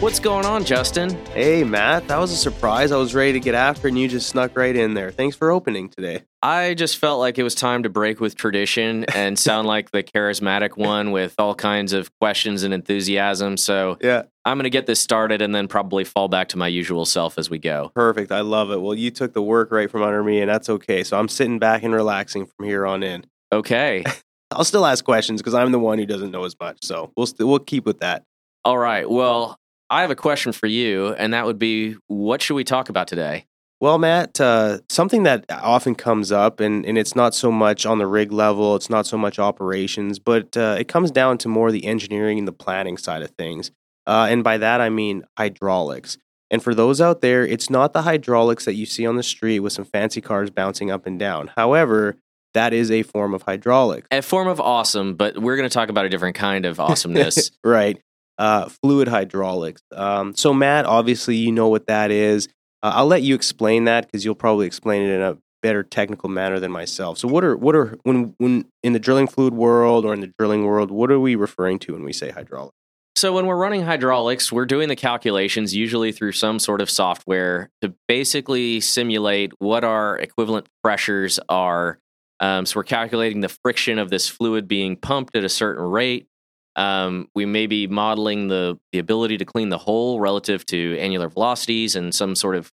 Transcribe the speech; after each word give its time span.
What's 0.00 0.18
going 0.18 0.46
on, 0.46 0.64
Justin? 0.64 1.10
Hey, 1.26 1.62
Matt, 1.62 2.08
that 2.08 2.16
was 2.18 2.32
a 2.32 2.36
surprise. 2.36 2.90
I 2.90 2.96
was 2.96 3.14
ready 3.14 3.34
to 3.34 3.40
get 3.40 3.54
after, 3.54 3.86
and 3.86 3.98
you 3.98 4.08
just 4.08 4.30
snuck 4.30 4.56
right 4.56 4.74
in 4.74 4.94
there. 4.94 5.10
Thanks 5.10 5.36
for 5.36 5.50
opening 5.50 5.90
today. 5.90 6.22
I 6.42 6.72
just 6.72 6.96
felt 6.96 7.20
like 7.20 7.38
it 7.38 7.42
was 7.42 7.54
time 7.54 7.82
to 7.82 7.90
break 7.90 8.18
with 8.18 8.34
tradition 8.34 9.04
and 9.14 9.38
sound 9.38 9.68
like 9.68 9.90
the 9.90 10.02
charismatic 10.02 10.78
one 10.78 11.10
with 11.10 11.34
all 11.36 11.54
kinds 11.54 11.92
of 11.92 12.10
questions 12.18 12.62
and 12.62 12.72
enthusiasm. 12.72 13.58
So, 13.58 13.98
Yeah, 14.00 14.22
I'm 14.46 14.56
going 14.56 14.64
to 14.64 14.70
get 14.70 14.86
this 14.86 15.00
started 15.00 15.42
and 15.42 15.54
then 15.54 15.68
probably 15.68 16.04
fall 16.04 16.28
back 16.28 16.48
to 16.48 16.56
my 16.56 16.68
usual 16.68 17.04
self 17.04 17.36
as 17.36 17.50
we 17.50 17.58
go. 17.58 17.92
perfect. 17.94 18.32
I 18.32 18.40
love 18.40 18.70
it. 18.70 18.80
Well, 18.80 18.94
you 18.94 19.10
took 19.10 19.34
the 19.34 19.42
work 19.42 19.70
right 19.70 19.90
from 19.90 20.02
under 20.02 20.24
me, 20.24 20.40
and 20.40 20.48
that's 20.48 20.70
okay. 20.70 21.04
So 21.04 21.18
I'm 21.18 21.28
sitting 21.28 21.58
back 21.58 21.82
and 21.82 21.92
relaxing 21.92 22.46
from 22.46 22.64
here 22.64 22.86
on 22.86 23.02
in. 23.02 23.26
Okay. 23.52 24.02
I'll 24.50 24.64
still 24.64 24.86
ask 24.86 25.04
questions 25.04 25.42
because 25.42 25.52
I'm 25.52 25.72
the 25.72 25.78
one 25.78 25.98
who 25.98 26.06
doesn't 26.06 26.30
know 26.30 26.44
as 26.44 26.56
much. 26.58 26.78
So 26.82 27.12
we'll 27.18 27.26
st- 27.26 27.46
we'll 27.46 27.58
keep 27.58 27.84
with 27.84 27.98
that. 28.00 28.24
All 28.64 28.76
right. 28.78 29.08
Well, 29.08 29.56
I 29.90 30.02
have 30.02 30.10
a 30.10 30.16
question 30.16 30.52
for 30.52 30.68
you, 30.68 31.08
and 31.14 31.34
that 31.34 31.44
would 31.46 31.58
be 31.58 31.96
what 32.06 32.40
should 32.40 32.54
we 32.54 32.64
talk 32.64 32.88
about 32.88 33.08
today? 33.08 33.46
Well, 33.80 33.98
Matt, 33.98 34.40
uh, 34.40 34.78
something 34.88 35.24
that 35.24 35.46
often 35.50 35.94
comes 35.94 36.30
up, 36.30 36.60
and, 36.60 36.86
and 36.86 36.96
it's 36.96 37.16
not 37.16 37.34
so 37.34 37.50
much 37.50 37.86
on 37.86 37.98
the 37.98 38.06
rig 38.06 38.30
level, 38.30 38.76
it's 38.76 38.90
not 38.90 39.06
so 39.06 39.18
much 39.18 39.38
operations, 39.38 40.18
but 40.18 40.56
uh, 40.56 40.76
it 40.78 40.86
comes 40.86 41.10
down 41.10 41.38
to 41.38 41.48
more 41.48 41.72
the 41.72 41.86
engineering 41.86 42.38
and 42.38 42.46
the 42.46 42.52
planning 42.52 42.98
side 42.98 43.22
of 43.22 43.30
things. 43.30 43.70
Uh, 44.06 44.28
and 44.30 44.44
by 44.44 44.58
that, 44.58 44.80
I 44.80 44.90
mean 44.90 45.24
hydraulics. 45.36 46.18
And 46.50 46.62
for 46.62 46.74
those 46.74 47.00
out 47.00 47.20
there, 47.20 47.44
it's 47.46 47.70
not 47.70 47.92
the 47.92 48.02
hydraulics 48.02 48.66
that 48.66 48.74
you 48.74 48.84
see 48.84 49.06
on 49.06 49.16
the 49.16 49.22
street 49.22 49.60
with 49.60 49.72
some 49.72 49.84
fancy 49.84 50.20
cars 50.20 50.50
bouncing 50.50 50.90
up 50.90 51.06
and 51.06 51.18
down. 51.18 51.50
However, 51.56 52.16
that 52.54 52.72
is 52.72 52.90
a 52.90 53.02
form 53.02 53.34
of 53.34 53.42
hydraulic. 53.42 54.04
A 54.10 54.20
form 54.20 54.48
of 54.48 54.60
awesome, 54.60 55.14
but 55.14 55.38
we're 55.38 55.56
going 55.56 55.68
to 55.68 55.72
talk 55.72 55.88
about 55.88 56.04
a 56.04 56.08
different 56.08 56.36
kind 56.36 56.66
of 56.66 56.80
awesomeness. 56.80 57.50
right. 57.64 58.00
Uh, 58.40 58.70
fluid 58.82 59.06
hydraulics. 59.06 59.82
Um, 59.94 60.34
so, 60.34 60.54
Matt, 60.54 60.86
obviously, 60.86 61.36
you 61.36 61.52
know 61.52 61.68
what 61.68 61.86
that 61.88 62.10
is. 62.10 62.48
Uh, 62.82 62.92
I'll 62.94 63.06
let 63.06 63.20
you 63.20 63.34
explain 63.34 63.84
that 63.84 64.06
because 64.06 64.24
you'll 64.24 64.34
probably 64.34 64.66
explain 64.66 65.02
it 65.02 65.14
in 65.14 65.20
a 65.20 65.36
better 65.62 65.82
technical 65.82 66.30
manner 66.30 66.58
than 66.58 66.72
myself. 66.72 67.18
So, 67.18 67.28
what 67.28 67.44
are 67.44 67.54
what 67.54 67.76
are 67.76 67.98
when 68.04 68.34
when 68.38 68.64
in 68.82 68.94
the 68.94 68.98
drilling 68.98 69.26
fluid 69.26 69.52
world 69.52 70.06
or 70.06 70.14
in 70.14 70.20
the 70.20 70.32
drilling 70.38 70.64
world, 70.64 70.90
what 70.90 71.10
are 71.10 71.20
we 71.20 71.34
referring 71.34 71.78
to 71.80 71.92
when 71.92 72.02
we 72.02 72.14
say 72.14 72.30
hydraulic? 72.30 72.72
So 73.16 73.34
when 73.34 73.44
we're 73.44 73.58
running 73.58 73.82
hydraulics, 73.82 74.50
we're 74.50 74.64
doing 74.64 74.88
the 74.88 74.96
calculations 74.96 75.74
usually 75.74 76.10
through 76.10 76.32
some 76.32 76.58
sort 76.58 76.80
of 76.80 76.88
software 76.88 77.68
to 77.82 77.92
basically 78.08 78.80
simulate 78.80 79.52
what 79.58 79.84
our 79.84 80.16
equivalent 80.18 80.66
pressures 80.82 81.38
are. 81.50 81.98
Um, 82.40 82.64
so 82.64 82.80
we're 82.80 82.84
calculating 82.84 83.40
the 83.40 83.54
friction 83.62 83.98
of 83.98 84.08
this 84.08 84.26
fluid 84.26 84.66
being 84.66 84.96
pumped 84.96 85.36
at 85.36 85.44
a 85.44 85.50
certain 85.50 85.84
rate. 85.84 86.28
Um, 86.76 87.28
we 87.34 87.46
may 87.46 87.66
be 87.66 87.86
modeling 87.86 88.48
the 88.48 88.78
the 88.92 88.98
ability 88.98 89.38
to 89.38 89.44
clean 89.44 89.68
the 89.70 89.78
hole 89.78 90.20
relative 90.20 90.64
to 90.66 90.96
annular 90.98 91.28
velocities 91.28 91.96
and 91.96 92.14
some 92.14 92.34
sort 92.36 92.54
of 92.56 92.70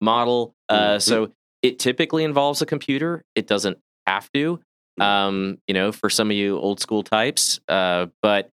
model. 0.00 0.54
Uh, 0.68 0.96
Mhm. 0.96 1.02
So 1.02 1.32
it 1.62 1.78
typically 1.78 2.24
involves 2.24 2.62
a 2.62 2.66
computer. 2.66 3.24
It 3.34 3.46
doesn't 3.46 3.78
have 4.06 4.30
to. 4.32 4.60
Um, 5.00 5.58
you 5.68 5.74
know, 5.74 5.92
for 5.92 6.10
some 6.10 6.30
of 6.30 6.36
you 6.36 6.58
old 6.58 6.80
school 6.80 7.02
types, 7.04 7.60
uh, 7.68 8.06
but 8.20 8.50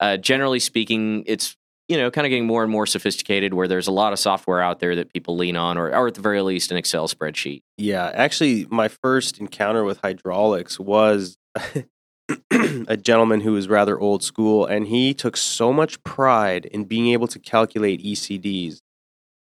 uh, 0.00 0.16
generally 0.16 0.60
speaking, 0.60 1.24
it's 1.26 1.56
you 1.88 1.96
know 1.96 2.08
kind 2.10 2.24
of 2.24 2.30
getting 2.30 2.46
more 2.46 2.62
and 2.62 2.70
more 2.70 2.86
sophisticated 2.86 3.52
where 3.52 3.66
there's 3.66 3.88
a 3.88 3.92
lot 3.92 4.12
of 4.12 4.18
software 4.20 4.60
out 4.62 4.78
there 4.78 4.94
that 4.94 5.12
people 5.12 5.36
lean 5.36 5.56
on, 5.56 5.76
or, 5.76 5.92
or 5.94 6.06
at 6.06 6.14
the 6.14 6.20
very 6.20 6.40
least, 6.42 6.70
an 6.70 6.76
Excel 6.76 7.08
spreadsheet. 7.08 7.62
Yeah, 7.78 8.10
actually, 8.14 8.66
my 8.70 8.86
first 8.88 9.38
encounter 9.38 9.82
with 9.84 9.98
hydraulics 10.00 10.78
was 10.78 11.36
a 12.88 12.96
gentleman 12.96 13.40
who 13.40 13.52
was 13.52 13.68
rather 13.68 13.98
old 13.98 14.22
school, 14.22 14.66
and 14.66 14.88
he 14.88 15.14
took 15.14 15.36
so 15.36 15.72
much 15.72 16.02
pride 16.02 16.66
in 16.66 16.84
being 16.84 17.08
able 17.08 17.26
to 17.28 17.38
calculate 17.38 18.02
ECDs 18.02 18.80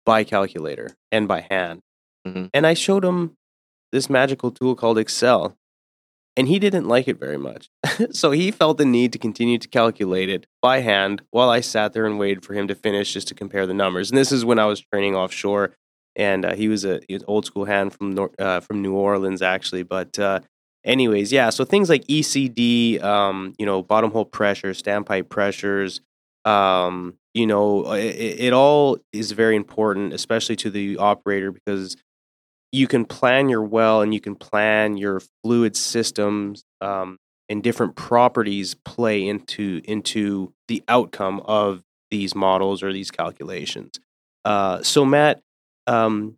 by 0.06 0.24
calculator 0.24 0.92
and 1.12 1.28
by 1.28 1.42
hand. 1.42 1.82
Mhm. 2.28 2.50
And 2.54 2.68
I 2.68 2.74
showed 2.74 3.04
him 3.06 3.36
this 3.92 4.10
magical 4.10 4.52
tool 4.52 4.76
called 4.76 4.98
Excel, 4.98 5.56
and 6.36 6.48
he 6.48 6.60
didn't 6.60 6.88
like 6.88 7.08
it 7.08 7.20
very 7.20 7.38
much. 7.38 7.70
so 8.12 8.32
he 8.32 8.52
felt 8.52 8.78
the 8.78 8.86
need 8.86 9.14
to 9.14 9.20
continue 9.20 9.58
to 9.58 9.68
calculate 9.68 10.30
it 10.30 10.46
by 10.62 10.80
hand 10.82 11.22
while 11.32 11.50
I 11.50 11.62
sat 11.62 11.94
there 11.94 12.06
and 12.06 12.20
waited 12.20 12.44
for 12.46 12.54
him 12.54 12.68
to 12.68 12.76
finish 12.76 13.14
just 13.14 13.28
to 13.30 13.36
compare 13.36 13.66
the 13.66 13.74
numbers. 13.74 14.12
And 14.12 14.18
this 14.18 14.32
is 14.32 14.44
when 14.44 14.60
I 14.60 14.66
was 14.66 14.82
training 14.82 15.16
offshore 15.16 15.74
and 16.16 16.46
uh, 16.46 16.56
he 16.56 16.68
was 16.68 16.86
a 16.86 17.02
he 17.08 17.14
was 17.14 17.24
an 17.24 17.28
old 17.30 17.46
school 17.46 17.66
hand 17.66 17.94
from 17.94 18.14
Nor- 18.14 18.32
uh, 18.40 18.60
from 18.60 18.82
New 18.82 18.94
Orleans 18.94 19.42
actually. 19.42 19.84
But 19.84 20.18
uh, 20.20 20.42
anyways, 20.86 21.32
yeah. 21.32 21.50
So 21.50 21.66
things 21.66 21.90
like 21.90 22.06
ECD, 22.06 23.04
um, 23.04 23.54
you 23.58 23.66
know, 23.66 23.82
bottom 23.82 24.12
hole 24.12 24.26
pressure, 24.26 24.72
standpipe 24.72 25.28
pressures, 25.30 26.00
um, 26.46 27.16
you 27.34 27.48
know, 27.48 27.92
it, 27.94 28.16
it 28.16 28.54
all 28.54 28.98
is 29.12 29.34
very 29.34 29.56
important, 29.56 30.14
especially 30.14 30.56
to 30.58 30.70
the 30.70 30.98
operator 30.98 31.52
because 31.52 31.98
you 32.72 32.88
can 32.88 33.06
plan 33.06 33.50
your 33.50 33.64
well 33.64 34.02
and 34.02 34.14
you 34.14 34.22
can 34.22 34.36
plan 34.36 34.98
your 34.98 35.22
fluid 35.44 35.76
systems 35.76 36.64
um, 36.82 37.18
and 37.50 37.64
different 37.64 37.96
properties 37.96 38.76
play 38.86 39.28
into 39.28 39.82
into 39.86 40.54
the 40.68 40.84
outcome 40.88 41.42
of 41.46 41.82
these 42.12 42.36
models 42.36 42.84
or 42.84 42.94
these 42.94 43.12
calculations. 43.12 44.00
Uh, 44.44 44.82
so 44.84 45.06
Matt, 45.06 45.42
um, 45.88 46.38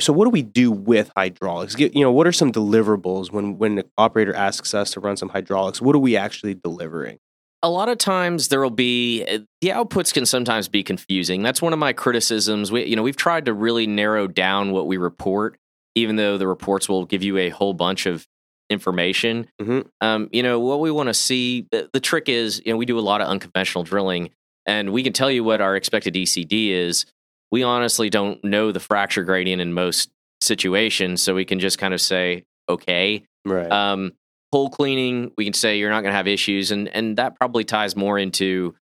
so 0.00 0.12
what 0.12 0.24
do 0.24 0.30
we 0.30 0.42
do 0.42 0.70
with 0.70 1.10
hydraulics? 1.16 1.74
Get, 1.74 1.94
you 1.94 2.02
know, 2.02 2.12
what 2.12 2.26
are 2.26 2.32
some 2.32 2.52
deliverables 2.52 3.32
when 3.32 3.58
when 3.58 3.76
the 3.76 3.86
operator 3.96 4.34
asks 4.34 4.74
us 4.74 4.90
to 4.92 5.00
run 5.00 5.16
some 5.16 5.30
hydraulics? 5.30 5.80
What 5.80 5.94
are 5.96 6.00
we 6.00 6.16
actually 6.16 6.54
delivering? 6.54 7.18
a 7.62 7.70
lot 7.70 7.88
of 7.88 7.98
times 7.98 8.48
there 8.48 8.60
will 8.60 8.70
be 8.70 9.24
uh, 9.24 9.38
the 9.60 9.70
outputs 9.70 10.14
can 10.14 10.24
sometimes 10.24 10.68
be 10.68 10.82
confusing. 10.84 11.42
That's 11.42 11.60
one 11.60 11.72
of 11.72 11.78
my 11.78 11.92
criticisms. 11.92 12.70
We, 12.70 12.84
you 12.84 12.94
know, 12.94 13.02
we've 13.02 13.16
tried 13.16 13.46
to 13.46 13.54
really 13.54 13.86
narrow 13.86 14.28
down 14.28 14.70
what 14.70 14.86
we 14.86 14.98
report, 14.98 15.58
even 15.94 16.16
though 16.16 16.38
the 16.38 16.46
reports 16.46 16.88
will 16.88 17.06
give 17.06 17.22
you 17.24 17.38
a 17.38 17.48
whole 17.48 17.74
bunch 17.74 18.06
of 18.06 18.26
information. 18.70 19.48
Mhm. 19.60 19.86
Um, 20.00 20.28
you 20.32 20.42
know, 20.42 20.60
what 20.60 20.80
we 20.80 20.90
want 20.90 21.08
to 21.08 21.14
see. 21.14 21.66
The, 21.72 21.88
the 21.92 22.00
trick 22.00 22.28
is, 22.28 22.62
you 22.64 22.72
know, 22.72 22.76
we 22.76 22.86
do 22.86 22.98
a 22.98 23.00
lot 23.00 23.20
of 23.20 23.28
unconventional 23.28 23.84
drilling, 23.84 24.30
and 24.66 24.92
we 24.92 25.02
can 25.02 25.12
tell 25.12 25.30
you 25.30 25.42
what 25.42 25.60
our 25.60 25.74
expected 25.74 26.14
ECD 26.14 26.70
is. 26.70 27.06
We 27.56 27.62
honestly 27.62 28.10
don't 28.10 28.44
know 28.44 28.70
the 28.70 28.80
fracture 28.80 29.24
gradient 29.24 29.62
in 29.62 29.72
most 29.72 30.10
situations, 30.42 31.22
so 31.22 31.34
we 31.34 31.46
can 31.46 31.58
just 31.58 31.78
kind 31.78 31.94
of 31.94 32.02
say, 32.02 32.44
okay, 32.68 33.24
Right. 33.46 33.72
um, 33.72 34.12
hole 34.52 34.68
cleaning, 34.68 35.32
we 35.38 35.44
can 35.44 35.54
say 35.54 35.78
you're 35.78 35.88
not 35.88 36.02
going 36.02 36.12
to 36.12 36.16
have 36.18 36.26
issues, 36.28 36.70
and 36.70 36.86
and 36.88 37.16
that 37.16 37.34
probably 37.36 37.64
ties 37.64 37.96
more 37.96 38.18
into 38.18 38.74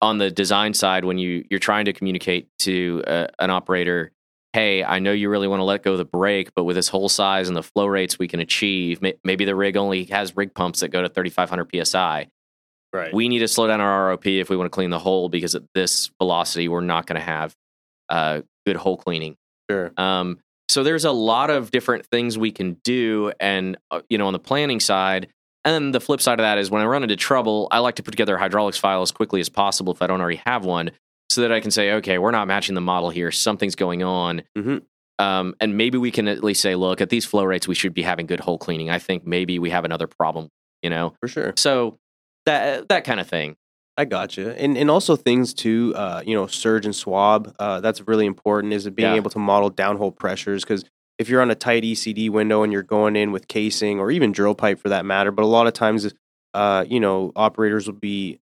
on 0.00 0.16
the 0.16 0.30
design 0.30 0.72
side 0.72 1.04
when 1.04 1.18
you 1.18 1.44
you're 1.50 1.60
trying 1.60 1.84
to 1.84 1.92
communicate 1.92 2.48
to 2.60 3.04
uh, 3.06 3.26
an 3.38 3.50
operator. 3.50 4.12
Hey, 4.54 4.82
I 4.82 4.98
know 4.98 5.12
you 5.12 5.28
really 5.28 5.46
want 5.46 5.60
to 5.60 5.64
let 5.64 5.82
go 5.82 5.92
of 5.92 5.98
the 5.98 6.06
brake, 6.06 6.48
but 6.56 6.64
with 6.64 6.76
this 6.76 6.88
hole 6.88 7.10
size 7.10 7.48
and 7.48 7.56
the 7.56 7.62
flow 7.62 7.84
rates 7.84 8.18
we 8.18 8.28
can 8.28 8.40
achieve, 8.40 9.02
maybe 9.24 9.44
the 9.44 9.54
rig 9.54 9.76
only 9.76 10.04
has 10.04 10.34
rig 10.38 10.54
pumps 10.54 10.80
that 10.80 10.88
go 10.88 11.02
to 11.02 11.10
3,500 11.10 11.86
psi. 11.86 12.28
right. 12.94 13.12
We 13.12 13.28
need 13.28 13.40
to 13.40 13.48
slow 13.48 13.66
down 13.66 13.82
our 13.82 14.16
ROP 14.16 14.40
if 14.40 14.48
we 14.48 14.56
want 14.56 14.72
to 14.72 14.74
clean 14.74 14.88
the 14.88 14.98
hole 14.98 15.28
because 15.28 15.54
at 15.54 15.64
this 15.74 16.10
velocity, 16.16 16.66
we're 16.68 16.80
not 16.80 17.04
going 17.04 17.20
to 17.20 17.26
have 17.26 17.54
uh, 18.08 18.42
good 18.66 18.76
hole 18.76 18.96
cleaning. 18.96 19.36
sure. 19.70 19.92
Um, 19.96 20.38
so 20.68 20.82
there's 20.82 21.04
a 21.04 21.12
lot 21.12 21.48
of 21.50 21.70
different 21.70 22.06
things 22.06 22.36
we 22.36 22.50
can 22.50 22.74
do, 22.84 23.32
and 23.40 23.76
uh, 23.90 24.00
you 24.10 24.18
know, 24.18 24.26
on 24.26 24.32
the 24.32 24.38
planning 24.40 24.80
side, 24.80 25.28
and 25.64 25.72
then 25.74 25.90
the 25.92 26.00
flip 26.00 26.20
side 26.20 26.38
of 26.40 26.44
that 26.44 26.58
is 26.58 26.70
when 26.70 26.82
I 26.82 26.86
run 26.86 27.02
into 27.04 27.16
trouble, 27.16 27.68
I 27.70 27.78
like 27.78 27.94
to 27.96 28.02
put 28.02 28.10
together 28.10 28.34
a 28.36 28.38
hydraulics 28.38 28.76
file 28.78 29.02
as 29.02 29.12
quickly 29.12 29.40
as 29.40 29.48
possible 29.48 29.92
if 29.92 30.02
I 30.02 30.06
don't 30.08 30.20
already 30.20 30.42
have 30.44 30.64
one, 30.64 30.90
so 31.30 31.40
that 31.42 31.52
I 31.52 31.60
can 31.60 31.70
say, 31.70 31.92
okay, 31.94 32.18
we're 32.18 32.30
not 32.32 32.48
matching 32.48 32.74
the 32.74 32.80
model 32.80 33.10
here, 33.10 33.30
something's 33.30 33.76
going 33.76 34.02
on, 34.02 34.42
Mhm. 34.58 34.82
um, 35.20 35.54
and 35.60 35.76
maybe 35.76 35.98
we 35.98 36.10
can 36.10 36.26
at 36.28 36.42
least 36.42 36.60
say, 36.62 36.74
look, 36.74 37.00
at 37.00 37.10
these 37.10 37.24
flow 37.24 37.44
rates, 37.44 37.68
we 37.68 37.74
should 37.76 37.94
be 37.94 38.02
having 38.02 38.26
good 38.26 38.40
hole 38.40 38.58
cleaning. 38.58 38.90
I 38.90 38.98
think 38.98 39.24
maybe 39.26 39.58
we 39.60 39.70
have 39.70 39.84
another 39.84 40.06
problem, 40.08 40.48
you 40.82 40.90
know. 40.90 41.14
For 41.20 41.28
sure. 41.28 41.54
So 41.56 41.98
that 42.44 42.88
that 42.88 43.04
kind 43.04 43.20
of 43.20 43.28
thing. 43.28 43.56
I 43.98 44.04
got 44.04 44.36
you, 44.36 44.50
and 44.50 44.76
and 44.76 44.90
also 44.90 45.16
things 45.16 45.54
too. 45.54 45.92
Uh, 45.96 46.22
you 46.24 46.34
know, 46.34 46.46
surge 46.46 46.84
and 46.84 46.94
swab. 46.94 47.54
Uh, 47.58 47.80
that's 47.80 48.06
really 48.06 48.26
important. 48.26 48.72
Is 48.74 48.86
it 48.86 48.94
being 48.94 49.10
Yeah. 49.10 49.16
able 49.16 49.30
to 49.30 49.38
model 49.38 49.70
downhole 49.70 50.14
pressures? 50.14 50.64
Because 50.64 50.84
if 51.18 51.28
you're 51.30 51.40
on 51.40 51.50
a 51.50 51.54
tight 51.54 51.82
ECD 51.82 52.28
window 52.28 52.62
and 52.62 52.72
you're 52.72 52.82
going 52.82 53.16
in 53.16 53.32
with 53.32 53.48
casing 53.48 53.98
or 53.98 54.10
even 54.10 54.32
drill 54.32 54.54
pipe 54.54 54.78
for 54.78 54.90
that 54.90 55.06
matter, 55.06 55.30
but 55.30 55.44
a 55.44 55.46
lot 55.46 55.66
of 55.66 55.72
times, 55.72 56.12
uh, 56.52 56.84
you 56.86 57.00
know, 57.00 57.32
operators 57.36 57.86
will 57.86 57.94
be 57.94 58.38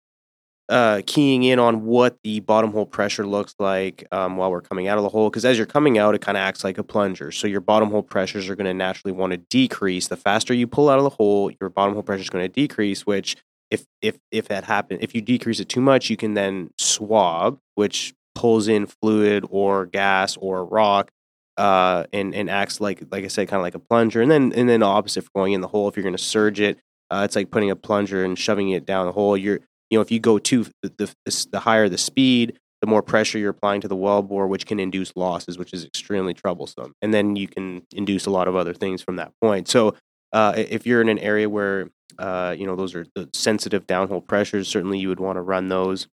uh, 0.68 1.02
keying 1.04 1.42
in 1.42 1.58
on 1.58 1.84
what 1.84 2.16
the 2.22 2.38
bottom 2.38 2.70
hole 2.70 2.86
pressure 2.86 3.26
looks 3.26 3.56
like 3.58 4.06
um, 4.12 4.36
while 4.36 4.52
we're 4.52 4.60
coming 4.60 4.86
out 4.86 4.98
of 4.98 5.02
the 5.02 5.08
hole. 5.10 5.28
Because 5.28 5.44
as 5.44 5.56
you're 5.58 5.66
coming 5.66 5.98
out, 5.98 6.14
it 6.14 6.20
kind 6.20 6.38
of 6.38 6.42
acts 6.42 6.62
like 6.62 6.78
a 6.78 6.84
plunger. 6.84 7.32
So 7.32 7.48
your 7.48 7.60
bottom 7.60 7.90
hole 7.90 8.04
pressures 8.04 8.48
are 8.48 8.54
going 8.54 8.66
to 8.66 8.74
naturally 8.74 9.10
want 9.10 9.32
to 9.32 9.36
decrease. 9.38 10.06
The 10.06 10.16
faster 10.16 10.54
you 10.54 10.68
pull 10.68 10.88
out 10.88 10.98
of 10.98 11.02
the 11.02 11.10
hole, 11.10 11.50
your 11.60 11.70
bottom 11.70 11.94
hole 11.94 12.04
pressure 12.04 12.22
is 12.22 12.30
going 12.30 12.44
to 12.44 12.48
decrease. 12.48 13.04
Which, 13.04 13.36
if 13.70 13.84
if 14.02 14.18
if 14.30 14.48
that 14.48 14.64
happens, 14.64 15.00
if 15.02 15.14
you 15.14 15.20
decrease 15.20 15.60
it 15.60 15.68
too 15.68 15.80
much, 15.80 16.10
you 16.10 16.16
can 16.16 16.34
then 16.34 16.70
swab, 16.78 17.58
which 17.74 18.14
pulls 18.34 18.68
in 18.68 18.86
fluid 18.86 19.44
or 19.50 19.86
gas 19.86 20.36
or 20.36 20.64
rock. 20.64 21.10
Uh, 21.56 22.04
and 22.12 22.34
and 22.34 22.48
acts 22.48 22.80
like 22.80 23.02
like 23.10 23.24
I 23.24 23.28
said, 23.28 23.48
kind 23.48 23.60
of 23.60 23.62
like 23.62 23.74
a 23.74 23.80
plunger, 23.80 24.22
and 24.22 24.30
then 24.30 24.52
and 24.54 24.68
then 24.68 24.82
opposite 24.82 25.24
for 25.24 25.30
going 25.34 25.52
in 25.52 25.60
the 25.60 25.68
hole. 25.68 25.88
If 25.88 25.96
you're 25.96 26.02
going 26.02 26.16
to 26.16 26.22
surge 26.22 26.58
it, 26.58 26.78
uh, 27.10 27.22
it's 27.24 27.36
like 27.36 27.50
putting 27.50 27.70
a 27.70 27.76
plunger 27.76 28.24
and 28.24 28.38
shoving 28.38 28.70
it 28.70 28.86
down 28.86 29.06
the 29.06 29.12
hole. 29.12 29.36
You're 29.36 29.60
you 29.90 29.98
know, 29.98 30.02
if 30.02 30.10
you 30.10 30.20
go 30.20 30.38
too 30.38 30.66
the, 30.82 31.14
the, 31.26 31.46
the 31.52 31.60
higher 31.60 31.88
the 31.88 31.98
speed, 31.98 32.58
the 32.80 32.86
more 32.86 33.02
pressure 33.02 33.38
you're 33.38 33.50
applying 33.50 33.80
to 33.82 33.88
the 33.88 33.96
well 33.96 34.22
bore, 34.22 34.46
which 34.46 34.66
can 34.66 34.80
induce 34.80 35.12
losses, 35.16 35.58
which 35.58 35.74
is 35.74 35.84
extremely 35.84 36.32
troublesome. 36.32 36.94
And 37.02 37.12
then 37.12 37.36
you 37.36 37.48
can 37.48 37.82
induce 37.92 38.26
a 38.26 38.30
lot 38.30 38.48
of 38.48 38.56
other 38.56 38.72
things 38.72 39.02
from 39.02 39.16
that 39.16 39.32
point. 39.42 39.68
So 39.68 39.96
uh, 40.32 40.54
if 40.56 40.86
you're 40.86 41.02
in 41.02 41.08
an 41.08 41.18
area 41.18 41.48
where 41.48 41.90
uh, 42.18 42.54
you 42.58 42.66
know 42.66 42.76
those 42.76 42.94
are 42.94 43.06
the 43.14 43.28
sensitive 43.32 43.86
downhole 43.86 44.26
pressures, 44.26 44.68
certainly 44.68 44.98
you 44.98 45.08
would 45.08 45.20
want 45.20 45.36
to 45.36 45.42
run 45.42 45.68
those. 45.68 46.08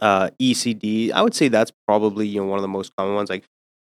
Uh, 0.00 0.30
ECD, 0.40 1.12
I 1.12 1.22
would 1.22 1.34
say 1.34 1.48
that's 1.48 1.72
probably 1.86 2.26
you 2.26 2.40
know 2.40 2.46
one 2.46 2.58
of 2.58 2.62
the 2.62 2.68
most 2.68 2.92
common 2.96 3.14
ones. 3.14 3.30
Like 3.30 3.44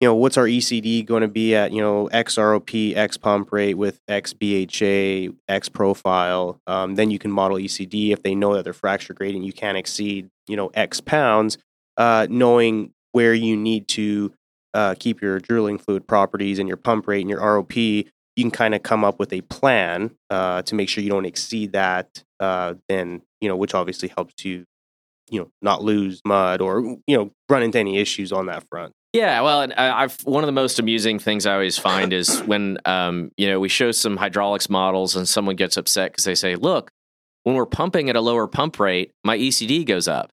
you 0.03 0.09
know, 0.09 0.17
what's 0.17 0.37
our 0.37 0.47
ECD 0.47 1.07
going 1.07 1.21
to 1.21 1.29
be 1.29 1.55
at, 1.55 1.71
you 1.71 1.81
know, 1.81 2.09
X 2.09 2.35
ROP, 2.35 2.97
X 2.97 3.17
pump 3.17 3.53
rate 3.53 3.75
with 3.75 4.01
X 4.09 4.33
BHA, 4.33 5.33
X 5.49 5.69
profile. 5.69 6.61
Um, 6.67 6.97
then 6.97 7.13
you 7.13 7.21
can 7.21 7.31
model 7.31 7.57
ECD 7.57 8.11
if 8.11 8.21
they 8.25 8.35
know 8.35 8.55
that 8.55 8.65
their 8.65 8.73
fracture 8.73 9.15
gradient 9.15 9.47
you 9.47 9.53
can't 9.53 9.79
exceed, 9.79 10.29
you 10.49 10.57
know, 10.57 10.73
X 10.75 11.01
pounds, 11.01 11.57
uh, 11.99 12.27
knowing 12.29 12.93
where 13.13 13.33
you 13.33 13.57
need 13.57 13.87
to 13.89 14.33
uh, 14.75 14.97
keep 14.99 15.23
your 15.23 15.39
drilling 15.39 15.79
fluid 15.79 16.09
properties 16.09 16.59
and 16.59 16.67
your 16.67 16.77
pump 16.77 17.07
rate 17.07 17.21
and 17.21 17.31
your 17.31 17.39
ROP. 17.39 18.09
You 18.37 18.45
can 18.45 18.51
kind 18.51 18.75
of 18.75 18.83
come 18.83 19.05
up 19.05 19.19
with 19.19 19.33
a 19.33 19.43
plan 19.43 20.17
uh, 20.31 20.63
to 20.63 20.75
make 20.75 20.89
sure 20.89 21.05
you 21.05 21.11
don't 21.11 21.27
exceed 21.27 21.73
that. 21.73 22.25
Uh, 22.41 22.75
then, 22.89 23.23
you 23.41 23.49
know, 23.49 23.57
which 23.57 23.75
obviously 23.75 24.09
helps 24.09 24.45
you, 24.45 24.65
you 25.29 25.41
know, 25.41 25.51
not 25.61 25.83
lose 25.83 26.21
mud 26.25 26.61
or, 26.61 26.81
you 27.07 27.17
know, 27.17 27.31
run 27.49 27.63
into 27.63 27.79
any 27.79 27.99
issues 27.99 28.33
on 28.33 28.47
that 28.47 28.65
front. 28.71 28.93
Yeah, 29.13 29.43
well, 29.43 29.61
and 29.61 29.75
I've 29.75 30.19
one 30.23 30.43
of 30.43 30.47
the 30.47 30.53
most 30.53 30.79
amusing 30.79 31.19
things 31.19 31.45
I 31.45 31.53
always 31.53 31.77
find 31.77 32.13
is 32.13 32.41
when 32.47 32.79
um, 32.87 33.31
you 33.37 33.47
know 33.47 33.61
we 33.61 33.69
show 33.69 33.93
some 33.93 34.17
hydraulics 34.17 34.71
models 34.71 35.17
and 35.17 35.29
someone 35.29 35.57
gets 35.57 35.77
upset 35.77 36.13
because 36.13 36.25
they 36.25 36.35
say, 36.35 36.57
"Look, 36.57 36.91
when 37.43 37.55
we're 37.55 37.67
pumping 37.67 38.09
at 38.09 38.17
a 38.17 38.23
lower 38.23 38.47
pump 38.47 38.81
rate, 38.81 39.13
my 39.23 39.37
ECD 39.37 39.85
goes 39.85 40.09
up," 40.09 40.33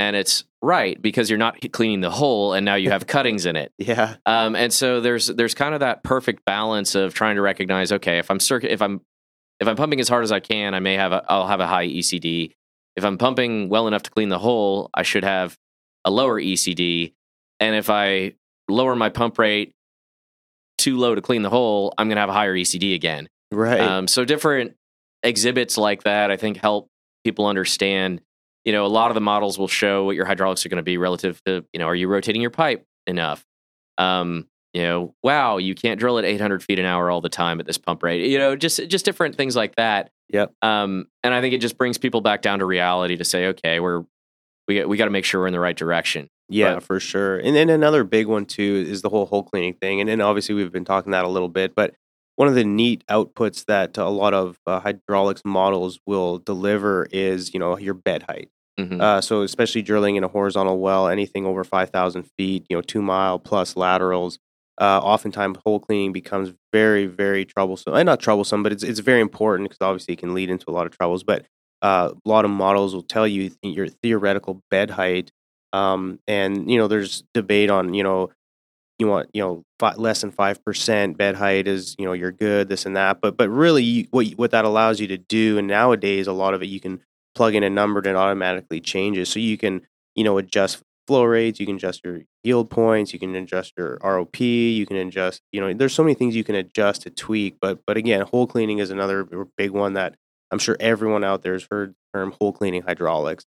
and 0.00 0.16
it's 0.16 0.44
right 0.62 1.00
because 1.00 1.30
you're 1.30 1.38
not 1.38 1.58
cleaning 1.72 2.00
the 2.00 2.10
hole 2.10 2.52
and 2.54 2.64
now 2.64 2.74
you 2.74 2.90
have 2.90 3.06
cuttings 3.06 3.46
in 3.46 3.56
it. 3.56 3.72
Yeah, 3.78 4.16
um, 4.26 4.56
and 4.56 4.72
so 4.72 5.00
there's 5.00 5.26
there's 5.28 5.54
kind 5.54 5.74
of 5.74 5.80
that 5.80 6.02
perfect 6.02 6.44
balance 6.44 6.94
of 6.94 7.14
trying 7.14 7.36
to 7.36 7.42
recognize, 7.42 7.92
okay, 7.92 8.18
if 8.18 8.30
I'm 8.30 8.40
circuit, 8.40 8.72
if 8.72 8.82
I'm 8.82 9.00
if 9.60 9.68
I'm 9.68 9.76
pumping 9.76 10.00
as 10.00 10.08
hard 10.08 10.24
as 10.24 10.32
I 10.32 10.40
can, 10.40 10.74
I 10.74 10.80
may 10.80 10.94
have 10.94 11.12
a, 11.12 11.24
I'll 11.28 11.46
have 11.46 11.60
a 11.60 11.66
high 11.66 11.86
ECD. 11.86 12.52
If 12.96 13.04
I'm 13.04 13.18
pumping 13.18 13.68
well 13.68 13.86
enough 13.86 14.02
to 14.04 14.10
clean 14.10 14.30
the 14.30 14.38
hole, 14.38 14.90
I 14.94 15.02
should 15.02 15.24
have 15.24 15.56
a 16.04 16.10
lower 16.10 16.40
ECD 16.40 17.12
and 17.60 17.76
if 17.76 17.90
I 17.90 18.32
lower 18.68 18.96
my 18.96 19.10
pump 19.10 19.38
rate 19.38 19.72
too 20.78 20.96
low 20.96 21.14
to 21.14 21.20
clean 21.20 21.42
the 21.42 21.50
hole, 21.50 21.92
I'm 21.98 22.08
going 22.08 22.16
to 22.16 22.20
have 22.20 22.30
a 22.30 22.34
higher 22.34 22.54
ECD 22.54 22.94
again. 22.94 23.28
Right. 23.52 23.80
Um, 23.80 24.08
so 24.08 24.24
different 24.24 24.76
exhibits 25.22 25.76
like 25.76 26.04
that, 26.04 26.30
I 26.30 26.38
think, 26.38 26.56
help 26.56 26.88
people 27.22 27.46
understand. 27.46 28.22
You 28.64 28.72
know, 28.72 28.84
a 28.84 28.88
lot 28.88 29.10
of 29.10 29.14
the 29.14 29.20
models 29.20 29.58
will 29.58 29.68
show 29.68 30.04
what 30.04 30.16
your 30.16 30.26
hydraulics 30.26 30.64
are 30.66 30.68
going 30.68 30.76
to 30.76 30.82
be 30.82 30.98
relative 30.98 31.42
to, 31.44 31.64
you 31.72 31.78
know, 31.78 31.86
are 31.86 31.94
you 31.94 32.08
rotating 32.08 32.42
your 32.42 32.50
pipe 32.50 32.84
enough? 33.06 33.44
Um, 33.96 34.46
you 34.72 34.82
know, 34.82 35.14
wow, 35.22 35.56
you 35.56 35.74
can't 35.74 35.98
drill 35.98 36.18
at 36.18 36.24
800 36.24 36.62
feet 36.62 36.78
an 36.78 36.84
hour 36.84 37.10
all 37.10 37.20
the 37.20 37.28
time 37.28 37.58
at 37.58 37.66
this 37.66 37.78
pump 37.78 38.02
rate. 38.02 38.28
You 38.30 38.38
know, 38.38 38.54
just 38.54 38.86
just 38.88 39.04
different 39.04 39.36
things 39.36 39.56
like 39.56 39.76
that. 39.76 40.10
Yep. 40.28 40.52
Um, 40.62 41.06
and 41.24 41.34
I 41.34 41.40
think 41.40 41.54
it 41.54 41.58
just 41.58 41.76
brings 41.76 41.98
people 41.98 42.20
back 42.20 42.42
down 42.42 42.60
to 42.60 42.64
reality 42.64 43.16
to 43.16 43.24
say, 43.24 43.48
okay, 43.48 43.80
we're 43.80 44.04
we 44.68 44.84
we 44.84 44.96
got 44.96 45.06
to 45.06 45.10
make 45.10 45.24
sure 45.24 45.40
we're 45.40 45.48
in 45.48 45.52
the 45.52 45.60
right 45.60 45.76
direction. 45.76 46.28
Yeah, 46.48 46.74
but, 46.74 46.82
for 46.84 47.00
sure. 47.00 47.38
And 47.38 47.56
then 47.56 47.68
another 47.68 48.04
big 48.04 48.26
one 48.26 48.44
too 48.44 48.84
is 48.88 49.02
the 49.02 49.08
whole 49.08 49.26
hole 49.26 49.42
cleaning 49.42 49.74
thing. 49.74 50.00
And 50.00 50.08
then 50.08 50.20
obviously 50.20 50.54
we've 50.54 50.72
been 50.72 50.84
talking 50.84 51.12
that 51.12 51.24
a 51.24 51.28
little 51.28 51.48
bit, 51.48 51.74
but 51.74 51.94
one 52.36 52.48
of 52.48 52.54
the 52.54 52.64
neat 52.64 53.04
outputs 53.08 53.64
that 53.66 53.98
a 53.98 54.08
lot 54.08 54.34
of 54.34 54.58
uh, 54.66 54.80
hydraulics 54.80 55.42
models 55.44 55.98
will 56.06 56.38
deliver 56.38 57.06
is 57.10 57.52
you 57.54 57.60
know 57.60 57.78
your 57.78 57.94
bed 57.94 58.24
height. 58.28 58.48
Mm-hmm. 58.78 59.00
Uh, 59.00 59.20
so 59.20 59.42
especially 59.42 59.82
drilling 59.82 60.16
in 60.16 60.24
a 60.24 60.28
horizontal 60.28 60.78
well, 60.78 61.08
anything 61.08 61.46
over 61.46 61.64
five 61.64 61.90
thousand 61.90 62.24
feet, 62.38 62.66
you 62.68 62.76
know, 62.76 62.82
two 62.82 63.02
mile 63.02 63.38
plus 63.38 63.76
laterals. 63.76 64.38
Uh, 64.78 64.98
oftentimes, 64.98 65.58
hole 65.66 65.78
cleaning 65.78 66.12
becomes 66.12 66.54
very, 66.72 67.04
very 67.04 67.44
troublesome. 67.44 67.92
And 67.92 68.06
not 68.06 68.20
troublesome, 68.20 68.62
but 68.62 68.72
it's 68.72 68.82
it's 68.82 69.00
very 69.00 69.20
important 69.20 69.68
because 69.68 69.84
obviously 69.84 70.14
it 70.14 70.20
can 70.20 70.34
lead 70.34 70.50
into 70.50 70.70
a 70.70 70.72
lot 70.72 70.86
of 70.86 70.96
troubles. 70.96 71.22
But 71.22 71.44
uh, 71.82 72.12
a 72.24 72.28
lot 72.28 72.44
of 72.44 72.50
models 72.50 72.94
will 72.94 73.02
tell 73.02 73.26
you 73.28 73.50
your 73.62 73.88
theoretical 73.88 74.62
bed 74.70 74.90
height 74.90 75.30
um, 75.72 76.18
and 76.26 76.70
you 76.70 76.78
know, 76.78 76.88
there's 76.88 77.22
debate 77.34 77.70
on 77.70 77.94
you 77.94 78.02
know, 78.02 78.30
you 79.00 79.06
want 79.06 79.30
you 79.32 79.42
know 79.42 79.64
five, 79.78 79.98
less 79.98 80.20
than 80.20 80.30
five 80.30 80.64
percent 80.64 81.16
bed 81.18 81.34
height 81.36 81.66
is 81.66 81.96
you 81.98 82.04
know 82.04 82.12
you're 82.12 82.32
good 82.32 82.68
this 82.68 82.86
and 82.86 82.96
that. 82.96 83.20
But 83.20 83.36
but 83.36 83.48
really, 83.48 84.08
what 84.10 84.28
what 84.32 84.50
that 84.52 84.64
allows 84.64 85.00
you 85.00 85.06
to 85.08 85.18
do, 85.18 85.58
and 85.58 85.66
nowadays 85.66 86.26
a 86.26 86.32
lot 86.32 86.54
of 86.54 86.62
it 86.62 86.66
you 86.66 86.80
can 86.80 87.00
plug 87.34 87.54
in 87.54 87.62
a 87.62 87.70
number 87.70 88.00
and 88.00 88.08
it 88.08 88.16
automatically 88.16 88.80
changes. 88.80 89.28
So 89.28 89.40
you 89.40 89.56
can 89.58 89.82
you 90.14 90.24
know 90.24 90.38
adjust 90.38 90.82
flow 91.06 91.24
rates, 91.24 91.58
you 91.58 91.66
can 91.66 91.76
adjust 91.76 92.02
your 92.04 92.20
yield 92.44 92.70
points, 92.70 93.12
you 93.12 93.18
can 93.18 93.34
adjust 93.34 93.72
your 93.76 93.98
ROP, 93.98 94.38
you 94.38 94.86
can 94.86 94.96
adjust, 94.96 95.42
you 95.50 95.60
know, 95.60 95.72
there's 95.74 95.92
so 95.92 96.04
many 96.04 96.14
things 96.14 96.36
you 96.36 96.44
can 96.44 96.54
adjust 96.54 97.02
to 97.02 97.10
tweak. 97.10 97.56
But 97.60 97.80
but 97.86 97.96
again, 97.96 98.20
hole 98.20 98.46
cleaning 98.46 98.78
is 98.78 98.90
another 98.90 99.26
big 99.56 99.72
one 99.72 99.94
that 99.94 100.14
I'm 100.52 100.60
sure 100.60 100.76
everyone 100.78 101.24
out 101.24 101.42
there 101.42 101.54
has 101.54 101.66
heard 101.68 101.90
the 101.90 102.18
term 102.18 102.32
hole 102.40 102.52
cleaning 102.52 102.82
hydraulics 102.82 103.44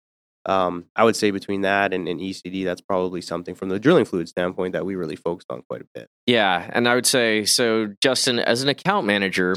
um, 0.47 0.87
I 0.97 1.05
would 1.05 1.17
say 1.17 1.31
between 1.31 1.63
that 1.63 1.93
and, 1.93 2.09
and, 2.09 2.19
ECD, 2.19 2.65
that's 2.65 2.81
probably 2.81 3.21
something 3.21 3.55
from 3.55 3.69
the 3.69 3.79
drilling 3.79 4.07
fluid 4.07 4.29
standpoint 4.29 4.73
that 4.73 4.87
we 4.87 4.95
really 4.95 5.17
focused 5.17 5.51
on 5.51 5.63
quite 5.69 5.83
a 5.83 5.87
bit. 5.95 6.09
Yeah. 6.27 6.69
And 6.73 6.89
I 6.89 6.95
would 6.95 7.07
say, 7.07 7.45
so 7.45 7.95
Justin, 8.03 8.39
as 8.39 8.63
an 8.63 8.69
account 8.69 9.07
manager, 9.07 9.57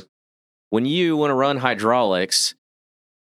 when 0.71 0.85
you 0.85 1.15
want 1.15 1.31
to 1.31 1.35
run 1.35 1.57
hydraulics, 1.57 2.55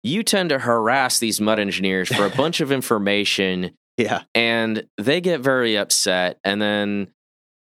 you 0.03 0.23
tend 0.23 0.49
to 0.51 0.59
harass 0.59 1.19
these 1.19 1.41
mud 1.41 1.59
engineers 1.59 2.09
for 2.09 2.25
a 2.25 2.31
bunch 2.37 2.63
of 2.63 2.73
information. 2.73 3.73
Yeah. 3.99 4.23
And 4.35 4.87
they 4.97 5.21
get 5.21 5.41
very 5.41 5.77
upset. 5.77 6.39
And 6.43 6.63
then 6.63 7.09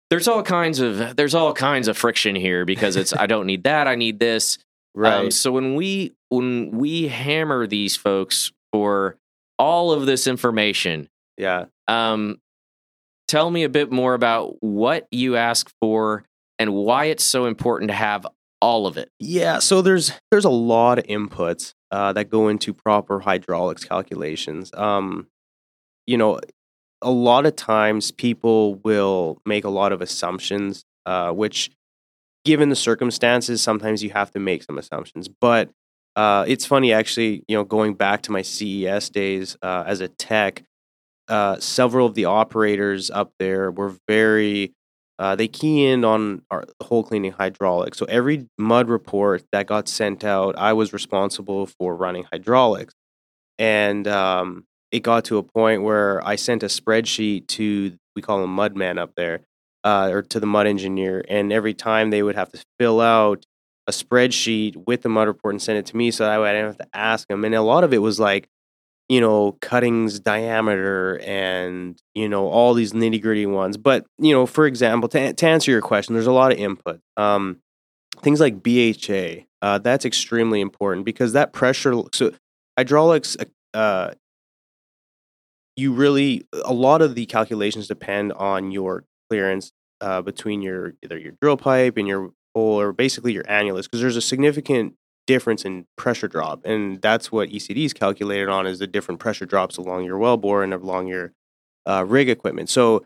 there's 0.10 0.27
all 0.27 0.44
kinds 0.44 0.79
of 0.79 1.15
there's 1.15 1.36
all 1.36 1.53
kinds 1.53 1.88
of 1.88 1.98
friction 1.98 2.36
here 2.36 2.65
because 2.65 2.96
it's 2.96 3.15
I 3.15 3.27
don't 3.27 3.46
need 3.46 3.63
that, 3.63 3.88
I 3.88 3.96
need 3.96 4.20
this. 4.20 4.58
Um, 4.96 5.01
right. 5.01 5.13
Um, 5.13 5.32
so 5.32 5.51
when 5.51 5.75
we 5.75 6.15
when 6.29 6.72
we 6.72 7.08
hammer 7.08 7.67
these 7.67 7.96
folks 7.96 8.51
for 8.72 9.17
all 9.58 9.92
of 9.92 10.06
this 10.06 10.28
information. 10.28 11.10
Yeah. 11.38 11.66
Um, 11.88 12.40
tell 13.28 13.50
me 13.50 13.64
a 13.64 13.70
bit 13.70 13.92
more 13.92 14.14
about 14.14 14.56
what 14.62 15.08
you 15.12 15.36
ask 15.36 15.72
for 15.82 16.24
and 16.60 16.74
why 16.74 17.06
it's 17.06 17.24
so 17.24 17.46
important 17.46 17.90
to 17.90 17.96
have 17.96 18.26
all 18.62 18.88
of 18.88 18.98
it. 18.98 19.12
Yeah, 19.20 19.60
so 19.60 19.82
there's 19.82 20.12
there's 20.32 20.46
a 20.46 20.50
lot 20.50 20.98
of 21.00 21.06
inputs 21.06 21.74
uh, 21.92 22.14
that 22.14 22.30
go 22.30 22.48
into 22.48 22.74
proper 22.74 23.20
hydraulics 23.20 23.84
calculations. 23.84 24.72
Um, 24.74 25.28
you 26.06 26.18
know, 26.18 26.40
a 27.02 27.12
lot 27.12 27.46
of 27.46 27.56
times 27.56 28.12
people 28.12 28.76
will 28.76 29.42
make 29.46 29.64
a 29.64 29.70
lot 29.70 29.92
of 29.92 30.02
assumptions, 30.02 30.86
uh, 31.06 31.32
which, 31.32 31.70
given 32.46 32.70
the 32.70 32.76
circumstances, 32.76 33.62
sometimes 33.62 34.04
you 34.04 34.10
have 34.12 34.32
to 34.32 34.40
make 34.40 34.64
some 34.64 34.78
assumptions. 34.78 35.28
But 35.28 35.70
uh, 36.17 36.43
it's 36.47 36.65
funny 36.65 36.91
actually, 36.91 37.43
you 37.47 37.55
know, 37.55 37.63
going 37.63 37.93
back 37.93 38.24
to 38.24 38.31
my 38.31 38.41
CES 38.41 39.12
days 39.12 39.55
uh, 39.62 39.83
as 39.86 40.01
a 40.01 40.07
tech, 40.07 40.63
uh, 41.27 41.59
several 41.59 42.07
of 42.07 42.15
the 42.15 42.25
operators 42.25 43.12
up 43.12 43.31
there 43.38 43.69
were 43.69 43.93
very, 44.07 44.74
uh, 45.19 45.36
they 45.36 45.47
key 45.47 45.86
in 45.86 46.03
on 46.03 46.41
our 46.50 46.63
hole 46.81 47.03
cleaning 47.03 47.33
hydraulics. 47.33 48.00
So 48.00 48.05
every 48.05 48.47
mud 48.57 48.89
report 48.89 49.43
that 49.51 49.67
got 49.67 49.88
sent 49.88 50.24
out, 50.24 50.57
I 50.57 50.74
was 50.74 50.91
responsible 50.91 51.67
for 51.67 51.95
running 51.95 52.25
hydraulics. 52.31 52.95
And 53.59 54.07
um, 54.07 54.65
it 54.91 55.01
got 55.01 55.25
to 55.25 55.38
a 55.38 55.43
point 55.43 55.83
where 55.83 56.25
I 56.25 56.36
sent 56.36 56.63
a 56.63 56.67
spreadsheet 56.67 57.45
to, 57.50 57.95
we 58.15 58.24
call 58.24 58.43
him 58.43 58.55
Mudman 58.55 58.97
up 58.97 59.12
there, 59.15 59.41
uh, 59.83 60.09
or 60.12 60.24
to 60.24 60.39
the 60.39 60.47
mud 60.47 60.65
engineer. 60.65 61.24
And 61.29 61.53
every 61.53 61.75
time 61.75 62.09
they 62.09 62.24
would 62.24 62.36
have 62.36 62.51
to 62.53 62.63
fill 62.79 63.01
out 63.01 63.45
a 63.88 63.91
spreadsheet 63.91 64.75
with 64.86 65.01
the 65.01 65.10
mud 65.10 65.27
report 65.27 65.53
and 65.53 65.62
send 65.62 65.77
it 65.77 65.86
to 65.88 65.98
me 65.98 66.12
so 66.12 66.25
that 66.25 66.39
I 66.39 66.53
didn't 66.53 66.67
have 66.67 66.77
to 66.77 66.88
ask 66.94 67.27
them. 67.27 67.46
And 67.46 67.56
a 67.56 67.62
lot 67.62 67.84
of 67.84 67.94
it 67.94 68.00
was 68.00 68.20
like, 68.20 68.50
you 69.10 69.22
know, 69.22 69.53
cuttings 69.62 70.20
diameter 70.20 71.20
and, 71.20 71.98
you 72.13 72.27
know, 72.27 72.48
all 72.48 72.74
these 72.74 72.91
nitty 72.91 73.22
gritty 73.22 73.46
ones. 73.46 73.77
But, 73.77 74.06
you 74.20 74.34
know, 74.34 74.46
for 74.46 74.65
example, 74.65 75.08
to, 75.10 75.34
to 75.34 75.48
answer 75.48 75.72
your 75.72 75.82
question, 75.82 76.13
there's 76.13 76.27
a 76.27 76.34
lot 76.34 76.51
of 76.51 76.58
input. 76.58 77.00
Um, 77.15 77.62
things 78.22 78.41
like 78.41 78.62
BHA, 78.62 79.46
uh, 79.62 79.77
that's 79.77 80.03
extremely 80.03 80.60
important 80.60 81.06
because 81.06 81.34
that 81.34 81.53
pressure, 81.53 81.94
so 82.13 82.32
hydraulics 82.77 83.38
uh, 83.74 84.12
you 85.77 85.94
really 85.94 86.46
a 86.65 86.74
lot 86.74 87.01
of 87.01 87.15
the 87.15 87.25
calculations 87.27 87.88
depend 87.88 88.34
on 88.34 88.72
your 88.72 89.06
clearance 89.29 89.72
uh, 90.01 90.22
between 90.22 90.62
your 90.62 90.94
either 91.03 91.17
your 91.17 91.34
drill 91.41 91.58
pipe 91.58 91.98
and 91.98 92.08
your 92.08 92.32
or 92.58 92.92
basically 92.92 93.34
your 93.34 93.44
annulus 93.44 93.84
because 93.84 94.02
there's 94.02 94.16
a 94.16 94.22
significant 94.22 94.94
difference 95.28 95.66
in 95.66 95.86
pressure 95.98 96.28
drop 96.28 96.62
and 96.66 97.02
that's 97.02 97.32
what 97.32 97.50
ECD 97.50 97.86
is 97.86 97.94
calculated 97.94 98.48
on 98.48 98.66
is 98.66 98.80
the 98.80 98.88
different 98.88 99.20
pressure 99.20 99.46
drops 99.46 99.78
along 99.78 100.06
your 100.06 100.18
wellbore 100.18 100.64
and 100.64 100.74
along 100.74 101.08
your 101.08 101.34
uh, 101.88 102.04
rig 102.06 102.30
equipment. 102.30 102.70
So 102.70 103.06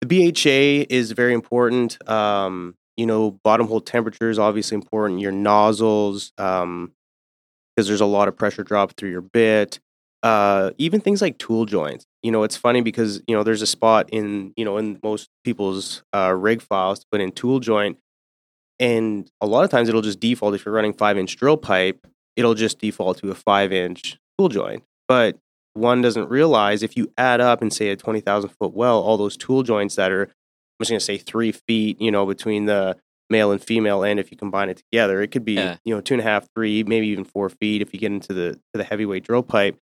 the 0.00 0.06
BHA 0.06 0.86
is 0.94 1.12
very 1.12 1.32
important. 1.32 1.98
Um, 2.08 2.74
you 2.96 3.06
know, 3.06 3.32
bottom 3.42 3.66
hole 3.66 3.80
temperature 3.80 4.30
is 4.30 4.38
obviously 4.38 4.74
important. 4.74 5.20
Your 5.20 5.32
nozzles, 5.32 6.32
um, 6.38 6.92
because 7.74 7.86
there's 7.88 8.00
a 8.00 8.06
lot 8.06 8.28
of 8.28 8.36
pressure 8.36 8.64
drop 8.64 8.92
through 8.96 9.10
your 9.10 9.20
bit. 9.20 9.80
Uh, 10.24 10.72
even 10.78 11.00
things 11.00 11.22
like 11.22 11.38
tool 11.38 11.64
joints. 11.64 12.04
You 12.24 12.32
know, 12.32 12.42
it's 12.42 12.56
funny 12.56 12.80
because 12.80 13.22
you 13.28 13.36
know 13.36 13.44
there's 13.44 13.62
a 13.62 13.66
spot 13.66 14.10
in 14.10 14.52
you 14.56 14.64
know 14.64 14.76
in 14.76 14.98
most 15.02 15.30
people's 15.44 16.02
uh, 16.12 16.34
rig 16.36 16.60
files 16.60 16.98
to 16.98 17.06
put 17.12 17.20
in 17.20 17.30
tool 17.30 17.60
joint, 17.60 17.98
and 18.80 19.30
a 19.40 19.46
lot 19.46 19.64
of 19.64 19.70
times 19.70 19.88
it'll 19.88 20.02
just 20.02 20.20
default 20.20 20.54
if 20.54 20.64
you're 20.64 20.74
running 20.74 20.92
five 20.92 21.18
inch 21.18 21.36
drill 21.36 21.56
pipe, 21.56 22.06
it'll 22.36 22.54
just 22.54 22.78
default 22.78 23.18
to 23.18 23.30
a 23.30 23.34
five 23.34 23.72
inch 23.72 24.18
tool 24.38 24.48
joint. 24.48 24.82
But 25.08 25.38
one 25.74 26.02
doesn't 26.02 26.28
realize 26.28 26.82
if 26.82 26.96
you 26.96 27.12
add 27.16 27.40
up 27.40 27.62
and 27.62 27.72
say 27.72 27.88
a 27.90 27.96
20,000 27.96 28.50
foot 28.50 28.74
well, 28.74 29.00
all 29.00 29.16
those 29.16 29.36
tool 29.36 29.62
joints 29.62 29.94
that 29.96 30.10
are, 30.10 30.22
I'm 30.24 30.30
just 30.82 30.90
going 30.90 30.98
to 30.98 31.04
say 31.04 31.18
three 31.18 31.52
feet, 31.52 32.00
you 32.00 32.10
know, 32.10 32.26
between 32.26 32.66
the 32.66 32.96
male 33.30 33.52
and 33.52 33.62
female 33.62 34.02
end, 34.04 34.18
if 34.18 34.30
you 34.30 34.36
combine 34.36 34.70
it 34.70 34.78
together, 34.90 35.20
it 35.22 35.28
could 35.28 35.44
be, 35.44 35.54
Yeah. 35.54 35.76
you 35.84 35.94
know, 35.94 36.00
two 36.00 36.14
and 36.14 36.20
a 36.20 36.24
half, 36.24 36.46
three, 36.54 36.82
maybe 36.84 37.08
even 37.08 37.24
four 37.24 37.48
feet 37.48 37.82
if 37.82 37.92
you 37.92 38.00
get 38.00 38.10
into 38.12 38.32
the, 38.32 38.52
to 38.54 38.60
the 38.74 38.84
heavyweight 38.84 39.24
drill 39.24 39.42
pipe. 39.42 39.76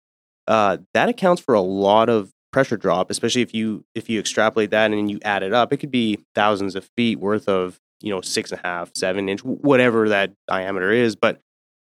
Uh, 0.47 0.77
that 0.93 1.09
accounts 1.09 1.41
for 1.41 1.53
a 1.55 1.61
lot 1.61 2.09
of 2.09 2.31
pressure 2.53 2.77
drop, 2.77 3.09
especially 3.11 3.41
if 3.41 3.53
you, 3.53 3.83
if 3.95 4.09
you 4.09 4.19
extrapolate 4.19 4.69
that 4.71 4.91
and 4.91 5.09
you 5.11 5.19
add 5.23 5.43
it 5.43 5.53
up, 5.53 5.71
it 5.73 5.77
could 5.77 5.91
be 5.91 6.19
thousands 6.35 6.75
of 6.75 6.89
feet 6.95 7.19
worth 7.19 7.47
of, 7.49 7.79
you 8.01 8.13
know, 8.13 8.21
six 8.21 8.51
and 8.51 8.59
a 8.63 8.67
half, 8.67 8.91
seven 8.95 9.29
inch, 9.29 9.43
whatever 9.43 10.09
that 10.09 10.33
diameter 10.47 10.91
is. 10.91 11.15
But 11.15 11.39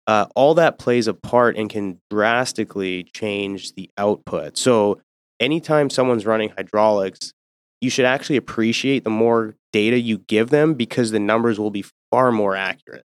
uh, 0.07 0.27
all 0.35 0.55
that 0.55 0.79
plays 0.79 1.07
a 1.09 1.15
part 1.15 1.57
and 1.57 1.69
can 1.69 2.01
drastically 2.11 3.05
change 3.05 3.75
the 3.75 3.91
output. 3.99 4.57
So, 4.57 5.01
anytime 5.41 5.91
someone's 5.91 6.25
running 6.25 6.51
hydraulics, 6.51 7.33
you 7.81 7.91
should 7.91 8.05
actually 8.05 8.37
appreciate 8.37 9.05
the 9.05 9.11
more 9.11 9.57
data 9.73 9.99
you 9.99 10.19
give 10.19 10.51
them 10.51 10.75
because 10.75 11.11
the 11.11 11.19
numbers 11.19 11.59
will 11.59 11.71
be 11.71 11.85
far 12.11 12.33
more 12.33 12.57
accurate. 12.57 13.05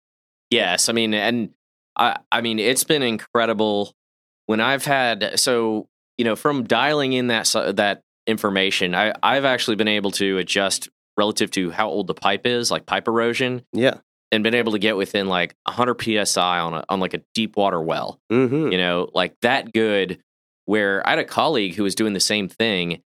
Yes, 0.50 0.88
I 0.88 0.92
mean, 0.92 1.14
and 1.14 1.50
I, 1.96 2.18
I 2.30 2.40
mean, 2.40 2.58
it's 2.58 2.84
been 2.84 3.02
incredible 3.02 3.92
when 4.46 4.60
I've 4.60 4.84
had 4.84 5.38
so 5.38 5.88
you 6.16 6.24
know 6.24 6.36
from 6.36 6.64
dialing 6.64 7.12
in 7.12 7.26
that 7.28 7.46
that 7.76 8.02
information. 8.26 8.94
I 8.94 9.14
I've 9.22 9.44
actually 9.44 9.76
been 9.76 9.88
able 9.88 10.10
to 10.12 10.38
adjust 10.38 10.88
relative 11.16 11.50
to 11.52 11.70
how 11.70 11.88
old 11.88 12.06
the 12.06 12.14
pipe 12.14 12.46
is, 12.46 12.70
like 12.70 12.86
pipe 12.86 13.06
erosion, 13.08 13.64
Yeah. 13.72 13.98
and 14.32 14.42
been 14.42 14.54
able 14.54 14.72
to 14.72 14.78
get 14.78 14.96
within 14.96 15.28
like 15.28 15.54
100 15.66 16.26
psi 16.26 16.58
on 16.58 16.74
a 16.74 16.84
on 16.88 17.00
like 17.00 17.14
a 17.14 17.22
deep 17.34 17.56
water 17.56 17.80
well. 17.80 18.18
Mm-hmm. 18.32 18.72
You 18.72 18.78
know, 18.78 19.10
like 19.14 19.34
that 19.42 19.72
good. 19.72 20.20
Where 20.66 21.06
I 21.06 21.10
had 21.10 21.18
a 21.18 21.24
colleague 21.24 21.74
who 21.74 21.82
was 21.82 21.94
doing 21.94 22.14
the 22.14 22.20
same 22.20 22.48
thing, 22.48 23.02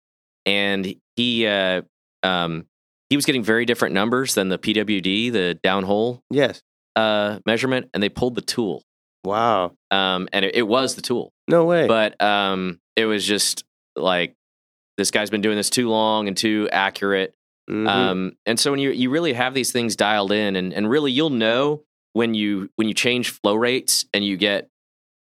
and 0.45 0.95
he 1.15 1.45
uh, 1.45 1.83
um, 2.23 2.65
he 3.11 3.15
was 3.15 3.25
getting 3.25 3.43
very 3.43 3.65
different 3.65 3.93
numbers 3.93 4.33
than 4.33 4.49
the 4.49 4.57
PWD, 4.57 5.31
the 5.31 5.59
downhole 5.63 6.19
Yes. 6.31 6.61
uh, 6.95 7.39
measurement, 7.45 7.89
and 7.93 8.01
they 8.01 8.09
pulled 8.09 8.33
the 8.35 8.41
tool. 8.41 8.81
Wow. 9.23 9.73
Um, 9.91 10.27
and 10.33 10.43
it, 10.45 10.55
it 10.55 10.63
was 10.63 10.95
the 10.95 11.01
tool, 11.03 11.31
No 11.47 11.63
way. 11.65 11.87
but 11.87 12.19
um, 12.21 12.79
it 12.95 13.05
was 13.05 13.23
just 13.23 13.63
like 13.95 14.33
this 14.97 15.11
guy's 15.11 15.29
been 15.29 15.41
doing 15.41 15.55
this 15.55 15.69
too 15.69 15.89
long 15.89 16.27
and 16.27 16.35
too 16.35 16.67
accurate. 16.71 17.33
Mhm. 17.69 17.87
Um, 17.87 18.37
and 18.45 18.59
so 18.59 18.71
when 18.71 18.79
you 18.79 18.91
you 18.91 19.09
really 19.09 19.33
have 19.33 19.53
these 19.53 19.71
things 19.71 19.95
dialed 19.95 20.31
in, 20.31 20.55
and 20.55 20.73
and 20.73 20.89
really 20.89 21.11
you'll 21.11 21.29
know 21.29 21.83
when 22.13 22.33
you 22.33 22.69
when 22.75 22.87
you 22.87 22.93
change 22.93 23.29
flow 23.29 23.55
rates 23.55 24.05
and 24.13 24.25
you 24.25 24.37
get 24.37 24.69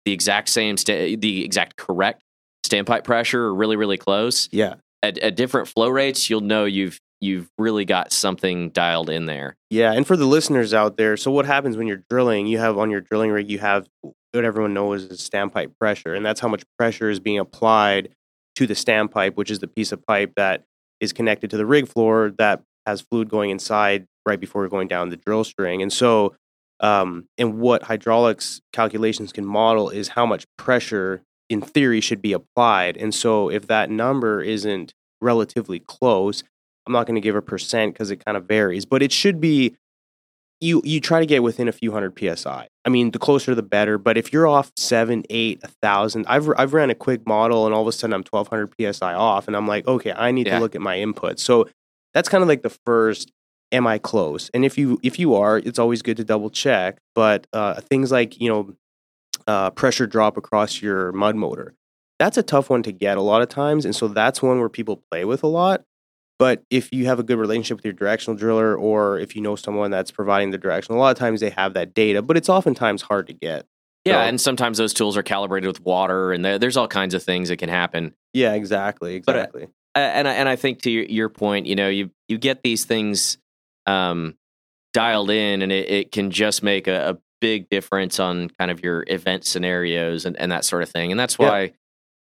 the 0.05 0.13
exact 0.13 0.49
same 0.49 0.77
sta- 0.77 1.17
the 1.17 1.45
exact 1.45 1.77
correct 1.77 2.23
standpipe 2.67 3.05
pressure 3.05 3.45
or 3.45 3.55
really 3.55 3.77
really 3.77 3.99
close 3.99 4.49
yeah. 4.53 4.75
at, 5.03 5.19
at 5.19 5.37
different 5.37 5.69
flow 5.69 5.89
rates, 5.89 6.29
you'll 6.29 6.41
know 6.41 6.65
you've 6.65 6.99
you've 7.21 7.49
really 7.57 7.85
got 7.85 8.13
something 8.13 8.71
dialed 8.71 9.09
in 9.09 9.27
there. 9.27 9.57
Yeah, 9.71 9.93
and 9.93 10.07
for 10.07 10.17
the 10.17 10.27
listeners 10.27 10.75
out 10.75 10.97
there, 10.97 11.17
so 11.17 11.31
what 11.31 11.47
happens 11.47 11.77
when 11.77 11.87
you're 11.87 12.03
drilling? 12.11 12.47
You 12.47 12.59
have 12.59 12.77
on 12.79 12.91
your 12.91 13.01
drilling 13.01 13.31
rig, 13.31 13.51
you 13.51 13.61
have 13.61 13.87
what 14.33 14.45
everyone 14.45 14.75
knows 14.75 15.05
is 15.05 15.21
standpipe 15.21 15.79
pressure, 15.79 16.15
and 16.15 16.27
that's 16.27 16.41
how 16.41 16.49
much 16.49 16.65
pressure 16.79 17.09
is 17.09 17.21
being 17.21 17.39
applied 17.39 18.09
to 18.57 18.67
the 18.67 18.75
standpipe, 18.75 19.37
which 19.37 19.51
is 19.51 19.61
the 19.61 19.69
piece 19.69 19.93
of 19.93 20.05
pipe 20.07 20.33
that 20.37 20.65
is 21.03 21.13
connected 21.13 21.51
to 21.51 21.57
the 21.57 21.67
rig 21.67 21.89
floor 21.89 22.33
that 22.39 22.63
has 22.87 23.01
fluid 23.03 23.29
going 23.29 23.51
inside 23.51 24.07
right 24.25 24.41
before 24.41 24.67
going 24.69 24.89
down 24.89 25.11
the 25.11 25.17
drill 25.17 25.45
string. 25.45 25.83
And 25.83 25.93
so, 25.93 26.35
um, 26.81 27.27
and 27.37 27.59
what 27.59 27.83
hydraulics 27.83 28.61
calculations 28.73 29.33
can 29.33 29.45
model 29.45 29.91
is 29.91 30.09
how 30.09 30.25
much 30.25 30.47
pressure, 30.57 31.23
in 31.51 31.61
theory, 31.61 32.01
should 32.01 32.23
be 32.23 32.33
applied. 32.33 32.97
And 32.97 33.15
so, 33.15 33.51
if 33.51 33.67
that 33.67 33.91
number 33.91 34.41
isn't 34.41 34.95
relatively 35.21 35.81
close, 35.81 36.45
I'm 36.87 36.93
not 36.93 37.07
going 37.07 37.17
to 37.17 37.21
give 37.21 37.37
a 37.37 37.43
percent 37.43 37.95
because 37.95 38.11
it 38.11 38.25
kind 38.25 38.37
of 38.37 38.47
varies, 38.47 38.85
but 38.85 39.03
it 39.03 39.13
should 39.13 39.41
be 39.41 39.77
you 40.63 40.81
you 40.85 41.01
try 41.01 41.21
to 41.21 41.27
get 41.27 41.43
within 41.43 41.69
a 41.69 41.73
few 41.73 41.93
hundred 41.93 42.19
psi. 42.39 42.69
I 42.85 42.89
mean, 42.89 43.11
the 43.11 43.19
closer 43.19 43.55
the 43.55 43.63
better. 43.63 43.99
But 43.99 44.17
if 44.17 44.33
you're 44.33 44.47
off 44.47 44.73
seven, 44.77 45.25
eight, 45.31 45.61
a 45.63 45.69
thousand, 45.83 46.25
I've 46.29 46.49
I've 46.57 46.73
ran 46.73 46.91
a 46.91 46.95
quick 46.95 47.27
model 47.27 47.67
and 47.67 47.75
all 47.75 47.83
of 47.83 47.89
a 47.89 47.93
sudden 47.93 48.15
I'm 48.15 48.25
1200 48.29 48.95
psi 48.95 49.15
off, 49.15 49.47
and 49.49 49.57
I'm 49.57 49.67
like, 49.67 49.87
okay, 49.87 50.13
I 50.13 50.31
need 50.31 50.47
Yeah. 50.47 50.57
to 50.57 50.61
look 50.61 50.75
at 50.75 50.81
my 50.81 50.99
input. 50.99 51.39
So 51.39 51.69
that's 52.15 52.29
kind 52.29 52.43
of 52.43 52.49
like 52.49 52.63
the 52.63 52.77
first. 52.87 53.31
Am 53.73 53.87
I 53.87 53.97
close? 53.99 54.51
And 54.53 54.65
if 54.67 54.77
you 54.77 55.01
if 55.03 55.19
you 55.19 55.35
are, 55.35 55.57
it's 55.59 55.79
always 55.79 56.03
good 56.03 56.19
to 56.19 56.25
double 56.25 56.51
check. 56.51 56.99
But 57.15 57.47
uh, 57.55 57.81
things 57.81 58.13
like 58.13 58.39
you 58.41 58.49
know 58.51 58.75
uh, 59.47 59.71
pressure 59.71 60.07
drop 60.07 60.37
across 60.37 60.83
your 60.83 61.11
mud 61.13 61.37
motor, 61.37 61.75
that's 62.19 62.37
a 62.37 62.43
tough 62.43 62.69
one 62.71 62.83
to 62.85 62.93
get 62.93 63.17
a 63.17 63.23
lot 63.23 63.41
of 63.43 63.49
times, 63.49 63.85
and 63.87 63.97
so 63.97 64.09
that's 64.09 64.43
one 64.43 64.59
where 64.61 64.69
people 64.69 65.03
play 65.11 65.25
with 65.25 65.43
a 65.43 65.47
lot. 65.47 65.83
But 66.43 66.65
if 66.71 66.93
you 66.93 67.07
have 67.07 67.21
a 67.21 67.23
good 67.23 67.39
relationship 67.39 67.77
with 67.79 67.85
your 67.85 67.93
directional 67.95 68.37
driller, 68.37 68.77
or 68.77 69.17
if 69.21 69.37
you 69.37 69.43
know 69.43 69.55
someone 69.55 69.93
that's 69.93 70.11
providing 70.11 70.51
the 70.51 70.59
direction, 70.59 70.93
a 70.97 70.99
lot 70.99 71.13
of 71.13 71.17
times 71.17 71.39
they 71.39 71.51
have 71.51 71.75
that 71.75 71.95
data, 71.95 72.21
but 72.21 72.37
it's 72.37 72.49
oftentimes 72.49 73.01
hard 73.03 73.29
to 73.29 73.33
get. 73.33 73.65
Yeah, 74.05 74.15
So- 74.25 74.29
and 74.29 74.41
sometimes 74.41 74.77
those 74.77 74.93
tools 74.93 75.17
are 75.17 75.23
calibrated 75.23 75.69
with 75.69 75.81
water, 75.83 76.33
and 76.33 76.45
there's 76.45 76.77
all 76.77 76.89
kinds 76.89 77.15
of 77.15 77.23
things 77.23 77.49
that 77.49 77.59
can 77.59 77.69
happen. 77.69 78.15
Yeah, 78.33 78.55
exactly, 78.55 79.21
But, 79.25 79.37
uh, 79.37 79.39
exactly. 79.39 79.69
And 79.95 80.27
I, 80.27 80.33
and 80.33 80.49
I 80.49 80.57
think 80.57 80.83
to 80.83 80.91
your, 80.91 81.05
your 81.05 81.29
point, 81.29 81.67
you 81.67 81.77
know, 81.77 81.89
you 81.89 82.11
you 82.27 82.39
get 82.39 82.65
these 82.65 82.87
things 82.87 83.39
um, 83.87 84.35
dialed 84.95 85.31
in, 85.31 85.63
and 85.63 85.71
it, 85.71 85.89
it 85.89 86.11
can 86.11 86.33
just 86.33 86.65
make 86.65 86.89
a, 86.89 87.11
a 87.11 87.19
big 87.41 87.69
difference 87.69 88.19
on 88.19 88.49
kind 88.59 88.73
of 88.73 88.83
your 88.83 89.05
event 89.07 89.45
scenarios 89.47 90.25
and, 90.27 90.37
and 90.41 90.51
that 90.51 90.65
sort 90.65 90.83
of 90.83 90.89
thing. 90.89 91.13
And 91.13 91.21
that's 91.21 91.37
Yeah. 91.39 91.49
why 91.49 91.73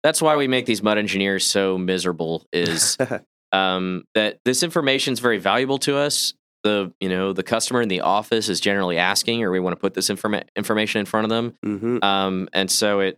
that's 0.03 0.21
why 0.21 0.35
we 0.35 0.47
make 0.49 0.65
these 0.65 0.81
mud 0.83 0.97
engineers 0.97 1.45
so 1.45 1.77
miserable. 1.77 2.45
Is 2.51 2.97
um, 3.51 4.03
that 4.15 4.39
this 4.45 4.63
information 4.63 5.13
is 5.13 5.19
very 5.19 5.37
valuable 5.37 5.77
to 5.79 5.97
us. 5.97 6.33
The 6.63 6.93
you 6.99 7.07
know 7.07 7.31
the 7.31 7.43
customer 7.43 7.81
in 7.81 7.87
the 7.87 8.01
office 8.01 8.49
is 8.49 8.59
generally 8.59 8.97
asking, 8.97 9.43
or 9.43 9.51
we 9.51 9.59
want 9.59 9.75
to 9.75 9.79
put 9.79 9.93
this 9.93 10.09
informa- 10.09 10.43
information 10.55 10.99
in 10.99 11.05
front 11.05 11.25
of 11.25 11.29
them, 11.29 11.57
hmm 11.63 11.97
um, 12.03 12.49
and 12.53 12.69
so 12.69 12.99
it 12.99 13.17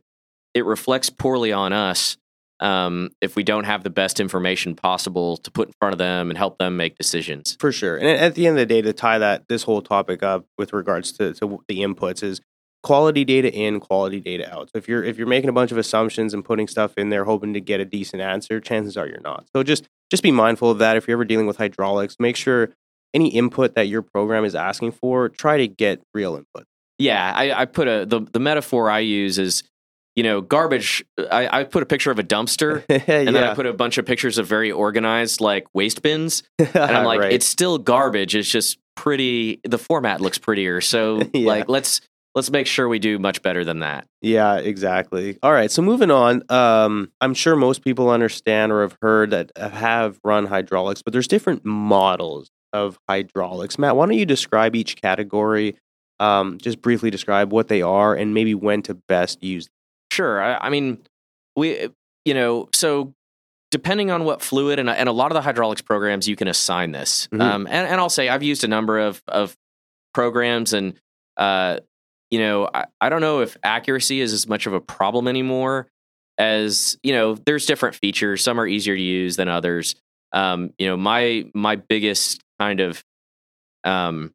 it 0.54 0.66
reflects 0.66 1.10
poorly 1.10 1.52
on 1.52 1.74
us 1.74 2.18
um, 2.62 3.10
if 3.22 3.36
we 3.36 3.44
don't 3.44 3.64
have 3.64 3.84
the 3.84 3.90
best 3.90 4.20
information 4.20 4.76
possible 4.76 5.38
to 5.38 5.52
put 5.52 5.70
in 5.70 5.74
front 5.80 5.94
of 5.94 5.98
them 5.98 6.30
and 6.30 6.38
help 6.38 6.58
them 6.60 6.78
make 6.78 6.98
decisions. 6.98 7.58
For 7.60 7.72
sure. 7.72 7.98
And 7.98 8.08
at 8.08 8.36
the 8.36 8.48
end 8.48 8.58
of 8.58 8.68
the 8.68 8.74
day, 8.74 8.82
to 8.84 8.94
tie 8.94 9.18
that 9.18 9.48
this 9.50 9.64
whole 9.64 9.82
topic 9.82 10.22
up 10.22 10.46
with 10.58 10.72
regards 10.72 11.12
to, 11.14 11.34
to 11.34 11.64
the 11.68 11.80
inputs 11.80 12.22
is 12.22 12.40
quality 12.84 13.24
data 13.24 13.54
in, 13.54 13.80
quality 13.80 14.20
data 14.20 14.52
out. 14.54 14.70
So 14.70 14.78
if 14.78 14.88
you're 14.88 15.04
if 15.04 15.18
you're 15.18 15.28
making 15.28 15.50
a 15.50 15.54
bunch 15.54 15.72
of 15.72 15.78
assumptions 15.78 16.34
and 16.34 16.44
putting 16.44 16.68
stuff 16.68 16.94
in 16.98 17.10
there 17.10 17.26
hoping 17.26 17.54
to 17.54 17.62
get 17.62 17.80
a 17.80 17.86
decent 17.86 18.22
answer, 18.22 18.60
chances 18.60 18.98
are 18.98 19.08
you're 19.08 19.20
not. 19.22 19.46
So 19.56 19.64
just 19.64 19.88
just 20.10 20.24
be 20.24 20.32
mindful 20.32 20.70
of 20.72 20.80
that. 20.80 20.98
If 20.98 21.08
you're 21.08 21.16
ever 21.18 21.26
dealing 21.26 21.48
with 21.48 21.58
hydraulics, 21.58 22.16
make 22.20 22.36
sure 22.36 22.70
any 23.14 23.30
input 23.30 23.76
that 23.76 23.88
your 23.88 24.02
program 24.02 24.46
is 24.46 24.56
asking 24.56 24.94
for, 24.94 25.30
try 25.30 25.58
to 25.58 25.68
get 25.68 26.02
real 26.14 26.36
input. 26.36 26.66
Yeah, 26.98 27.34
I, 27.36 27.62
I 27.62 27.66
put 27.66 27.88
a 27.88 28.06
the 28.06 28.22
the 28.32 28.40
metaphor 28.40 28.90
I 28.90 29.00
use 29.00 29.38
is 29.38 29.64
you 30.16 30.24
know 30.24 30.42
garbage. 30.42 31.04
I, 31.32 31.60
I 31.62 31.64
put 31.64 31.84
a 31.84 31.86
picture 31.86 32.12
of 32.12 32.20
a 32.20 32.24
dumpster. 32.24 32.84
And 33.08 33.36
then 33.36 33.44
I 33.44 33.54
put 33.54 33.66
a 33.66 33.74
bunch 33.74 33.98
of 33.98 34.06
pictures 34.06 34.38
of 34.38 34.48
very 34.48 34.72
organized 34.72 35.40
like 35.42 35.66
waste 35.74 36.02
bins, 36.02 36.44
and 36.60 36.76
I'm 36.78 37.06
like, 37.06 37.20
Right. 37.20 37.34
it's 37.34 37.46
still 37.46 37.78
garbage. 37.78 38.36
It's 38.36 38.50
just 38.50 38.78
pretty. 38.96 39.60
The 39.64 39.78
format 39.78 40.20
looks 40.22 40.38
prettier, 40.38 40.82
so 40.82 41.22
Yeah. 41.34 41.48
like 41.48 41.70
let's 41.70 42.02
let's 42.36 42.50
make 42.50 42.68
sure 42.68 42.88
we 42.88 43.00
do 43.00 43.20
much 43.20 43.42
better 43.42 43.64
than 43.66 43.80
that. 43.80 44.08
Yeah, 44.22 44.56
exactly. 44.58 45.38
All 45.44 45.52
right, 45.52 45.70
so 45.72 45.82
moving 45.82 46.12
on. 46.12 46.44
Um, 46.50 47.12
I'm 47.22 47.34
sure 47.34 47.56
most 47.56 47.84
people 47.84 48.10
understand 48.10 48.72
or 48.72 48.82
have 48.82 48.98
heard 49.02 49.32
that 49.32 49.52
uh, 49.56 49.70
have 49.70 50.20
run 50.24 50.46
hydraulics, 50.46 51.02
but 51.02 51.12
there's 51.14 51.28
different 51.28 51.66
models 51.66 52.50
of 52.74 52.98
hydraulics. 53.10 53.78
Matt, 53.78 53.96
why 53.96 54.06
don't 54.06 54.18
you 54.18 54.26
describe 54.26 54.76
each 54.76 54.96
category? 55.02 55.76
Um, 56.20 56.58
just 56.60 56.82
briefly 56.82 57.10
describe 57.10 57.52
what 57.52 57.68
they 57.68 57.82
are 57.82 58.14
and 58.14 58.34
maybe 58.34 58.54
when 58.54 58.82
to 58.84 58.94
best 58.94 59.44
use. 59.44 59.68
Sure. 60.12 60.42
I, 60.42 60.68
I 60.68 60.70
mean, 60.70 61.00
we, 61.56 61.90
you 62.26 62.34
know, 62.34 62.70
so 62.74 63.14
depending 63.72 64.12
on 64.12 64.24
what 64.24 64.42
fluid 64.42 64.78
and, 64.80 64.90
and 64.90 65.10
a 65.10 65.12
lot 65.14 65.32
of 65.32 65.34
the 65.34 65.42
hydraulics 65.42 65.82
programs 65.82 66.28
you 66.28 66.36
can 66.36 66.48
assign 66.48 66.92
this 66.92 67.28
Mhm. 67.32 67.42
um, 67.42 67.68
and, 67.68 67.88
and 67.88 68.02
i'll 68.02 68.10
say 68.10 68.28
i've 68.28 68.44
used 68.44 68.66
a 68.66 68.68
number 68.68 69.00
of 69.00 69.24
of 69.30 69.56
programs 70.14 70.74
and 70.74 70.94
uh, 71.38 71.78
you 72.32 72.40
know 72.40 72.70
I, 72.74 72.86
I 73.00 73.10
don't 73.10 73.22
know 73.22 73.42
if 73.42 73.58
accuracy 73.64 74.22
is 74.22 74.34
as 74.34 74.48
much 74.48 74.66
of 74.66 74.74
a 74.74 74.82
problem 74.82 75.28
anymore 75.28 75.88
as 76.38 76.98
you 77.04 77.14
know 77.14 77.36
there's 77.36 77.66
different 77.66 77.96
features. 77.96 78.44
Some 78.44 78.60
are 78.60 78.68
easier 78.68 78.96
to 78.96 79.02
use 79.02 79.36
than 79.36 79.48
others. 79.48 79.96
Um, 80.34 80.74
you 80.78 80.88
know 80.88 80.98
my 80.98 81.46
my 81.54 81.76
biggest 81.76 82.42
kind 82.60 82.80
of 82.80 83.04
um, 83.84 84.34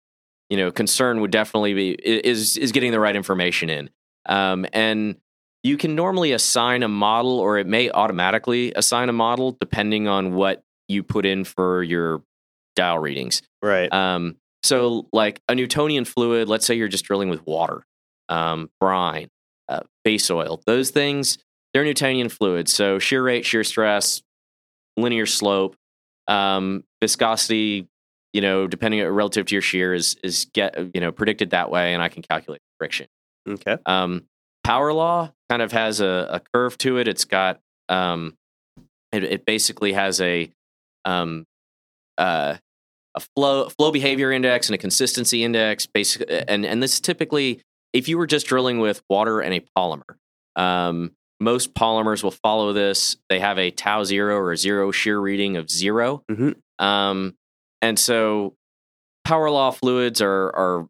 you 0.49 0.57
know 0.57 0.71
concern 0.71 1.21
would 1.21 1.31
definitely 1.31 1.75
be 1.75 1.91
is 1.93 2.57
is 2.57 2.73
getting 2.73 2.93
the 2.93 3.01
right 3.01 3.17
information 3.17 3.71
in. 3.71 3.91
Um, 4.29 4.67
and 4.73 5.17
you 5.63 5.77
can 5.77 5.95
normally 5.97 6.33
assign 6.33 6.83
a 6.83 6.89
model 6.89 7.41
or 7.41 7.59
it 7.59 7.67
may 7.67 7.91
automatically 7.91 8.73
assign 8.75 9.09
a 9.09 9.13
model 9.13 9.57
depending 9.61 10.07
on 10.07 10.35
what 10.35 10.63
you 10.89 11.03
put 11.03 11.27
in 11.27 11.45
for 11.45 11.83
your 11.83 12.23
dial 12.77 12.99
readings. 12.99 13.43
Right. 13.63 13.93
um, 13.93 14.37
so, 14.63 15.09
like 15.13 15.41
a 15.49 15.55
Newtonian 15.55 16.05
fluid, 16.05 16.49
let's 16.49 16.67
say 16.67 16.75
you're 16.75 16.89
just 16.89 17.05
drilling 17.05 17.29
with 17.29 17.47
water, 17.47 17.85
um, 18.29 18.71
brine, 18.81 19.29
uh, 19.69 19.81
base 20.05 20.31
oil, 20.31 20.61
those 20.67 20.91
things, 20.91 21.39
they're 21.73 21.85
Newtonian 21.85 22.29
fluids. 22.29 22.75
So, 22.75 22.99
shear 22.99 23.23
rate, 23.23 23.45
shear 23.45 23.65
stress, 23.65 24.23
linear 24.97 25.27
slope, 25.27 25.77
um, 26.29 26.85
viscosity, 27.01 27.89
you 28.33 28.41
know, 28.41 28.67
depending 28.67 29.01
on 29.01 29.09
relative 29.09 29.47
to 29.47 29.55
your 29.55 29.63
shear, 29.63 29.95
is 29.95 30.17
is 30.23 30.47
get 30.53 30.77
you 30.95 31.01
know 31.01 31.13
predicted 31.13 31.51
that 31.51 31.71
way, 31.71 31.95
and 31.95 32.03
I 32.03 32.09
can 32.09 32.23
calculate 32.23 32.61
friction. 32.79 33.07
okay. 33.49 33.77
Um, 33.87 34.25
power 34.65 34.93
law 34.93 35.33
kind 35.49 35.63
of 35.63 35.73
has 35.73 36.01
a, 36.01 36.29
a 36.31 36.41
curve 36.53 36.77
to 36.79 36.99
it. 36.99 37.09
It's 37.09 37.25
got 37.25 37.61
um, 37.89 38.37
it, 39.13 39.25
it 39.25 39.47
basically 39.47 39.93
has 39.93 40.21
a 40.21 40.51
um, 41.05 41.47
uh, 42.19 42.57
a 43.17 43.21
flow 43.35 43.69
flow 43.71 43.91
behavior 43.91 44.31
index 44.31 44.69
and 44.69 44.75
a 44.75 44.79
consistency 44.79 45.43
index. 45.43 45.87
Basic, 45.87 46.25
and 46.49 46.65
and 46.67 46.83
this 46.83 47.01
typically, 47.01 47.61
if 47.93 48.09
you 48.09 48.19
were 48.19 48.27
just 48.27 48.47
drilling 48.47 48.79
with 48.79 49.03
water 49.09 49.41
and 49.41 49.55
a 49.55 49.65
polymer, 49.77 50.17
um, 50.57 51.13
most 51.41 51.75
polymers 51.75 52.23
will 52.23 52.31
follow 52.31 52.73
this. 52.73 53.17
They 53.29 53.41
have 53.41 53.59
a 53.59 53.71
tau 53.71 54.05
zero 54.05 54.37
or 54.37 54.53
a 54.53 54.57
zero 54.57 54.91
shear 54.91 55.19
reading 55.19 55.57
of 55.57 55.71
0 55.71 56.23
Mhm. 56.31 56.57
Um, 56.79 57.35
and 57.83 57.99
so 57.99 58.55
power 59.25 59.51
law 59.51 59.71
fluids 59.71 60.21
are 60.21 60.55
are 60.55 60.89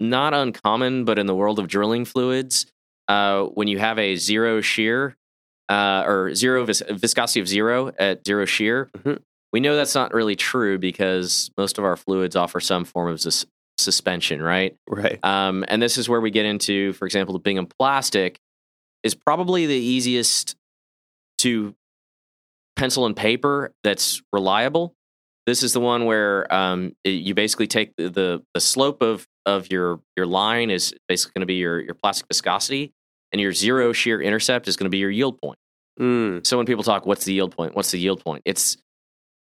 not 0.00 0.34
uncommon, 0.34 1.04
but 1.04 1.18
in 1.18 1.26
the 1.26 1.34
world 1.34 1.58
of 1.58 1.68
drilling 1.68 2.04
fluids, 2.04 2.66
uh, 3.08 3.44
when 3.44 3.68
you 3.68 3.78
have 3.78 3.98
a 3.98 4.16
zero 4.16 4.60
shear 4.60 5.16
uh, 5.68 6.02
or 6.06 6.34
zero 6.34 6.64
vis- 6.64 6.82
viscosity 6.90 7.40
of 7.40 7.48
zero 7.48 7.90
at 7.98 8.26
zero 8.26 8.44
shear, 8.44 8.90
Mhm. 8.98 9.20
We 9.54 9.60
know 9.60 9.76
that's 9.76 9.94
not 9.94 10.12
really 10.12 10.34
true 10.34 10.80
because 10.80 11.48
most 11.56 11.78
of 11.78 11.84
our 11.84 11.96
fluids 11.96 12.34
offer 12.34 12.58
some 12.58 12.84
form 12.84 13.08
of 13.12 13.20
sus- 13.20 13.46
suspension, 13.78 14.42
right? 14.42 14.76
Right. 14.88 15.20
Um, 15.22 15.64
and 15.68 15.80
this 15.80 15.96
is 15.96 16.08
where 16.08 16.20
we 16.20 16.32
get 16.32 16.44
into, 16.44 16.92
for 16.94 17.06
example, 17.06 17.34
the 17.34 17.38
Bingham 17.38 17.66
plastic 17.78 18.40
is 19.04 19.14
probably 19.14 19.66
the 19.66 19.76
easiest 19.76 20.56
to 21.38 21.72
pencil 22.74 23.06
and 23.06 23.14
paper 23.14 23.72
that's 23.84 24.20
reliable. 24.32 24.96
This 25.46 25.62
is 25.62 25.72
the 25.72 25.78
one 25.78 26.04
where 26.04 26.52
um, 26.52 26.96
it- 27.04 27.10
you 27.10 27.32
basically 27.34 27.68
take 27.68 27.94
the, 27.94 28.08
the 28.08 28.42
the 28.54 28.60
slope 28.60 29.02
of 29.02 29.24
of 29.46 29.70
your 29.70 30.00
your 30.16 30.26
line 30.26 30.70
is 30.70 30.92
basically 31.06 31.30
going 31.36 31.42
to 31.42 31.46
be 31.46 31.54
your 31.54 31.78
your 31.78 31.94
plastic 31.94 32.26
viscosity, 32.26 32.92
and 33.30 33.40
your 33.40 33.52
zero 33.52 33.92
shear 33.92 34.20
intercept 34.20 34.66
is 34.66 34.76
going 34.76 34.86
to 34.86 34.90
be 34.90 34.98
your 34.98 35.10
yield 35.12 35.40
point. 35.40 35.60
Mm. 36.00 36.44
So 36.44 36.56
when 36.56 36.66
people 36.66 36.82
talk, 36.82 37.06
what's 37.06 37.24
the 37.24 37.32
yield 37.34 37.54
point? 37.54 37.76
What's 37.76 37.92
the 37.92 38.00
yield 38.00 38.24
point? 38.24 38.42
It's 38.44 38.78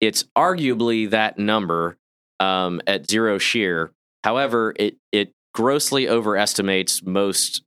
it's 0.03 0.25
arguably 0.37 1.09
that 1.09 1.39
number 1.39 1.97
um, 2.41 2.83
at 2.87 3.09
zero 3.09 3.39
shear. 3.39 3.93
However, 4.25 4.75
it 4.77 4.97
it 5.13 5.33
grossly 5.55 6.09
overestimates 6.09 7.03
most 7.03 7.63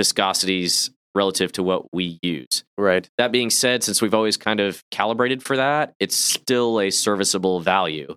viscosities 0.00 0.90
relative 1.14 1.52
to 1.52 1.62
what 1.62 1.86
we 1.94 2.18
use. 2.20 2.64
Right. 2.76 3.08
That 3.16 3.32
being 3.32 3.48
said, 3.48 3.82
since 3.82 4.02
we've 4.02 4.12
always 4.12 4.36
kind 4.36 4.60
of 4.60 4.82
calibrated 4.90 5.42
for 5.42 5.56
that, 5.56 5.94
it's 5.98 6.16
still 6.16 6.80
a 6.80 6.90
serviceable 6.90 7.60
value. 7.60 8.16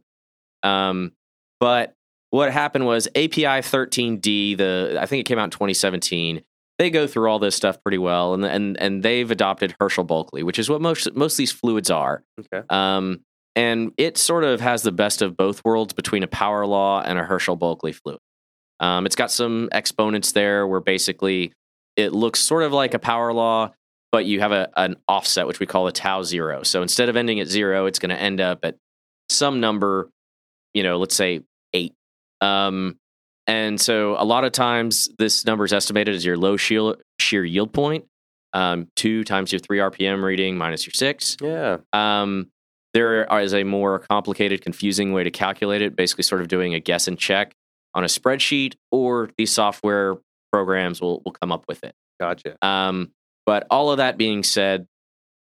Um, 0.63 1.13
but 1.59 1.93
what 2.31 2.51
happened 2.51 2.85
was 2.85 3.07
API 3.15 3.61
13D, 3.61 4.57
the 4.57 4.97
I 4.99 5.05
think 5.05 5.21
it 5.21 5.29
came 5.29 5.39
out 5.39 5.45
in 5.45 5.49
2017. 5.51 6.41
They 6.79 6.89
go 6.89 7.05
through 7.05 7.29
all 7.29 7.39
this 7.39 7.55
stuff 7.55 7.77
pretty 7.83 7.97
well, 7.99 8.33
and 8.33 8.43
and 8.43 8.77
and 8.77 9.03
they've 9.03 9.29
adopted 9.29 9.75
Herschel 9.79 10.05
Bulkley, 10.05 10.43
which 10.43 10.57
is 10.57 10.69
what 10.69 10.81
most 10.81 11.13
most 11.13 11.33
of 11.33 11.37
these 11.37 11.51
fluids 11.51 11.91
are. 11.91 12.23
Okay. 12.39 12.65
Um, 12.69 13.19
and 13.55 13.91
it 13.97 14.17
sort 14.17 14.45
of 14.45 14.61
has 14.61 14.83
the 14.83 14.91
best 14.91 15.21
of 15.21 15.35
both 15.35 15.61
worlds 15.65 15.93
between 15.93 16.23
a 16.23 16.27
power 16.27 16.65
law 16.65 17.01
and 17.01 17.19
a 17.19 17.23
Herschel 17.23 17.57
Bulkley 17.57 17.91
fluid. 17.91 18.19
Um, 18.79 19.05
it's 19.05 19.15
got 19.15 19.31
some 19.31 19.67
exponents 19.73 20.31
there 20.31 20.65
where 20.65 20.79
basically 20.79 21.51
it 21.97 22.13
looks 22.13 22.39
sort 22.39 22.63
of 22.63 22.71
like 22.71 22.93
a 22.93 22.99
power 22.99 23.33
law, 23.33 23.73
but 24.11 24.25
you 24.25 24.39
have 24.39 24.53
a, 24.53 24.69
an 24.77 24.95
offset, 25.07 25.47
which 25.47 25.59
we 25.59 25.65
call 25.65 25.87
a 25.87 25.91
tau 25.91 26.23
zero. 26.23 26.63
So 26.63 26.81
instead 26.81 27.09
of 27.09 27.17
ending 27.17 27.41
at 27.41 27.47
zero, 27.47 27.85
it's 27.85 27.99
going 27.99 28.11
to 28.11 28.21
end 28.21 28.39
up 28.39 28.59
at 28.63 28.77
some 29.29 29.59
number, 29.59 30.09
you 30.73 30.83
know, 30.83 30.97
let's 30.97 31.15
say 31.15 31.41
eight. 31.73 31.93
Um, 32.39 32.97
and 33.49 33.81
so 33.81 34.15
a 34.19 34.23
lot 34.23 34.43
of 34.43 34.51
times 34.51 35.09
this 35.17 35.43
number 35.43 35.65
is 35.65 35.73
estimated 35.73 36.13
as 36.13 36.23
your 36.23 36.37
low 36.37 36.55
shear, 36.55 36.93
shear 37.17 37.43
yield 37.43 37.73
point, 37.73 38.05
um, 38.53 38.87
two 38.95 39.23
times 39.23 39.51
your 39.51 39.57
three 39.57 39.79
RPM 39.79 40.21
reading 40.21 40.55
minus 40.55 40.85
your 40.85 40.93
six. 40.93 41.35
Yeah. 41.41 41.77
Um, 41.91 42.51
there 42.93 43.23
is 43.41 43.55
a 43.55 43.63
more 43.63 43.97
complicated, 43.97 44.61
confusing 44.61 45.13
way 45.13 45.23
to 45.23 45.31
calculate 45.31 45.81
it, 45.81 45.95
basically, 45.95 46.25
sort 46.25 46.41
of 46.41 46.47
doing 46.47 46.75
a 46.75 46.79
guess 46.79 47.07
and 47.07 47.17
check 47.17 47.55
on 47.95 48.03
a 48.03 48.07
spreadsheet, 48.07 48.75
or 48.91 49.31
these 49.35 49.51
software 49.51 50.17
programs 50.53 51.01
will, 51.01 51.23
will 51.25 51.31
come 51.31 51.51
up 51.51 51.65
with 51.67 51.83
it. 51.83 51.95
Gotcha. 52.19 52.55
Um, 52.63 53.13
but 53.47 53.65
all 53.71 53.89
of 53.89 53.97
that 53.97 54.15
being 54.15 54.43
said, 54.43 54.85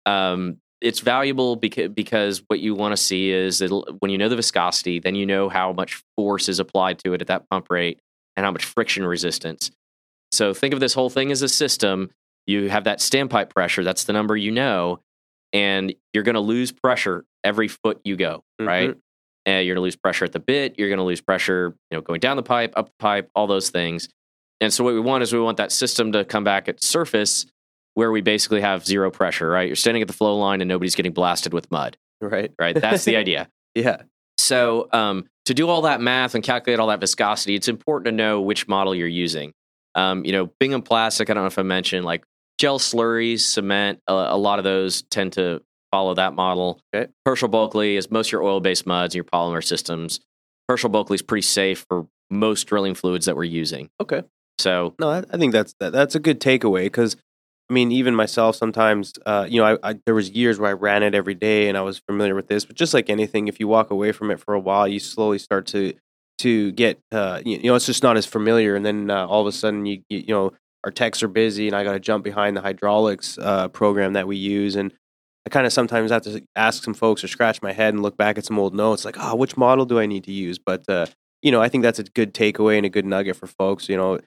um, 0.05 0.59
it's 0.81 0.99
valuable 0.99 1.55
because, 1.55 1.89
because 1.89 2.43
what 2.47 2.59
you 2.59 2.75
want 2.75 2.91
to 2.91 2.97
see 2.97 3.31
is 3.31 3.61
when 3.99 4.11
you 4.11 4.17
know 4.17 4.29
the 4.29 4.35
viscosity, 4.35 4.99
then 4.99 5.15
you 5.15 5.25
know 5.25 5.49
how 5.49 5.73
much 5.73 6.03
force 6.15 6.47
is 6.49 6.59
applied 6.59 6.99
to 6.99 7.13
it 7.13 7.21
at 7.21 7.27
that 7.27 7.49
pump 7.49 7.67
rate 7.69 7.99
and 8.35 8.45
how 8.45 8.51
much 8.51 8.65
friction 8.65 9.05
resistance. 9.05 9.71
So 10.31 10.53
think 10.53 10.73
of 10.73 10.79
this 10.79 10.93
whole 10.93 11.09
thing 11.09 11.31
as 11.31 11.41
a 11.41 11.49
system. 11.49 12.11
You 12.45 12.69
have 12.69 12.83
that 12.85 12.99
standpipe 12.99 13.49
pressure, 13.49 13.83
that's 13.83 14.03
the 14.05 14.13
number 14.13 14.37
you 14.37 14.51
know, 14.51 14.99
and 15.51 15.93
you're 16.13 16.23
going 16.23 16.35
to 16.35 16.39
lose 16.41 16.71
pressure 16.71 17.25
every 17.43 17.67
foot 17.67 17.99
you 18.03 18.15
go, 18.15 18.43
right? 18.59 18.91
Mhm. 18.91 18.99
And 19.45 19.65
you're 19.65 19.75
going 19.75 19.81
to 19.81 19.85
lose 19.85 19.95
pressure 19.95 20.25
at 20.25 20.33
the 20.33 20.39
bit, 20.39 20.77
you're 20.77 20.89
going 20.89 20.97
to 20.99 21.03
lose 21.03 21.21
pressure, 21.21 21.75
you 21.89 21.97
know, 21.97 22.01
going 22.01 22.19
down 22.19 22.37
the 22.37 22.43
pipe, 22.43 22.73
up 22.75 22.87
the 22.87 22.95
pipe, 22.99 23.29
all 23.33 23.47
those 23.47 23.69
things. 23.69 24.09
And 24.59 24.73
so 24.73 24.83
what 24.83 24.93
we 24.93 24.99
want 24.99 25.23
is 25.23 25.33
we 25.33 25.39
want 25.39 25.57
that 25.57 25.71
system 25.71 26.11
to 26.11 26.25
come 26.25 26.43
back 26.43 26.67
at 26.67 26.83
surface 26.83 27.45
where 27.97 28.11
we 28.11 28.21
basically 28.21 28.61
have 28.61 28.85
zero 28.85 29.09
pressure, 29.09 29.49
right? 29.49 29.65
You're 29.65 29.75
standing 29.75 30.03
at 30.03 30.07
the 30.07 30.13
flow 30.13 30.37
line 30.37 30.61
and 30.61 30.67
nobody's 30.69 30.93
getting 30.93 31.13
blasted 31.13 31.51
with 31.51 31.71
mud, 31.71 31.97
Right. 32.21 32.51
right? 32.59 32.79
That's 32.79 33.05
the 33.05 33.15
idea. 33.23 33.49
Yeah. 33.73 34.03
So 34.37 34.87
um, 34.93 35.25
to 35.45 35.55
do 35.55 35.67
all 35.67 35.81
that 35.81 35.99
math 35.99 36.35
and 36.35 36.43
calculate 36.43 36.79
all 36.79 36.87
that 36.89 36.99
viscosity, 36.99 37.55
it's 37.55 37.67
important 37.67 38.05
to 38.05 38.11
know 38.11 38.39
which 38.41 38.67
model 38.67 38.93
you're 38.93 39.07
using. 39.07 39.51
Um, 39.95 40.23
you 40.25 40.31
know, 40.31 40.51
Bingham 40.59 40.83
Plastic, 40.83 41.31
I 41.31 41.33
don't 41.33 41.41
know 41.41 41.47
if 41.47 41.57
I 41.57 41.63
mentioned, 41.63 42.05
like 42.05 42.23
gel 42.59 42.77
slurries, 42.77 43.39
cement, 43.39 43.99
a, 44.07 44.13
a 44.13 44.37
lot 44.37 44.59
of 44.59 44.63
those 44.63 45.01
tend 45.01 45.33
to 45.33 45.63
follow 45.91 46.13
that 46.13 46.35
model. 46.35 46.79
Okay. 46.93 47.11
Herschel 47.25 47.47
Bulkley 47.49 47.95
is 47.97 48.11
most 48.11 48.27
of 48.27 48.33
your 48.33 48.43
oil-based 48.43 48.85
muds 48.85 49.15
and 49.15 49.15
your 49.15 49.23
polymer 49.23 49.63
systems. 49.63 50.19
Herschel 50.69 50.91
Bulkley 50.91 51.15
is 51.15 51.23
pretty 51.23 51.41
safe 51.41 51.83
for 51.89 52.05
most 52.29 52.65
drilling 52.65 52.93
fluids 52.93 53.25
that 53.25 53.35
we're 53.35 53.43
using. 53.45 53.89
Okay. 53.99 54.21
So 54.59 54.93
No, 54.99 55.09
I, 55.09 55.23
I 55.31 55.37
think 55.37 55.51
that's 55.53 55.73
that, 55.79 55.93
that's 55.93 56.13
a 56.13 56.19
good 56.19 56.39
takeaway 56.39 56.83
because, 56.85 57.15
I 57.69 57.73
mean, 57.73 57.91
even 57.91 58.15
myself 58.15 58.55
sometimes, 58.55 59.13
uh, 59.25 59.45
you 59.49 59.59
know, 59.59 59.77
I, 59.83 59.91
I 59.91 59.95
there 60.05 60.15
was 60.15 60.29
years 60.29 60.57
where 60.57 60.69
I 60.69 60.73
ran 60.73 61.03
it 61.03 61.13
every 61.13 61.33
day 61.35 61.67
and 61.67 61.77
I 61.77 61.81
was 61.81 61.99
familiar 61.99 62.33
with 62.33 62.47
this, 62.47 62.63
but 62.63 62.75
just 62.77 62.93
like 62.93 63.09
anything, 63.09 63.47
if 63.47 63.59
you 63.59 63.67
walk 63.67 63.91
away 63.91 64.13
from 64.13 64.31
it 64.31 64.39
for 64.39 64.53
a 64.53 64.59
while, 64.59 64.87
you 64.87 64.99
slowly 64.99 65.37
start 65.37 65.65
to 65.67 65.93
to 66.39 66.71
get, 66.73 66.99
uh, 67.11 67.41
you, 67.43 67.57
you 67.57 67.63
know, 67.63 67.75
it's 67.75 67.87
just 67.87 68.03
not 68.03 68.15
as 68.15 68.25
familiar, 68.25 68.75
and 68.75 68.85
then 68.85 69.09
uh, 69.09 69.25
all 69.25 69.41
of 69.41 69.47
a 69.47 69.51
sudden, 69.51 69.85
you 69.85 70.01
you, 70.09 70.19
you 70.19 70.33
know, 70.33 70.53
our 70.83 70.91
techs 70.91 71.21
are 71.23 71.27
busy, 71.27 71.67
and 71.67 71.75
I 71.75 71.83
got 71.83 71.93
to 71.93 71.99
jump 71.99 72.23
behind 72.23 72.55
the 72.55 72.61
hydraulics 72.61 73.37
uh, 73.37 73.67
program 73.69 74.13
that 74.13 74.27
we 74.27 74.37
use, 74.37 74.75
and 74.75 74.93
I 75.45 75.49
kind 75.49 75.65
of 75.65 75.73
sometimes 75.73 76.11
have 76.11 76.21
to 76.23 76.41
ask 76.55 76.83
some 76.83 76.93
folks 76.93 77.23
or 77.23 77.27
scratch 77.27 77.61
my 77.61 77.73
head 77.73 77.93
and 77.93 78.03
look 78.03 78.17
back 78.17 78.37
at 78.37 78.45
some 78.45 78.59
old 78.59 78.75
notes, 78.75 79.03
like, 79.03 79.15
oh, 79.19 79.35
which 79.35 79.57
model 79.57 79.85
do 79.85 79.99
I 79.99 80.05
need 80.05 80.23
to 80.25 80.31
use? 80.31 80.59
But 80.59 80.87
uh, 80.87 81.07
you 81.41 81.51
know, 81.51 81.61
I 81.61 81.69
think 81.69 81.83
that's 81.83 81.99
a 81.99 82.03
good 82.03 82.33
takeaway 82.33 82.77
and 82.77 82.85
a 82.85 82.89
good 82.89 83.05
nugget 83.05 83.35
for 83.35 83.47
folks. 83.47 83.89
You 83.89 83.97
know, 83.97 84.19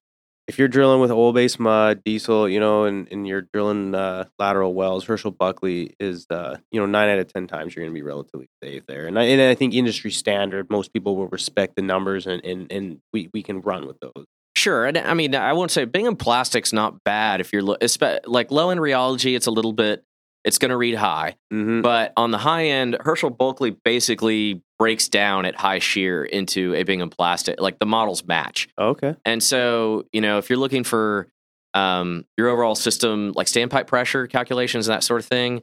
if 0.51 0.59
you're 0.59 0.67
drilling 0.67 1.01
with 1.01 1.13
oil 1.13 1.33
based 1.33 1.61
mud, 1.61 2.03
diesel, 2.05 2.49
you 2.49 2.59
know, 2.59 2.83
and, 2.83 3.07
and 3.13 3.25
you're 3.25 3.43
drilling 3.53 3.95
uh, 3.95 4.25
lateral 4.37 4.75
wells, 4.75 5.05
Herschel 5.05 5.31
Bulkley 5.31 5.95
is, 6.01 6.27
uh, 6.29 6.57
you 6.73 6.81
know, 6.81 6.87
nine 6.87 7.09
out 7.09 7.21
of 7.21 7.33
10 7.33 7.47
times 7.47 7.77
you're 7.77 7.85
going 7.85 7.95
to 7.95 7.99
be 7.99 8.03
relatively 8.03 8.49
safe 8.61 8.83
there. 8.89 9.07
And 9.07 9.17
I, 9.17 9.23
and 9.27 9.41
I 9.41 9.55
think 9.55 9.75
industry 9.75 10.11
standard, 10.11 10.69
most 10.69 10.93
people 10.93 11.15
will 11.15 11.29
respect 11.29 11.77
the 11.77 11.83
numbers 11.83 12.27
and, 12.27 12.45
and, 12.45 12.71
and 12.73 12.99
we, 13.13 13.31
we 13.33 13.45
can 13.45 13.61
run 13.61 13.87
with 13.87 14.01
those. 14.01 14.27
Sure, 14.57 14.85
and 14.87 14.99
I 14.99 15.15
mean, 15.15 15.37
I 15.37 15.53
won't 15.53 15.71
say 15.71 15.85
Bingham 15.85 16.17
Plastic's 16.17 16.73
not 16.73 17.05
bad 17.05 17.41
if 17.41 17.53
you're 17.53 17.63
lo- 17.63 17.77
espe- 17.81 18.21
like 18.27 18.51
low 18.51 18.71
in 18.71 18.79
rheology. 18.79 19.37
It's 19.37 19.47
a 19.47 19.53
little 19.53 19.73
bit 19.73 20.03
it's 20.45 20.59
going 20.59 20.71
to 20.71 20.77
read 20.77 20.97
high. 20.97 21.37
hmm 21.51 21.81
But 21.83 22.13
on 22.17 22.33
the 22.33 22.39
high 22.39 22.65
end, 22.65 22.97
Herschel 23.01 23.31
Bulkley 23.31 23.77
basically 23.85 24.63
breaks 24.81 25.09
down 25.09 25.45
at 25.45 25.55
high 25.55 25.79
shear 25.79 26.25
into 26.25 26.75
a 26.75 26.83
Bingham 26.85 27.11
plastic. 27.11 27.61
Like 27.61 27.79
the 27.79 27.85
models 27.87 28.25
match. 28.25 28.67
Okay. 28.79 29.15
And 29.27 29.43
so, 29.43 30.07
you 30.11 30.23
know, 30.23 30.39
if 30.39 30.49
you're 30.49 30.59
looking 30.59 30.85
for 30.85 31.29
um, 31.75 32.25
your 32.39 32.49
overall 32.49 32.75
system, 32.75 33.33
like 33.37 33.47
standpipe 33.47 33.87
pressure 33.87 34.27
calculations 34.27 34.89
and 34.89 34.97
that 34.97 35.05
sort 35.05 35.21
of 35.21 35.27
thing, 35.27 35.61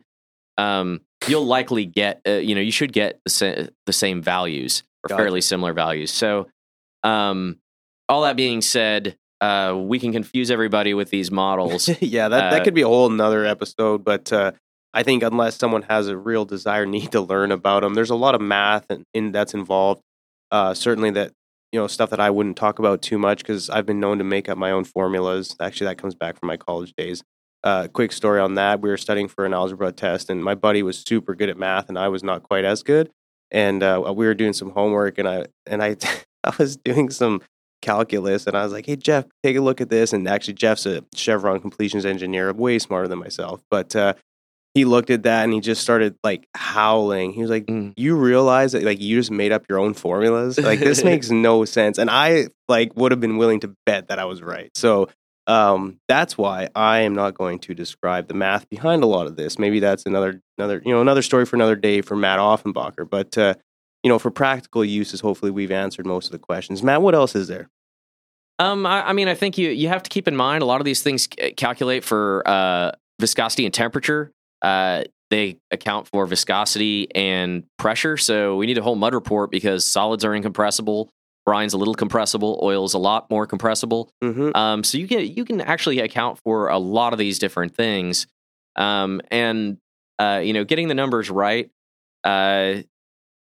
um, 0.59 1.01
you'll 1.27 1.45
likely 1.47 1.85
get, 1.85 2.21
uh, 2.27 2.33
you 2.33 2.53
know, 2.53 2.61
you 2.61 2.71
should 2.71 2.93
get 2.93 3.19
the, 3.23 3.29
sa- 3.31 3.65
the 3.87 3.93
same 3.93 4.21
values 4.21 4.83
or 5.03 5.15
fairly 5.17 5.41
similar 5.41 5.73
values. 5.73 6.11
So, 6.11 6.47
um, 7.03 7.57
all 8.07 8.21
that 8.21 8.35
being 8.37 8.61
said, 8.61 9.17
uh, 9.41 9.75
we 9.77 9.97
can 9.99 10.11
confuse 10.11 10.51
everybody 10.51 10.93
with 10.93 11.09
these 11.09 11.31
models. 11.31 11.87
yeah, 12.01 12.29
that, 12.29 12.51
that 12.51 12.61
Uh, 12.61 12.63
could 12.63 12.73
be 12.75 12.83
a 12.83 12.87
whole 12.87 13.11
another 13.11 13.45
episode, 13.45 14.03
but 14.03 14.31
uh, 14.31 14.51
I 14.93 15.03
think 15.03 15.23
unless 15.23 15.57
someone 15.57 15.83
has 15.83 16.07
a 16.07 16.17
real 16.17 16.45
desire, 16.45 16.85
need 16.85 17.11
to 17.11 17.21
learn 17.21 17.51
about 17.51 17.81
them, 17.81 17.93
there's 17.93 18.09
a 18.09 18.15
lot 18.15 18.35
of 18.35 18.41
math 18.41 18.85
and 19.13 19.33
that's 19.33 19.53
involved. 19.53 20.01
Uh, 20.51 20.73
certainly, 20.73 21.11
that 21.11 21.33
you 21.71 21.79
know 21.79 21.87
stuff 21.87 22.09
that 22.09 22.19
I 22.19 22.29
wouldn't 22.29 22.57
talk 22.57 22.79
about 22.79 23.01
too 23.01 23.17
much 23.17 23.39
because 23.39 23.69
I've 23.69 23.85
been 23.85 23.99
known 23.99 24.17
to 24.17 24.23
make 24.23 24.47
up 24.47 24.57
my 24.57 24.71
own 24.71 24.85
formulas. 24.85 25.55
Actually, 25.59 25.87
that 25.87 25.97
comes 25.97 26.15
back 26.15 26.39
from 26.39 26.47
my 26.47 26.57
college 26.57 26.93
days. 26.97 27.23
Uh, 27.63 27.87
quick 27.91 28.13
story 28.13 28.39
on 28.39 28.55
that: 28.55 28.81
we 28.81 28.89
were 28.89 28.97
studying 28.97 29.27
for 29.27 29.45
an 29.45 29.53
algebra 29.53 29.91
test, 29.91 30.29
and 30.29 30.43
my 30.43 30.55
buddy 30.55 30.83
was 30.83 31.03
super 31.05 31.35
good 31.35 31.49
at 31.49 31.57
math, 31.57 31.89
and 31.89 31.99
I 31.99 32.07
was 32.07 32.23
not 32.23 32.43
quite 32.43 32.63
as 32.63 32.81
good. 32.81 33.11
And 33.51 33.83
uh, 33.83 34.13
we 34.15 34.25
were 34.25 34.33
doing 34.33 34.53
some 34.53 34.71
homework, 34.71 35.17
and 35.17 35.27
I 35.27 35.47
and 35.65 35.83
I 35.83 35.97
I 36.45 36.53
was 36.57 36.77
doing 36.77 37.09
some 37.09 37.41
calculus 37.81 38.47
and 38.47 38.57
I 38.57 38.63
was 38.63 38.73
like, 38.73 38.85
hey, 38.85 38.95
Jeff, 38.95 39.25
take 39.43 39.55
a 39.55 39.61
look 39.61 39.81
at 39.81 39.89
this. 39.89 40.13
And 40.13 40.27
actually, 40.27 40.55
Jeff's 40.55 40.85
a 40.85 41.03
Chevron 41.15 41.59
completions 41.59 42.05
engineer, 42.05 42.51
way 42.53 42.79
smarter 42.79 43.07
than 43.07 43.19
myself. 43.19 43.61
But 43.69 43.95
uh, 43.95 44.13
he 44.77 44.85
looked 44.85 45.09
at 45.09 45.23
that 45.23 45.43
and 45.43 45.51
he 45.53 45.59
just 45.59 45.81
started 45.81 46.15
like 46.23 46.47
howling. 46.55 47.33
He 47.33 47.41
was 47.41 47.49
like, 47.49 47.65
Mm. 47.65 47.93
you 47.97 48.15
realize 48.15 48.73
that 48.73 48.83
like 48.83 49.01
you 49.01 49.17
just 49.17 49.31
made 49.31 49.51
up 49.51 49.65
your 49.67 49.79
own 49.79 49.95
formulas? 49.95 50.59
Like, 50.59 50.79
this 50.79 51.03
makes 51.11 51.31
no 51.31 51.65
sense. 51.65 51.97
And 51.97 52.09
I 52.11 52.49
like 52.67 52.91
would 52.95 53.11
have 53.11 53.19
been 53.19 53.37
willing 53.37 53.59
to 53.61 53.73
bet 53.87 54.09
that 54.09 54.19
I 54.19 54.25
was 54.25 54.41
right. 54.43 54.69
So, 54.75 55.09
um, 55.47 55.99
that's 56.07 56.37
why 56.37 56.69
I 56.75 56.99
am 56.99 57.15
not 57.15 57.33
going 57.33 57.59
to 57.59 57.73
describe 57.73 58.27
the 58.27 58.33
math 58.33 58.69
behind 58.69 59.01
a 59.01 59.07
lot 59.07 59.25
of 59.27 59.35
this. 59.35 59.57
Maybe 59.57 59.79
that's 59.79 60.05
another, 60.05 60.41
another, 60.57 60.81
you 60.85 60.93
know, 60.93 61.01
another 61.01 61.21
story 61.23 61.45
for 61.45 61.55
another 61.55 61.75
day 61.75 62.01
for 62.01 62.15
Matt 62.15 62.37
Offenbacher. 62.39 63.09
But, 63.09 63.37
uh, 63.37 63.55
you 64.03 64.09
know, 64.09 64.19
for 64.19 64.29
practical 64.29 64.85
uses, 64.85 65.21
hopefully 65.21 65.49
we've 65.51 65.71
answered 65.71 66.05
most 66.05 66.25
of 66.27 66.31
the 66.33 66.39
questions. 66.39 66.83
Matt, 66.83 67.01
what 67.01 67.15
else 67.15 67.33
is 67.35 67.47
there? 67.47 67.69
Um, 68.59 68.85
I, 68.85 69.09
I 69.09 69.13
mean, 69.13 69.27
I 69.27 69.35
think 69.35 69.57
you 69.57 69.69
you 69.69 69.87
have 69.87 70.03
to 70.03 70.09
keep 70.09 70.27
in 70.27 70.35
mind 70.35 70.61
a 70.63 70.65
lot 70.65 70.81
of 70.81 70.85
these 70.85 71.01
things 71.01 71.27
calculate 71.57 72.03
for 72.03 72.43
uh, 72.45 72.91
viscosity 73.19 73.65
and 73.65 73.73
temperature. 73.73 74.31
Uh, 74.61 75.03
they 75.29 75.57
account 75.71 76.07
for 76.07 76.25
viscosity 76.25 77.13
and 77.13 77.63
pressure. 77.77 78.17
So 78.17 78.55
we 78.55 78.65
need 78.65 78.77
a 78.77 78.83
whole 78.83 78.95
mud 78.95 79.13
report 79.13 79.51
because 79.51 79.83
solids 79.85 80.23
are 80.23 80.33
incompressible, 80.33 81.09
brine's 81.45 81.73
a 81.73 81.77
little 81.77 81.93
compressible, 81.93 82.59
oil's 82.61 82.93
a 82.93 82.97
lot 82.97 83.29
more 83.29 83.45
compressible. 83.45 84.09
Mm-hmm. 84.23 84.55
Um, 84.55 84.83
so 84.83 84.97
you 84.97 85.07
can 85.07 85.19
you 85.19 85.45
can 85.45 85.61
actually 85.61 85.99
account 85.99 86.39
for 86.43 86.69
a 86.69 86.77
lot 86.77 87.13
of 87.13 87.19
these 87.19 87.39
different 87.39 87.75
things, 87.75 88.27
um, 88.75 89.21
and 89.31 89.77
uh, 90.19 90.41
you 90.43 90.53
know, 90.53 90.63
getting 90.63 90.87
the 90.87 90.95
numbers 90.95 91.29
right, 91.29 91.69
uh, 92.23 92.75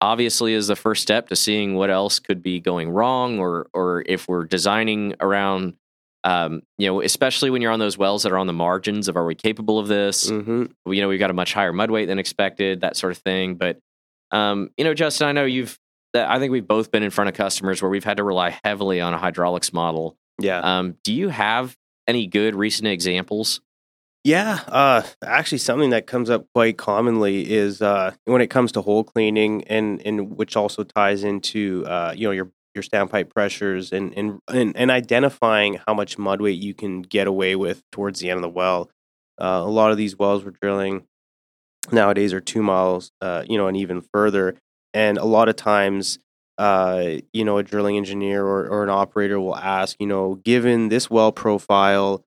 obviously 0.01 0.55
is 0.55 0.67
the 0.67 0.77
first 0.77 1.03
step 1.03 1.29
to 1.29 1.37
seeing 1.37 1.75
what 1.75 1.91
else 1.91 2.19
could 2.19 2.43
be 2.43 2.61
going 2.61 2.91
wrong, 2.91 3.39
or 3.39 3.69
or 3.73 4.03
if 4.07 4.29
we're 4.29 4.45
designing 4.45 5.15
around, 5.21 5.75
um, 6.25 6.63
you 6.79 6.87
know, 6.89 7.01
especially 7.03 7.51
when 7.51 7.61
you're 7.63 7.71
on 7.73 7.79
those 7.79 7.97
wells 7.99 8.23
that 8.25 8.33
are 8.33 8.39
on 8.39 8.47
the 8.47 8.53
margins 8.53 9.09
of 9.09 9.17
are 9.17 9.25
we 9.27 9.35
capable 9.35 9.79
of 9.79 9.87
this? 9.89 10.31
Mm-hmm. 10.31 10.93
you 10.93 11.01
know 11.03 11.09
we've 11.09 11.21
got 11.21 11.31
a 11.31 11.35
much 11.35 11.53
higher 11.55 11.73
mud 11.73 11.91
weight 11.91 12.07
than 12.07 12.19
expected 12.19 12.81
that 12.81 12.97
sort 12.97 13.13
of 13.13 13.19
thing 13.19 13.55
but 13.57 13.79
um, 14.33 14.71
you 14.77 14.85
know 14.85 14.95
justin 14.95 15.29
i 15.29 15.33
know 15.33 15.45
you've 15.45 15.79
i 16.15 16.39
think 16.39 16.51
we've 16.51 16.67
both 16.67 16.91
been 16.91 17.03
in 17.03 17.11
front 17.11 17.29
of 17.29 17.35
customers 17.37 17.81
where 17.83 17.91
we've 17.91 18.05
had 18.05 18.17
to 18.17 18.25
rely 18.25 18.59
heavily 18.65 19.01
on 19.01 19.13
a 19.15 19.19
hydraulics 19.19 19.73
model 19.73 20.17
Yeah. 20.41 20.61
um, 20.79 20.97
do 21.05 21.13
you 21.13 21.29
have 21.29 21.77
any 22.09 22.27
good 22.27 22.55
recent 22.57 22.89
examples 22.89 23.61
Yeah, 24.25 24.61
uh, 24.69 25.03
actually, 25.23 25.59
something 25.59 25.91
that 25.91 26.07
comes 26.07 26.31
up 26.31 26.47
quite 26.55 26.79
commonly 26.79 27.51
is 27.53 27.83
uh, 27.83 28.13
when 28.25 28.41
it 28.41 28.49
comes 28.49 28.73
to 28.73 28.81
hole 28.81 29.05
cleaning, 29.05 29.65
and 29.65 30.01
and 30.07 30.37
which 30.39 30.57
also 30.57 30.83
ties 30.83 31.25
into 31.25 31.85
uh, 31.87 32.15
you 32.17 32.27
know 32.27 32.33
your 32.33 32.51
your 32.75 32.83
standpipe 32.83 33.31
pressures 33.31 33.93
and 33.93 34.13
and 34.17 34.41
and, 34.49 34.77
and 34.77 34.91
identifying 34.91 35.81
how 35.87 35.95
much 35.95 36.19
mud 36.19 36.41
weight 36.41 36.61
you 36.61 36.75
can 36.75 37.03
get 37.03 37.27
away 37.27 37.57
with 37.57 37.83
towards 37.93 38.21
the 38.21 38.31
end 38.31 38.39
of 38.39 38.43
the 38.43 38.49
well. 38.49 38.91
Uh, 39.41 39.63
a 39.65 39.71
lot 39.71 39.91
of 39.91 39.97
these 39.97 40.17
wells 40.17 40.45
we're 40.45 40.53
drilling 40.63 41.05
nowadays 41.93 42.33
are 42.33 42.41
two 42.41 42.63
miles, 42.63 43.11
uh, 43.21 43.45
you 43.49 43.59
know, 43.59 43.67
and 43.67 43.77
even 43.77 44.01
further. 44.13 44.57
And 44.93 45.19
a 45.19 45.25
lot 45.25 45.49
of 45.49 45.57
times, 45.57 46.19
uh, 46.59 47.17
you 47.33 47.45
know, 47.45 47.59
a 47.59 47.63
drilling 47.63 47.97
engineer 47.97 48.45
or, 48.45 48.69
or 48.69 48.85
an 48.85 48.91
operator 48.91 49.41
will 49.41 49.57
ask, 49.57 49.97
you 49.99 50.07
know, 50.07 50.37
given 50.37 50.89
this 50.89 51.11
well 51.11 51.33
profile, 51.33 52.25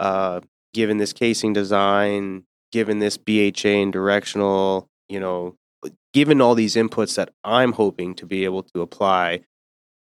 uh, 0.00 0.40
given 0.72 0.96
this 0.96 1.12
casing 1.12 1.52
design, 1.52 2.44
given 2.72 2.98
this 2.98 3.16
BHA 3.16 3.68
and 3.68 3.92
directional, 3.92 4.88
you 5.08 5.20
know, 5.20 5.56
given 6.12 6.40
all 6.40 6.54
these 6.54 6.74
inputs 6.74 7.16
that 7.16 7.30
I'm 7.44 7.72
hoping 7.72 8.14
to 8.14 8.26
be 8.26 8.44
able 8.44 8.62
to 8.62 8.80
apply, 8.80 9.42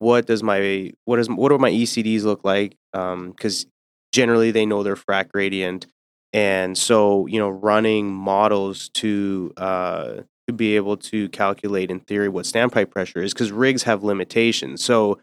what 0.03 0.25
does 0.25 0.43
my 0.43 0.91
what 1.05 1.17
is 1.17 1.29
what 1.29 1.49
do 1.49 1.57
my 1.57 1.71
ECDs 1.71 2.23
look 2.23 2.43
like? 2.43 2.75
Because 2.91 3.65
generally 4.11 4.51
they 4.51 4.65
know 4.65 4.83
their 4.83 4.97
frac 4.97 5.29
gradient, 5.29 5.87
and 6.33 6.77
so 6.77 7.25
you 7.27 7.39
know, 7.39 7.49
running 7.49 8.13
models 8.13 8.89
to 8.95 9.53
uh, 9.55 10.15
to 10.47 10.53
be 10.53 10.75
able 10.75 10.97
to 10.97 11.29
calculate 11.29 11.89
in 11.89 12.01
theory 12.01 12.27
what 12.27 12.45
standpipe 12.45 12.91
pressure 12.91 13.23
is, 13.23 13.33
because 13.33 13.51
rigs 13.51 13.83
have 13.83 14.03
limitations. 14.03 14.83
So 14.83 15.19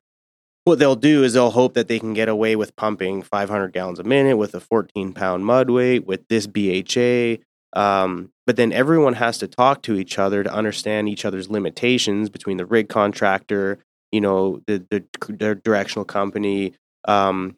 what 0.65 0.79
they'll 0.79 0.97
do 0.97 1.25
is 1.25 1.35
they'll 1.35 1.51
hope 1.51 1.75
that 1.75 1.89
they 1.89 1.99
can 1.99 2.15
get 2.15 2.29
away 2.29 2.57
with 2.57 2.77
pumping 2.77 3.23
500 3.23 3.73
gallons 3.73 3.99
a 3.99 4.05
minute 4.05 4.37
with 4.37 4.55
a 4.55 4.61
14 4.61 5.13
pound 5.13 5.45
mud 5.45 5.69
weight 5.71 6.07
with 6.07 6.27
this 6.29 6.47
BHA. 6.47 7.43
Um, 7.73 8.33
but 8.47 8.57
then 8.57 8.73
everyone 8.73 9.15
has 9.15 9.39
to 9.39 9.47
talk 9.47 9.83
to 9.83 9.95
each 9.97 10.19
other 10.19 10.43
to 10.43 10.53
understand 10.53 11.09
each 11.09 11.25
other's 11.25 11.51
limitations 11.51 12.29
between 12.29 12.57
the 12.57 12.67
rig 12.67 12.89
contractor, 12.89 13.79
you 14.13 14.21
know, 14.21 14.63
the, 14.67 14.85
the, 14.91 15.05
the 15.29 15.55
directional 15.55 16.05
company, 16.05 16.75
um, 17.07 17.57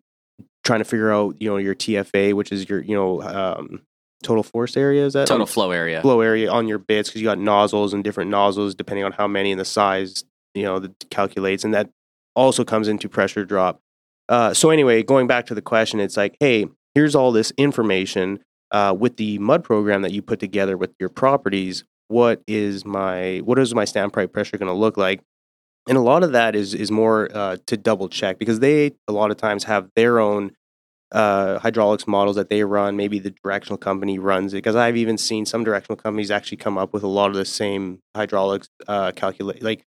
trying 0.64 0.80
to 0.80 0.84
figure 0.84 1.12
out, 1.12 1.36
you 1.40 1.48
know, 1.48 1.56
your 1.56 1.74
TFA, 1.74 2.34
which 2.34 2.52
is 2.52 2.68
your, 2.68 2.80
you 2.80 2.94
know, 2.94 3.22
um, 3.22 3.82
total 4.22 4.42
force 4.42 4.76
area. 4.76 5.04
Is 5.04 5.12
that 5.12 5.26
total 5.26 5.46
flow 5.46 5.70
area. 5.70 6.00
Flow 6.00 6.20
area 6.20 6.50
on 6.50 6.68
your 6.68 6.78
bits 6.78 7.08
because 7.08 7.20
you 7.20 7.26
got 7.26 7.38
nozzles 7.38 7.92
and 7.92 8.02
different 8.02 8.30
nozzles 8.30 8.74
depending 8.74 9.04
on 9.04 9.12
how 9.12 9.26
many 9.26 9.50
and 9.50 9.60
the 9.60 9.64
size 9.64 10.24
you 10.54 10.62
know 10.62 10.78
that 10.78 11.10
calculates 11.10 11.64
and 11.64 11.74
that 11.74 11.90
also 12.34 12.64
comes 12.64 12.88
into 12.88 13.08
pressure 13.08 13.44
drop. 13.44 13.80
Uh, 14.28 14.54
so 14.54 14.70
anyway 14.70 15.02
going 15.02 15.26
back 15.26 15.46
to 15.46 15.54
the 15.54 15.60
question 15.60 16.00
it's 16.00 16.16
like 16.16 16.36
hey 16.40 16.66
here's 16.94 17.14
all 17.14 17.32
this 17.32 17.52
information 17.58 18.38
uh, 18.70 18.94
with 18.96 19.16
the 19.16 19.38
mud 19.38 19.64
program 19.64 20.02
that 20.02 20.12
you 20.12 20.22
put 20.22 20.38
together 20.38 20.76
with 20.76 20.94
your 20.98 21.08
properties 21.08 21.84
what 22.08 22.40
is 22.46 22.84
my 22.84 23.38
what 23.44 23.58
is 23.58 23.74
my 23.74 23.84
standpipe 23.84 24.32
pressure 24.32 24.56
going 24.56 24.68
to 24.68 24.78
look 24.78 24.96
like 24.96 25.20
and 25.88 25.98
a 25.98 26.00
lot 26.00 26.22
of 26.22 26.32
that 26.32 26.54
is 26.54 26.74
is 26.74 26.90
more 26.90 27.28
uh, 27.34 27.56
to 27.66 27.76
double 27.76 28.08
check 28.08 28.38
because 28.38 28.60
they 28.60 28.92
a 29.08 29.12
lot 29.12 29.30
of 29.30 29.36
times 29.36 29.64
have 29.64 29.90
their 29.96 30.18
own 30.18 30.52
uh, 31.12 31.58
hydraulics 31.58 32.06
models 32.06 32.36
that 32.36 32.48
they 32.48 32.64
run. 32.64 32.96
Maybe 32.96 33.18
the 33.18 33.34
directional 33.44 33.78
company 33.78 34.18
runs 34.18 34.54
it 34.54 34.58
because 34.58 34.76
I've 34.76 34.96
even 34.96 35.18
seen 35.18 35.44
some 35.46 35.64
directional 35.64 35.96
companies 35.96 36.30
actually 36.30 36.58
come 36.58 36.78
up 36.78 36.92
with 36.92 37.02
a 37.02 37.08
lot 37.08 37.30
of 37.30 37.36
the 37.36 37.44
same 37.44 38.00
hydraulics 38.16 38.68
uh, 38.88 39.12
calculate. 39.12 39.62
Like 39.62 39.84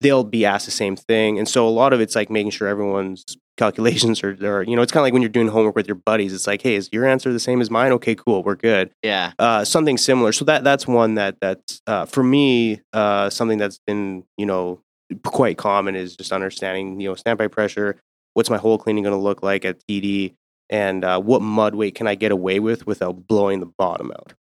they'll 0.00 0.24
be 0.24 0.44
asked 0.44 0.66
the 0.66 0.72
same 0.72 0.96
thing, 0.96 1.38
and 1.38 1.48
so 1.48 1.66
a 1.66 1.70
lot 1.70 1.92
of 1.92 2.00
it's 2.00 2.16
like 2.16 2.30
making 2.30 2.50
sure 2.50 2.68
everyone's 2.68 3.24
calculations 3.58 4.22
are, 4.22 4.36
are 4.42 4.62
you 4.62 4.76
know, 4.76 4.82
it's 4.82 4.92
kind 4.92 5.00
of 5.00 5.04
like 5.04 5.12
when 5.12 5.22
you're 5.22 5.28
doing 5.28 5.48
homework 5.48 5.74
with 5.74 5.88
your 5.88 5.96
buddies. 5.96 6.32
It's 6.32 6.46
like, 6.46 6.62
hey, 6.62 6.76
is 6.76 6.88
your 6.92 7.04
answer 7.06 7.32
the 7.32 7.40
same 7.40 7.60
as 7.60 7.70
mine? 7.70 7.92
Okay, 7.92 8.14
cool, 8.14 8.42
we're 8.42 8.56
good 8.56 8.90
yeah 9.02 9.32
uh, 9.38 9.64
something 9.64 9.98
similar. 9.98 10.32
So 10.32 10.44
that 10.46 10.64
that's 10.64 10.86
one 10.86 11.14
that 11.14 11.36
that's 11.40 11.82
uh, 11.86 12.06
for 12.06 12.22
me 12.22 12.80
uh, 12.92 13.30
something 13.30 13.58
that's 13.58 13.78
been 13.86 14.24
you 14.36 14.46
know 14.46 14.80
quite 15.24 15.56
common 15.58 15.96
is 15.96 16.16
just 16.16 16.32
understanding 16.32 17.00
you 17.00 17.08
know 17.08 17.14
standpipe 17.14 17.50
pressure. 17.52 17.96
What's 18.34 18.50
my 18.50 18.58
hole 18.58 18.78
cleaning 18.78 19.04
going 19.04 19.14
to 19.16 19.20
look 19.20 19.42
like 19.42 19.64
at 19.64 19.80
TD, 19.86 20.34
and 20.70 21.04
uh, 21.04 21.20
what 21.20 21.42
mud 21.42 21.74
weight 21.74 21.94
can 21.94 22.06
I 22.06 22.14
get 22.14 22.30
away 22.32 22.60
with 22.60 22.86
without 22.86 23.26
blowing 23.26 23.60
the 23.60 23.66
bottom 23.78 24.10
out? 24.12 24.34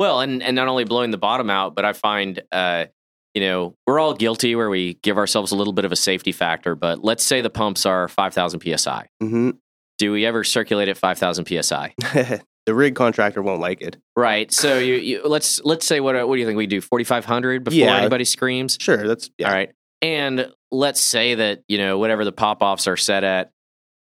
well 0.00 0.20
and 0.20 0.42
and 0.42 0.56
not 0.56 0.66
only 0.66 0.82
blowing 0.82 1.12
the 1.12 1.16
bottom 1.16 1.48
out 1.48 1.76
but 1.76 1.84
i 1.84 1.92
find 1.92 2.42
uh 2.50 2.84
you 3.32 3.40
know 3.40 3.76
we're 3.86 4.00
all 4.00 4.12
guilty 4.12 4.56
where 4.56 4.68
we 4.68 4.94
give 5.04 5.16
ourselves 5.16 5.52
a 5.52 5.56
little 5.56 5.72
bit 5.72 5.84
of 5.84 5.92
a 5.92 5.96
safety 5.96 6.32
factor 6.32 6.74
but 6.74 7.04
let's 7.04 7.22
say 7.22 7.40
the 7.40 7.48
pumps 7.48 7.86
are 7.86 8.08
5000 8.08 8.60
psi 8.76 9.06
hmm 9.20 9.50
do 9.98 10.10
we 10.10 10.26
ever 10.26 10.42
circulate 10.42 10.88
at 10.88 10.96
5000 10.98 11.46
psi 11.62 11.94
the 12.66 12.74
rig 12.74 12.96
contractor 12.96 13.40
won't 13.40 13.60
like 13.60 13.80
it. 13.82 13.96
Right. 14.16 14.50
So 14.50 14.78
you, 14.80 14.94
you 14.94 15.22
let's 15.24 15.60
let's 15.64 15.86
say 15.86 16.00
what 16.00 16.16
what 16.26 16.34
do 16.34 16.40
you 16.40 16.46
think 16.46 16.56
we 16.56 16.66
do? 16.66 16.80
Forty 16.80 17.04
five 17.04 17.24
hundred 17.24 17.62
before 17.62 17.78
Yeah. 17.78 17.98
anybody 17.98 18.24
screams. 18.24 18.76
Sure, 18.80 19.06
that's 19.06 19.30
yeah. 19.38 19.48
All 19.48 19.54
right. 19.54 19.70
And 20.04 20.52
let's 20.70 21.00
say 21.00 21.34
that 21.36 21.62
you 21.66 21.78
know 21.78 21.98
whatever 21.98 22.26
the 22.26 22.32
pop 22.32 22.62
offs 22.62 22.86
are 22.86 22.96
set 22.96 23.24
at, 23.24 23.50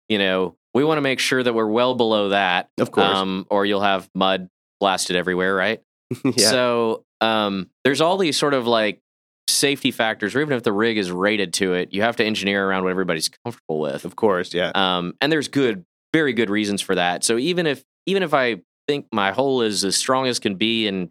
you 0.08 0.20
know, 0.20 0.56
we 0.76 0.84
want 0.84 1.00
to 1.00 1.02
make 1.02 1.20
sure 1.20 1.42
that 1.42 1.54
we're 1.54 1.66
well 1.66 1.96
below 1.96 2.30
that. 2.30 2.70
Of 2.78 2.92
course. 2.92 3.08
Um, 3.08 3.48
or 3.50 3.66
you'll 3.66 3.82
have 3.82 4.08
mud 4.14 4.48
blasted 4.80 5.16
everywhere. 5.16 5.56
Right. 5.56 5.82
yeah. 6.24 6.50
So 6.50 7.04
um, 7.20 7.72
there's 7.84 8.00
all 8.00 8.18
these 8.18 8.38
sort 8.38 8.54
of 8.54 8.68
like 8.68 9.02
safety 9.48 9.90
factors, 9.90 10.36
or 10.36 10.42
even 10.42 10.56
if 10.56 10.62
the 10.62 10.72
rig 10.72 11.00
is 11.00 11.10
rated 11.10 11.54
to 11.54 11.74
it, 11.74 11.94
you 11.94 12.04
have 12.04 12.18
to 12.18 12.24
engineer 12.24 12.68
around 12.68 12.84
what 12.84 12.92
everybody's 12.92 13.30
comfortable 13.44 13.80
with. 13.80 14.06
of 14.06 14.16
course, 14.16 14.54
yeah. 14.54 14.72
Um, 14.76 15.16
and 15.20 15.32
there's 15.32 15.48
good, 15.48 15.84
very 16.14 16.34
good 16.34 16.52
reasons 16.52 16.80
for 16.80 16.94
that. 16.94 17.24
So 17.24 17.40
even 17.40 17.66
if 17.66 17.84
even 18.06 18.22
if 18.22 18.36
I 18.36 18.58
think 18.88 19.08
my 19.12 19.32
hole 19.32 19.64
is 19.64 19.84
as 19.84 19.98
strong 19.98 20.28
as 20.28 20.38
can 20.38 20.58
be, 20.58 20.88
and 20.88 21.10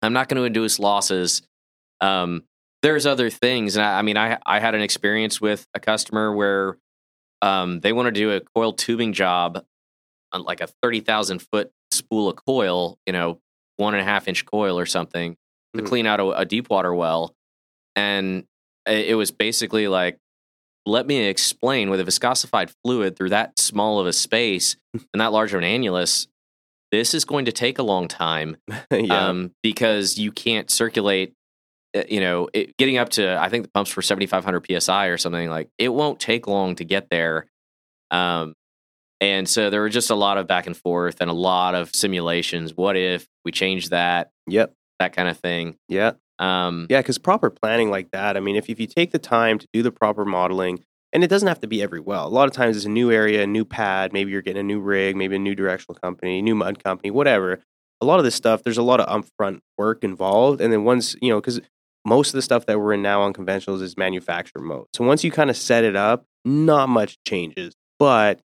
I'm 0.00 0.12
not 0.12 0.28
going 0.28 0.36
to 0.36 0.44
induce 0.44 0.78
losses, 0.78 1.42
um, 2.00 2.44
there's 2.82 3.06
other 3.06 3.30
things. 3.30 3.76
And 3.76 3.84
I, 3.84 3.98
I 3.98 4.02
mean, 4.02 4.16
I 4.16 4.38
I 4.44 4.60
had 4.60 4.74
an 4.74 4.82
experience 4.82 5.40
with 5.40 5.66
a 5.74 5.80
customer 5.80 6.34
where 6.34 6.76
um, 7.40 7.80
they 7.80 7.92
want 7.92 8.06
to 8.06 8.12
do 8.12 8.32
a 8.32 8.40
coil 8.54 8.72
tubing 8.72 9.12
job 9.12 9.64
on 10.32 10.42
like 10.42 10.60
a 10.60 10.66
thirty 10.82 11.00
thousand 11.00 11.40
foot 11.40 11.70
spool 11.90 12.28
of 12.28 12.36
coil, 12.36 12.98
you 13.06 13.12
know, 13.12 13.40
one 13.76 13.94
and 13.94 14.00
a 14.00 14.04
half 14.04 14.28
inch 14.28 14.44
coil 14.46 14.78
or 14.78 14.86
something 14.86 15.36
to 15.76 15.82
Mm. 15.82 15.86
clean 15.86 16.06
out 16.06 16.20
a, 16.20 16.26
a 16.40 16.44
deep 16.44 16.68
water 16.68 16.94
well, 16.94 17.34
and 17.96 18.44
it 18.86 19.08
it 19.10 19.14
was 19.14 19.30
basically 19.30 19.88
like 19.88 20.18
let 20.84 21.06
me 21.06 21.26
explain 21.26 21.90
with 21.90 22.00
a 22.00 22.04
viscosified 22.04 22.74
fluid 22.84 23.16
through 23.16 23.28
that 23.30 23.56
small 23.58 24.00
of 24.00 24.06
a 24.06 24.12
space 24.12 24.76
and 24.92 25.20
that 25.20 25.32
large 25.32 25.54
of 25.54 25.62
an 25.62 25.64
annulus, 25.64 26.26
this 26.90 27.14
is 27.14 27.24
going 27.24 27.44
to 27.44 27.52
take 27.52 27.78
a 27.78 27.82
long 27.84 28.08
time 28.08 28.56
yeah. 28.90 29.28
um, 29.28 29.52
because 29.62 30.18
you 30.18 30.32
can't 30.32 30.70
circulate. 30.70 31.32
Uh, 31.96 32.02
You 32.08 32.20
know, 32.20 32.48
it, 32.52 32.76
getting 32.76 32.98
up 32.98 33.10
to 33.10 33.36
I 33.38 33.48
think 33.48 33.64
the 33.64 33.70
pumps 33.70 33.94
were 33.94 34.02
five 34.02 34.44
hundred 34.44 34.66
psi 34.80 35.06
or 35.06 35.18
something 35.18 35.50
like. 35.50 35.68
It 35.78 35.88
won't 35.88 36.20
take 36.20 36.46
long 36.46 36.74
to 36.76 36.84
get 36.84 37.08
there, 37.10 37.46
um, 38.10 38.54
and 39.20 39.48
so 39.48 39.70
there 39.70 39.80
were 39.80 39.88
just 39.88 40.10
a 40.10 40.16
lot 40.16 40.36
of 40.36 40.46
back 40.46 40.66
and 40.66 40.76
forth 40.76 41.20
and 41.20 41.30
a 41.30 41.34
lot 41.34 41.74
of 41.74 41.94
simulations. 41.94 42.76
What 42.76 42.96
if 42.96 43.26
we 43.44 43.52
change 43.52 43.90
that? 43.90 44.30
yep. 44.48 44.74
That 44.98 45.14
kind 45.14 45.28
of 45.28 45.38
thing. 45.38 45.76
Yeah. 45.88 46.12
Um, 46.38 46.86
Yeah, 46.90 47.00
because 47.00 47.18
proper 47.18 47.50
planning 47.50 47.90
like 47.90 48.10
that, 48.12 48.36
I 48.36 48.40
mean, 48.40 48.56
if, 48.56 48.68
if 48.68 48.80
you 48.80 48.86
take 48.86 49.10
the 49.12 49.18
time 49.18 49.58
to 49.58 49.66
do 49.72 49.82
the 49.82 49.92
proper 49.92 50.24
modeling, 50.24 50.84
and 51.12 51.22
it 51.22 51.28
doesn't 51.28 51.48
have 51.48 51.60
to 51.60 51.66
be 51.66 51.82
every 51.82 52.00
well. 52.00 52.26
A 52.26 52.30
lot 52.30 52.48
of 52.48 52.54
times 52.54 52.76
it's 52.76 52.86
a 52.86 52.90
new 52.90 53.10
area, 53.12 53.42
a 53.42 53.46
new 53.46 53.64
pad, 53.64 54.12
maybe 54.12 54.30
you're 54.32 54.42
getting 54.42 54.60
a 54.60 54.64
new 54.64 54.80
rig, 54.80 55.14
maybe 55.16 55.36
a 55.36 55.38
new 55.38 55.54
directional 55.54 55.98
company, 56.00 56.40
new 56.42 56.54
mud 56.54 56.82
company, 56.82 57.10
whatever. 57.10 57.60
A 58.00 58.06
lot 58.06 58.18
of 58.18 58.24
this 58.24 58.34
stuff, 58.34 58.62
there's 58.64 58.78
a 58.78 58.82
lot 58.82 58.98
of 59.00 59.06
upfront 59.06 59.60
work 59.78 60.02
involved. 60.02 60.60
And 60.60 60.72
then 60.72 60.84
once, 60.84 61.14
you 61.20 61.28
know, 61.28 61.40
because 61.40 61.60
most 62.04 62.28
of 62.28 62.34
the 62.34 62.42
stuff 62.42 62.66
that 62.66 62.78
we're 62.80 62.92
in 62.94 63.02
now 63.02 63.22
on 63.22 63.32
conventionals 63.32 63.80
is 63.82 63.96
manufacturer 63.96 64.62
mode. 64.62 64.86
So 64.94 65.04
once 65.04 65.22
you 65.24 65.30
kind 65.30 65.50
of 65.50 65.56
set 65.56 65.84
it 65.84 65.96
up, 65.96 66.24
not 66.44 66.88
much 66.88 67.18
changes. 67.26 67.74
But 67.98 68.40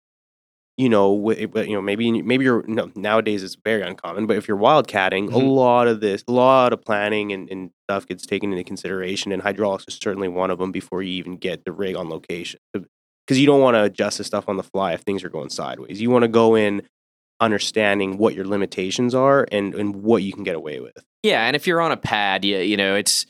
you 0.76 0.90
know, 0.90 1.30
you 1.30 1.48
know, 1.72 1.80
maybe 1.80 2.20
maybe 2.22 2.44
you're 2.44 2.62
no, 2.66 2.90
nowadays 2.94 3.42
it's 3.42 3.56
very 3.64 3.80
uncommon. 3.80 4.26
But 4.26 4.36
if 4.36 4.46
you're 4.46 4.58
wildcatting, 4.58 5.28
a 5.28 5.36
Mhm. 5.38 5.54
lot 5.54 5.88
of 5.88 6.00
this, 6.00 6.22
a 6.28 6.32
lot 6.32 6.74
of 6.74 6.82
planning 6.84 7.32
and, 7.32 7.50
and 7.50 7.70
stuff 7.88 8.06
gets 8.06 8.26
taken 8.26 8.52
into 8.52 8.62
consideration, 8.62 9.32
and 9.32 9.40
hydraulics 9.42 9.86
is 9.88 9.94
certainly 10.02 10.28
one 10.28 10.50
of 10.50 10.58
them 10.58 10.72
before 10.72 11.02
you 11.02 11.12
even 11.14 11.38
get 11.38 11.64
the 11.64 11.72
rig 11.72 11.96
on 11.96 12.10
location. 12.10 12.60
Because 12.74 13.40
you 13.40 13.46
don't 13.46 13.62
want 13.62 13.74
to 13.76 13.84
adjust 13.84 14.18
the 14.18 14.24
stuff 14.24 14.50
on 14.50 14.58
the 14.58 14.62
fly 14.62 14.92
if 14.92 15.00
things 15.00 15.24
are 15.24 15.30
going 15.30 15.48
sideways. 15.48 15.98
You 16.02 16.10
want 16.10 16.24
to 16.24 16.28
go 16.28 16.54
in 16.54 16.82
understanding 17.40 18.18
what 18.18 18.34
your 18.34 18.44
limitations 18.46 19.14
are 19.14 19.46
and 19.50 19.74
and 19.74 19.96
what 20.02 20.22
you 20.22 20.32
can 20.32 20.42
get 20.44 20.56
away 20.56 20.80
with. 20.80 20.98
Yeah, 21.22 21.46
and 21.46 21.56
if 21.56 21.66
you're 21.66 21.80
on 21.80 21.92
a 21.92 21.96
pad, 21.96 22.44
you, 22.44 22.58
you 22.58 22.76
know 22.76 22.94
it's 22.94 23.24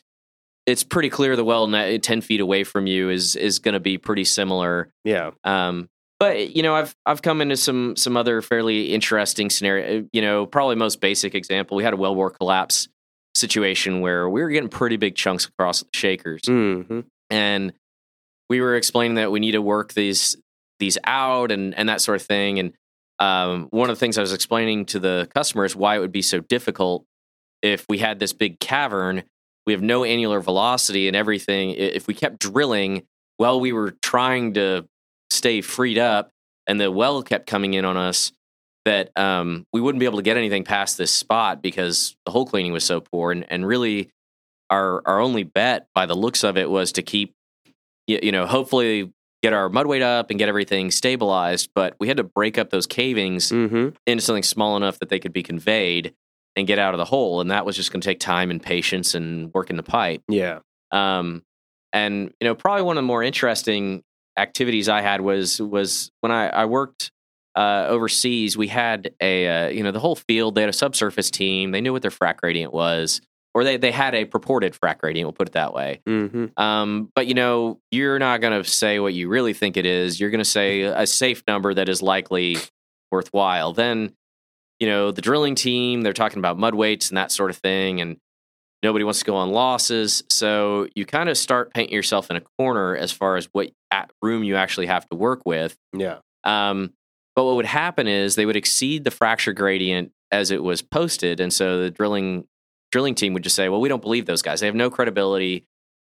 it's 0.67 0.83
pretty 0.83 1.09
clear 1.11 1.37
the 1.37 1.45
well 1.45 1.67
ne- 1.69 1.99
ten 1.99 2.21
feet 2.21 2.41
away 2.41 2.65
from 2.65 2.87
you 2.87 3.11
is 3.11 3.37
is 3.37 3.59
going 3.61 3.75
to 3.75 3.81
be 3.81 3.99
pretty 3.99 4.25
similar. 4.25 4.91
Yeah, 5.05 5.31
Um, 5.45 5.89
but 6.19 6.57
you 6.57 6.63
know, 6.63 6.75
I've 6.75 6.95
I've 7.05 7.23
come 7.23 7.41
into 7.41 7.57
some 7.57 7.97
some 7.97 8.17
other 8.17 8.43
fairly 8.43 8.93
interesting 8.93 9.51
scenario. 9.51 10.07
You 10.13 10.23
know, 10.23 10.47
probably 10.47 10.75
most 10.77 11.01
basic 11.01 11.35
example, 11.35 11.77
we 11.77 11.85
had 11.85 11.93
a 11.95 11.97
well 11.97 12.15
bore 12.15 12.31
collapse 12.31 12.89
situation 13.35 14.01
where 14.01 14.29
we 14.29 14.43
were 14.43 14.49
getting 14.49 14.71
pretty 14.71 14.97
big 14.97 15.15
chunks 15.15 15.45
across 15.47 15.81
the 15.81 15.89
shakers, 15.95 16.41
hmm 16.47 17.01
and 17.29 17.73
we 18.49 18.61
were 18.61 18.77
explaining 18.77 19.17
that 19.17 19.31
we 19.33 19.41
need 19.41 19.53
to 19.53 19.63
work 19.63 19.93
these 19.93 20.37
these 20.79 20.97
out 21.05 21.51
and 21.53 21.75
and 21.75 21.89
that 21.89 22.01
sort 22.01 22.21
of 22.21 22.27
thing. 22.27 22.59
And 22.59 22.73
um, 23.19 23.69
one 23.71 23.91
of 23.91 23.97
the 23.97 24.01
things 24.01 24.19
I 24.19 24.21
was 24.21 24.33
explaining 24.33 24.87
to 24.87 24.99
the 24.99 25.29
customer 25.35 25.65
is 25.65 25.75
why 25.75 25.97
it 25.97 26.01
would 26.01 26.13
be 26.13 26.23
so 26.23 26.41
difficult 26.41 27.05
if 27.63 27.85
we 27.89 27.99
had 27.99 28.19
this 28.19 28.33
big 28.33 28.61
cavern. 28.61 29.23
We 29.67 29.73
have 29.73 29.83
no 29.83 30.05
annular 30.05 30.41
velocity 30.41 31.09
and 31.09 31.17
everything. 31.17 31.71
If 31.71 32.07
we 32.07 32.15
kept 32.15 32.39
drilling 32.39 33.03
while 33.37 33.61
we 33.61 33.73
were 33.73 33.95
trying 34.03 34.55
to 34.55 34.87
stay 35.31 35.61
freed 35.61 35.99
up, 35.99 36.31
and 36.69 36.81
the 36.81 36.91
well 36.91 37.23
kept 37.23 37.47
coming 37.47 37.75
in 37.75 37.85
on 37.85 37.97
us, 37.97 38.33
that 38.85 39.11
um, 39.17 39.67
we 39.73 39.81
wouldn't 39.81 40.01
be 40.01 40.07
able 40.07 40.19
to 40.19 40.23
get 40.23 40.37
anything 40.37 40.65
past 40.65 40.99
this 40.99 41.13
spot 41.13 41.63
because 41.63 42.17
the 42.25 42.33
hole 42.33 42.47
cleaning 42.47 42.73
was 42.73 42.85
so 42.85 43.01
poor. 43.01 43.33
And 43.33 43.45
and 43.51 43.67
really, 43.67 44.11
our 44.71 45.03
our 45.07 45.21
only 45.21 45.43
bet 45.43 45.89
by 45.95 46.07
the 46.07 46.15
looks 46.15 46.45
of 46.45 46.57
it 46.57 46.71
was 46.71 46.93
to 46.93 47.03
keep 47.03 47.35
you, 48.07 48.33
know 48.33 48.47
hopefully 48.47 49.13
get 49.43 49.53
our 49.53 49.69
mud 49.69 49.87
weight 49.87 50.03
up 50.03 50.31
and 50.31 50.39
get 50.39 50.49
everything 50.49 50.91
stabilized 50.91 51.71
but 51.75 51.95
we 52.01 52.09
had 52.09 52.17
to 52.17 52.25
break 52.25 52.59
up 52.59 52.71
those 52.71 52.87
cavings 52.87 53.51
hmm 53.51 53.89
into 54.07 54.23
something 54.23 54.43
small 54.43 54.77
enough 54.77 54.99
that 54.99 55.09
they 55.09 55.19
could 55.19 55.33
be 55.33 55.43
conveyed 55.43 56.15
and 56.57 56.67
get 56.67 56.79
out 56.79 56.95
of 56.95 56.99
the 56.99 57.05
hole 57.05 57.41
and 57.41 57.51
that 57.51 57.65
was 57.65 57.77
just 57.77 57.93
going 57.93 58.01
to 58.01 58.09
take 58.09 58.21
time 58.21 58.51
and 58.51 58.63
patience 58.63 59.15
and 59.15 59.53
working 59.55 59.77
the 59.77 59.83
pipe 59.83 60.23
yeah, 60.29 60.61
um, 60.91 61.43
and 61.93 62.33
you 62.41 62.47
know 62.47 62.55
probably 62.55 62.83
one 62.83 62.97
of 62.97 63.03
the 63.03 63.07
more 63.07 63.23
interesting 63.23 64.03
activities 64.39 64.89
i 64.89 65.01
had 65.01 65.21
was 65.21 65.61
was 65.61 66.11
when 66.21 66.33
i, 66.33 66.49
I 66.49 66.65
worked 66.65 67.13
uh, 67.57 67.87
overseas 67.89 68.57
we 68.57 68.69
had 68.69 69.15
a 69.21 69.49
uh, 69.49 69.69
you 69.69 69.83
know 69.83 69.91
the 69.91 70.01
whole 70.01 70.17
field 70.17 70.55
they 70.55 70.61
had 70.61 70.71
a 70.71 70.75
subsurface 70.75 71.31
team 71.31 71.71
they 71.71 71.81
knew 71.81 71.93
what 71.93 72.03
their 72.03 72.11
frac 72.11 72.37
gradient 72.37 72.73
was 72.73 73.23
or 73.55 73.65
they, 73.65 73.79
they 73.79 73.91
had 73.91 74.15
a 74.15 74.27
purported 74.27 74.75
frac 74.75 74.99
gradient 74.99 75.27
we'll 75.27 75.33
put 75.33 75.49
it 75.49 75.55
that 75.55 75.73
way 75.73 76.03
hmm 76.07 76.47
um, 76.57 77.11
but 77.15 77.27
you 77.27 77.35
know, 77.35 77.81
you're 77.91 78.19
not 78.19 78.41
going 78.41 78.63
to 78.63 78.69
say 78.69 78.99
what 78.99 79.15
you 79.15 79.29
really 79.29 79.53
think 79.53 79.77
it 79.77 79.87
is. 79.87 80.19
You're 80.19 80.31
going 80.31 80.39
to 80.39 80.45
say 80.45 80.83
a 80.83 81.07
safe 81.07 81.43
number 81.47 81.75
that 81.75 81.89
is 81.89 82.03
likely 82.03 82.57
worthwhile. 83.11 83.73
Then, 83.73 84.15
you 84.81 84.87
know, 84.87 85.11
the 85.11 85.23
drilling 85.23 85.55
team, 85.55 86.03
they're 86.03 86.13
talking 86.13 86.39
about 86.39 86.59
mud 86.59 86.75
weights 86.75 87.09
and 87.09 87.17
that 87.17 87.33
sort 87.33 87.51
of 87.51 87.57
thing, 87.57 88.01
and 88.01 88.17
nobody 88.83 89.05
wants 89.05 89.21
to 89.21 89.25
go 89.25 89.35
on 89.37 89.51
losses. 89.51 90.23
So 90.31 90.89
you 90.95 91.07
kind 91.07 91.29
of 91.29 91.39
start 91.39 91.73
painting 91.73 91.95
yourself 91.95 92.31
in 92.31 92.37
a 92.37 92.43
corner 92.59 92.97
as 92.97 93.11
far 93.13 93.37
as 93.37 93.49
what 93.53 93.71
room 94.23 94.45
you 94.45 94.57
actually 94.57 94.87
have 94.87 95.09
to 95.09 95.17
work 95.17 95.43
with. 95.47 95.77
yeah, 95.93 96.19
Um, 96.45 96.93
but 97.35 97.45
what 97.45 97.57
would 97.57 97.67
happen 97.67 98.07
is 98.07 98.35
they 98.35 98.47
would 98.47 98.57
exceed 98.57 99.05
the 99.05 99.11
fracture 99.11 99.53
gradient 99.53 100.13
as 100.33 100.51
it 100.51 100.63
was 100.63 100.83
posted, 100.83 101.41
and 101.41 101.53
so 101.53 101.81
the 101.81 101.91
drilling 101.91 102.47
drilling 102.93 103.15
team 103.15 103.35
would 103.35 103.43
just 103.43 103.57
say, 103.57 103.69
"Well, 103.69 103.81
we 103.81 103.89
don't 103.89 104.03
believe 104.03 104.27
those 104.27 104.43
guys. 104.43 104.61
They 104.61 104.67
have 104.67 104.75
no 104.75 104.91
credibility. 104.91 105.65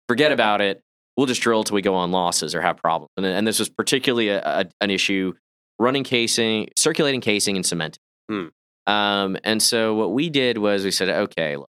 Forget 0.08 0.32
about 0.32 0.60
it. 0.60 0.82
We'll 1.16 1.26
just 1.26 1.40
drill 1.40 1.64
till 1.64 1.74
we 1.74 1.82
go 1.82 1.94
on 1.94 2.10
losses 2.12 2.54
or 2.54 2.60
have 2.60 2.76
problems." 2.76 3.10
And, 3.16 3.26
and 3.26 3.46
this 3.46 3.58
was 3.58 3.68
particularly 3.68 4.28
a, 4.28 4.42
a, 4.42 4.64
an 4.80 4.90
issue 4.90 5.32
running 5.78 6.04
casing, 6.04 6.68
circulating 6.76 7.20
casing, 7.20 7.56
and 7.56 7.64
cementing. 7.64 8.00
Hmm. 8.28 8.46
Um, 8.86 9.36
and 9.44 9.62
so 9.62 9.94
what 9.94 10.12
we 10.12 10.28
did 10.30 10.58
was 10.58 10.84
we 10.84 10.90
said, 10.90 11.08
"Okay, 11.08 11.56
look, 11.56 11.70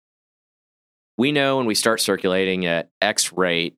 we 1.18 1.32
know 1.32 1.58
when 1.58 1.66
we 1.66 1.76
start 1.76 2.00
circulating 2.02 2.66
at 2.66 2.90
X 3.02 3.34
rate 3.34 3.76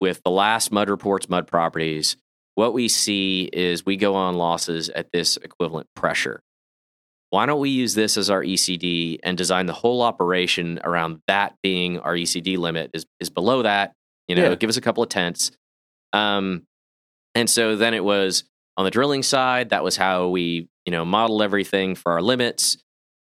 with 0.00 0.22
the 0.24 0.30
last 0.30 0.72
mud 0.72 0.88
reports, 0.90 1.28
mud 1.28 1.46
properties." 1.46 2.16
what 2.54 2.74
we 2.74 2.86
see 2.86 3.48
is 3.50 3.86
we 3.86 3.96
go 3.96 4.14
on 4.14 4.34
losses 4.34 4.90
at 4.90 5.10
this 5.10 5.38
equivalent 5.38 5.86
pressure. 5.96 6.42
Why 7.30 7.46
don't 7.46 7.60
we 7.60 7.70
use 7.70 7.94
this 7.94 8.18
as 8.18 8.28
our 8.28 8.42
ECD 8.42 9.20
and 9.22 9.38
design 9.38 9.64
the 9.64 9.72
whole 9.72 10.02
operation 10.02 10.78
around 10.84 11.22
that 11.28 11.54
being 11.62 11.98
our 12.00 12.14
ECD 12.14 12.58
limit 12.58 12.90
is, 12.92 13.06
is 13.20 13.30
below 13.30 13.62
that, 13.62 13.94
you 14.28 14.36
know, 14.36 14.50
Yeah. 14.50 14.54
give 14.56 14.68
us 14.68 14.76
a 14.76 14.82
couple 14.82 15.02
of 15.02 15.08
tenths. 15.08 15.50
Um, 16.12 16.66
and 17.34 17.48
so 17.48 17.74
then 17.74 17.94
it 17.94 18.04
was 18.04 18.44
on 18.76 18.84
the 18.84 18.90
drilling 18.90 19.22
side, 19.22 19.70
that 19.70 19.82
was 19.82 19.96
how 19.96 20.28
we, 20.28 20.68
you 20.86 20.90
know, 20.90 21.04
model 21.04 21.42
everything 21.42 21.94
for 21.94 22.12
our 22.12 22.22
limits. 22.22 22.76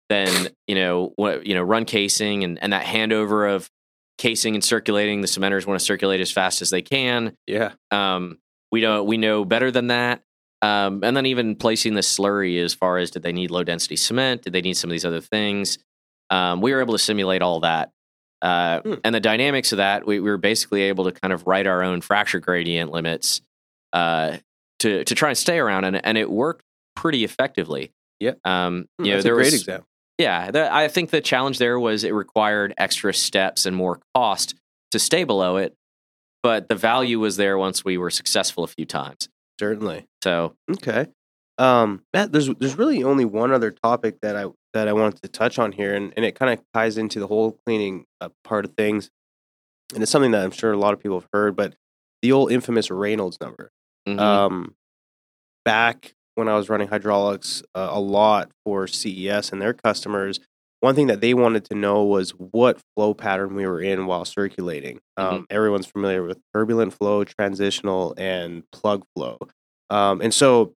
Then, 0.08 0.48
you 0.66 0.74
know, 0.74 1.12
what, 1.16 1.46
you 1.46 1.54
know, 1.54 1.62
run 1.62 1.84
casing 1.84 2.42
and, 2.42 2.58
and 2.62 2.72
that 2.72 2.84
handover 2.84 3.54
of 3.54 3.70
casing 4.18 4.54
and 4.54 4.64
circulating. 4.64 5.20
The 5.20 5.28
cementers 5.28 5.66
want 5.66 5.78
to 5.78 5.84
circulate 5.84 6.20
as 6.20 6.32
fast 6.32 6.62
as 6.62 6.70
they 6.70 6.82
can. 6.82 7.36
yeah, 7.46 7.72
Um, 7.90 8.38
we 8.72 8.80
don't 8.80 9.06
we 9.06 9.16
know 9.16 9.44
better 9.44 9.70
than 9.70 9.88
that. 9.88 10.22
Um, 10.62 11.02
and 11.04 11.16
then 11.16 11.26
even 11.26 11.56
placing 11.56 11.94
the 11.94 12.02
slurry 12.02 12.62
as 12.62 12.74
far 12.74 12.98
as 12.98 13.10
did 13.10 13.22
they 13.22 13.32
need 13.32 13.50
low 13.50 13.64
density 13.64 13.96
cement? 13.96 14.42
Did 14.42 14.52
they 14.52 14.60
need 14.60 14.74
some 14.74 14.90
of 14.90 14.92
these 14.92 15.06
other 15.06 15.20
things? 15.20 15.78
Um, 16.28 16.60
we 16.60 16.72
were 16.72 16.80
able 16.80 16.92
to 16.94 16.98
simulate 16.98 17.40
all 17.42 17.60
that. 17.60 17.90
Uh, 18.42 18.80
Hmm. 18.80 18.94
And 19.04 19.14
the 19.14 19.20
dynamics 19.20 19.72
of 19.72 19.78
that, 19.78 20.06
we, 20.06 20.18
we 20.20 20.30
were 20.30 20.38
basically 20.38 20.82
able 20.82 21.04
to 21.04 21.12
kind 21.12 21.32
of 21.32 21.46
write 21.46 21.66
our 21.66 21.82
own 21.82 22.00
fracture 22.00 22.40
gradient 22.40 22.90
limits 22.90 23.42
uh, 23.92 24.38
to 24.80 25.04
to 25.04 25.14
try 25.14 25.28
and 25.30 25.38
stay 25.38 25.58
around, 25.58 25.84
and, 25.84 26.04
and 26.04 26.16
it 26.18 26.30
worked 26.30 26.64
pretty 27.00 27.24
effectively. 27.24 27.92
Yeah. 28.18 28.32
Um, 28.44 28.86
Hmm, 28.98 29.04
you 29.04 29.10
know, 29.12 29.16
that's 29.16 29.24
there 29.24 29.32
a 29.34 29.36
great 29.36 29.46
was, 29.52 29.60
example. 29.62 29.86
yeah, 30.18 30.50
the, 30.50 30.72
I 30.74 30.88
think 30.88 31.10
the 31.10 31.20
challenge 31.22 31.58
there 31.58 31.80
was 31.80 32.04
it 32.04 32.12
required 32.12 32.74
extra 32.76 33.14
steps 33.14 33.64
and 33.64 33.74
more 33.74 34.00
cost 34.14 34.54
to 34.90 34.98
stay 34.98 35.24
below 35.24 35.56
it, 35.56 35.74
but 36.42 36.68
the 36.68 36.74
value 36.74 37.18
was 37.18 37.36
there 37.36 37.56
once 37.56 37.84
we 37.84 37.96
were 37.96 38.10
successful 38.10 38.62
a 38.64 38.66
few 38.68 38.84
times. 38.84 39.28
Certainly. 39.58 40.06
So 40.22 40.54
Okay. 40.70 41.06
Um, 41.58 42.02
Matt, 42.14 42.32
there's 42.32 42.48
there's 42.58 42.76
really 42.78 43.02
only 43.04 43.24
one 43.26 43.52
other 43.52 43.70
topic 43.70 44.16
that 44.22 44.34
I 44.36 44.46
that 44.72 44.88
I 44.88 44.92
wanted 44.94 45.20
to 45.22 45.28
touch 45.28 45.58
on 45.58 45.72
here, 45.72 45.94
and, 45.94 46.12
and 46.16 46.24
it 46.24 46.34
kind 46.34 46.52
of 46.52 46.64
ties 46.72 46.96
into 46.96 47.20
the 47.20 47.26
hole 47.26 47.58
cleaning 47.66 48.04
uh, 48.20 48.28
part 48.44 48.64
of 48.64 48.72
things, 48.78 49.10
and 49.94 50.02
it's 50.02 50.10
something 50.12 50.30
that 50.30 50.42
I'm 50.42 50.52
sure 50.52 50.72
a 50.72 50.78
lot 50.78 50.94
of 50.94 51.00
people 51.00 51.20
have 51.20 51.28
heard, 51.34 51.56
but 51.56 51.74
the 52.22 52.32
old 52.32 52.50
infamous 52.52 52.90
Reynolds 52.90 53.38
number. 53.40 53.70
Mhm. 54.08 54.18
Um, 54.18 54.74
back 55.64 56.14
when 56.40 56.48
I 56.48 56.56
was 56.56 56.68
running 56.68 56.88
hydraulics 56.88 57.62
uh, 57.74 57.88
a 57.90 58.00
lot 58.00 58.50
for 58.64 58.86
CES 58.86 59.52
and 59.52 59.60
their 59.62 59.74
customers, 59.74 60.40
one 60.80 60.94
thing 60.94 61.08
that 61.08 61.20
they 61.20 61.34
wanted 61.34 61.66
to 61.66 61.74
know 61.74 62.02
was 62.02 62.30
what 62.30 62.80
flow 62.96 63.12
pattern 63.12 63.54
we 63.54 63.66
were 63.66 63.82
in 63.82 64.06
while 64.06 64.24
circulating. 64.24 65.00
Um, 65.18 65.46
Everyone's 65.50 65.86
familiar 65.86 66.22
with 66.22 66.38
turbulent 66.54 66.94
flow, 66.94 67.22
transitional, 67.24 68.14
and 68.16 68.62
plug 68.72 69.04
flow. 69.14 69.38
Um, 69.90 70.22
and 70.22 70.32
so, 70.32 70.72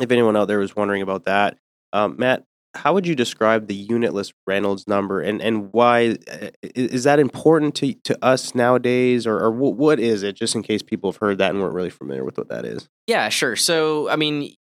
if 0.00 0.10
anyone 0.10 0.36
out 0.36 0.48
there 0.48 0.58
was 0.58 0.76
wondering 0.76 1.00
about 1.00 1.24
that, 1.24 1.56
um, 1.94 2.16
Matt, 2.18 2.44
how 2.74 2.92
would 2.92 3.06
you 3.06 3.14
describe 3.14 3.66
the 3.68 3.74
unitless 3.74 4.32
Reynolds 4.46 4.86
number, 4.86 5.20
and 5.20 5.40
and 5.40 5.72
why 5.72 6.18
uh, 6.30 6.50
is 6.74 7.04
that 7.04 7.18
important 7.18 7.74
to 7.76 7.94
to 8.04 8.22
us 8.22 8.54
nowadays, 8.54 9.26
or 9.26 9.38
or 9.38 9.52
wh- 9.52 9.78
what 9.78 10.00
is 10.00 10.22
it? 10.22 10.34
Just 10.34 10.54
in 10.54 10.62
case 10.62 10.82
people 10.82 11.12
have 11.12 11.20
heard 11.20 11.38
that 11.38 11.50
and 11.50 11.60
weren't 11.60 11.74
really 11.74 11.90
familiar 11.90 12.24
with 12.24 12.36
what 12.36 12.48
that 12.48 12.64
is. 12.64 12.88
Yeah, 13.06 13.28
sure. 13.28 13.56
So, 13.56 14.10
I 14.10 14.16
mean, 14.16 14.54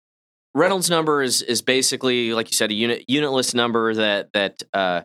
Reynolds 0.54 0.90
number 0.90 1.22
is 1.22 1.42
is 1.42 1.62
basically, 1.62 2.34
like 2.34 2.50
you 2.50 2.56
said, 2.56 2.72
a 2.72 2.74
unit 2.74 3.06
unitless 3.08 3.54
number 3.54 3.94
that 3.94 4.30
that 4.34 4.62
uh, 4.74 5.02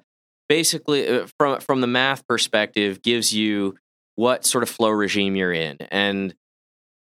basically, 0.48 1.08
uh, 1.08 1.26
from 1.38 1.60
from 1.60 1.80
the 1.80 1.86
math 1.86 2.26
perspective, 2.26 3.02
gives 3.02 3.32
you 3.32 3.76
what 4.16 4.44
sort 4.44 4.62
of 4.62 4.68
flow 4.68 4.90
regime 4.90 5.36
you're 5.36 5.52
in, 5.52 5.76
and 5.90 6.34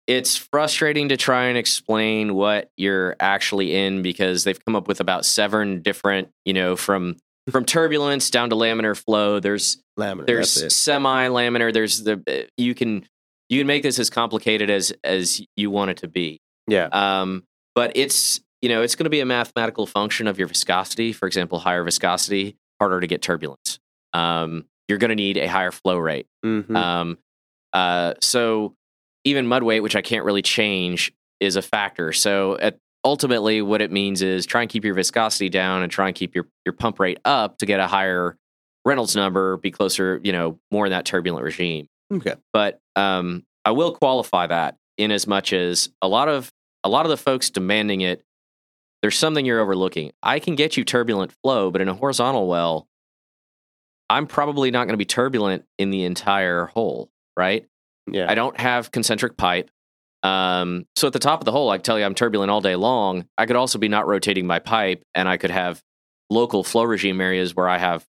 it's 0.08 0.36
frustrating 0.36 1.10
to 1.10 1.17
try 1.17 1.45
and 1.45 1.58
explain 1.58 2.34
what 2.34 2.71
you're 2.78 3.15
actually 3.19 3.75
in 3.75 4.02
because 4.02 4.43
they've 4.43 4.63
come 4.65 4.75
up 4.75 4.88
with 4.88 4.99
about 4.99 5.23
seven 5.23 5.84
different, 5.84 6.30
you 6.45 6.54
know, 6.54 6.75
from 6.75 7.15
from 7.52 7.63
turbulence 7.63 8.30
down 8.32 8.49
to 8.49 8.56
laminar 8.56 8.97
flow. 8.97 9.39
There's 9.39 9.84
Laminar. 9.99 10.25
there's 10.25 10.75
semi 10.75 11.28
laminar. 11.28 11.73
There's 11.73 12.04
the 12.04 12.47
you 12.58 12.73
can 12.73 13.06
you 13.49 13.60
can 13.60 13.67
make 13.67 13.84
this 13.84 13.99
as 13.99 14.10
complicated 14.10 14.69
as 14.69 14.93
as 15.04 15.41
you 15.56 15.69
want 15.69 15.91
it 15.91 15.97
to 15.97 16.08
be. 16.08 16.41
Yeah. 16.67 16.89
Um, 16.91 17.43
but 17.75 17.91
it's 17.95 18.41
you 18.62 18.69
know 18.69 18.82
it's 18.82 18.95
going 18.95 19.05
to 19.05 19.10
be 19.10 19.19
a 19.19 19.25
mathematical 19.25 19.86
function 19.86 20.27
of 20.27 20.38
your 20.38 20.47
viscosity. 20.47 21.13
For 21.13 21.27
example, 21.27 21.60
higher 21.60 21.84
viscosity, 21.84 22.58
harder 22.79 22.99
to 22.99 23.08
get 23.08 23.21
turbulence. 23.21 23.79
Um, 24.13 24.65
you're 24.88 24.97
going 24.97 25.10
to 25.10 25.15
need 25.15 25.38
a 25.38 25.47
higher 25.47 25.71
flow 25.71 25.97
rate. 25.97 26.27
Mhm. 26.43 26.75
Um, 26.75 27.17
uh, 27.73 28.15
so 28.21 28.75
even 29.23 29.45
mud 29.45 29.63
weight, 29.63 29.82
which 29.82 29.95
I 29.95 30.01
can't 30.01 30.25
really 30.25 30.41
change, 30.41 31.12
is 31.39 31.55
a 31.55 31.62
factor. 31.62 32.12
So 32.12 32.58
at, 32.58 32.77
ultimately, 33.05 33.62
what 33.62 33.82
it 33.82 33.91
means 33.91 34.21
is 34.21 34.45
try 34.45 34.62
and 34.62 34.69
keep 34.69 34.84
your 34.84 34.95
viscosity 34.95 35.49
down 35.49 35.84
and 35.84 35.91
try 35.91 36.08
and 36.08 36.15
keep 36.15 36.34
your 36.36 36.47
your 36.65 36.73
pump 36.73 36.99
rate 36.99 37.19
up 37.25 37.58
to 37.60 37.65
get 37.65 37.79
a 37.79 37.88
higher 37.88 38.36
Reynolds 38.86 39.15
number, 39.15 39.58
be 39.58 39.71
closer, 39.71 40.19
you 40.23 40.32
know, 40.32 40.58
more 40.71 40.86
in 40.86 40.91
that 40.91 41.05
turbulent 41.05 41.43
regime 41.43 41.88
okay. 42.13 42.36
but 42.53 42.79
um, 42.95 43.43
I 43.65 43.71
will 43.71 43.93
qualify 43.93 44.47
that 44.47 44.75
in 44.97 45.12
as 45.12 45.27
much 45.27 45.53
as 45.53 45.89
a 46.01 46.08
lot 46.08 46.27
of 46.27 46.51
a 46.83 46.89
lot 46.89 47.05
of 47.05 47.09
the 47.09 47.17
folks 47.17 47.49
demanding 47.49 48.01
it. 48.01 48.23
There's 49.01 49.17
something 49.17 49.45
you're 49.45 49.61
overlooking. 49.61 50.11
I 50.21 50.39
can 50.39 50.55
get 50.55 50.75
you 50.77 50.83
turbulent 50.83 51.33
flow, 51.43 51.71
but 51.71 51.81
in 51.81 51.87
a 51.87 51.93
horizontal 51.93 52.47
well, 52.47 52.87
I'm 54.09 54.27
probably 54.27 54.71
not 54.71 54.85
going 54.85 54.93
to 54.93 54.97
be 54.97 55.05
turbulent 55.05 55.65
in 55.77 55.89
the 55.91 56.03
entire 56.03 56.65
hole, 56.65 57.09
right? 57.37 57.65
Yeah. 58.11 58.25
I 58.29 58.35
don't 58.35 58.59
have 58.59 58.91
concentric 58.91 59.37
pipe. 59.37 59.69
Um, 60.23 60.85
so 60.97 61.07
at 61.07 61.13
the 61.13 61.19
top 61.19 61.39
of 61.39 61.45
the 61.45 61.51
hole, 61.51 61.69
I 61.69 61.77
can 61.77 61.83
tell 61.83 61.97
you 61.99 62.03
I'm 62.05 62.15
turbulent 62.15 62.51
all 62.51 62.59
day 62.59 62.75
long. 62.75 63.25
I 63.37 63.45
could 63.45 63.55
also 63.55 63.77
be 63.79 63.87
not 63.87 64.07
rotating 64.07 64.45
my 64.47 64.59
pipe, 64.59 65.01
and 65.15 65.29
I 65.29 65.37
could 65.37 65.51
have 65.51 65.81
local 66.29 66.63
flow 66.63 66.83
regime 66.83 67.21
areas 67.21 67.55
where 67.55 67.69
I 67.69 67.77
have 67.77 68.05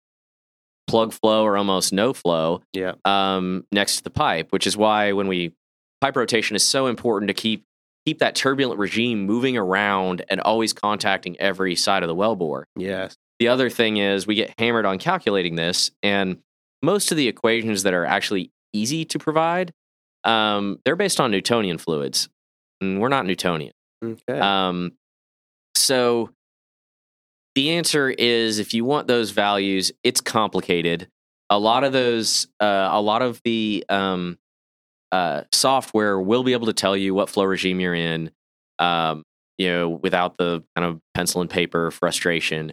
plug 0.87 1.13
flow 1.13 1.45
or 1.45 1.57
almost 1.57 1.93
no 1.93 2.13
flow 2.13 2.63
Yeah. 2.73 2.93
um, 3.05 3.65
next 3.73 3.97
to 3.99 4.05
the 4.05 4.11
pipe, 4.11 4.53
which 4.53 4.67
is 4.69 4.77
why 4.77 5.13
when 5.13 5.27
we 5.27 5.53
pipe 6.01 6.15
rotation 6.17 6.55
is 6.55 6.63
so 6.63 6.87
important 6.87 7.29
to 7.29 7.35
keep 7.35 7.65
keep 8.07 8.21
that 8.21 8.35
turbulent 8.35 8.79
regime 8.79 9.27
moving 9.27 9.57
around 9.57 10.25
and 10.31 10.41
always 10.41 10.73
contacting 10.73 11.39
every 11.41 11.75
side 11.75 12.03
of 12.03 12.09
the 12.09 12.15
wellbore. 12.15 12.65
Yes. 12.77 13.17
The 13.41 13.49
other 13.49 13.69
thing 13.69 13.97
is 13.99 14.27
we 14.27 14.37
get 14.37 14.55
hammered 14.59 14.87
on 14.87 14.99
calculating 14.99 15.57
this, 15.57 15.91
and 16.03 16.39
most 16.83 17.11
of 17.11 17.19
the 17.19 17.29
equations 17.29 17.83
that 17.83 17.93
are 17.93 18.07
actually 18.07 18.51
easy 18.73 19.05
to 19.07 19.19
provide, 19.19 19.73
um, 20.25 20.79
they're 20.85 20.97
based 20.97 21.21
on 21.21 21.31
Newtonian 21.31 21.79
fluids, 21.79 22.29
and 22.81 23.01
we're 23.01 23.09
not 23.09 23.27
Newtonian. 23.27 23.73
Okay. 24.03 24.39
Um, 24.39 24.93
so 25.75 26.31
the 27.55 27.71
answer 27.73 28.09
is 28.09 28.59
if 28.59 28.73
you 28.73 28.85
want 28.85 29.09
those 29.09 29.33
values, 29.33 29.93
it's 30.05 30.21
complicated. 30.21 31.09
A 31.51 31.59
lot 31.59 31.85
of 31.85 31.93
those, 31.93 32.47
uh, 32.61 32.89
a 32.93 33.01
lot 33.01 33.23
of 33.23 33.41
the 33.45 33.85
um, 33.89 34.39
uh, 35.13 35.43
software 35.53 36.21
will 36.21 36.43
be 36.43 36.53
able 36.53 36.67
to 36.67 36.73
tell 36.73 36.97
you 36.97 37.15
what 37.15 37.29
flow 37.29 37.45
regime 37.45 37.81
you're 37.81 37.95
in, 37.95 38.31
um, 38.79 39.23
you 39.59 39.69
know, 39.69 39.89
without 39.89 40.37
the 40.39 40.63
kind 40.75 40.87
of 40.87 41.01
pencil 41.15 41.41
and 41.41 41.51
paper 41.51 41.91
frustration. 41.91 42.73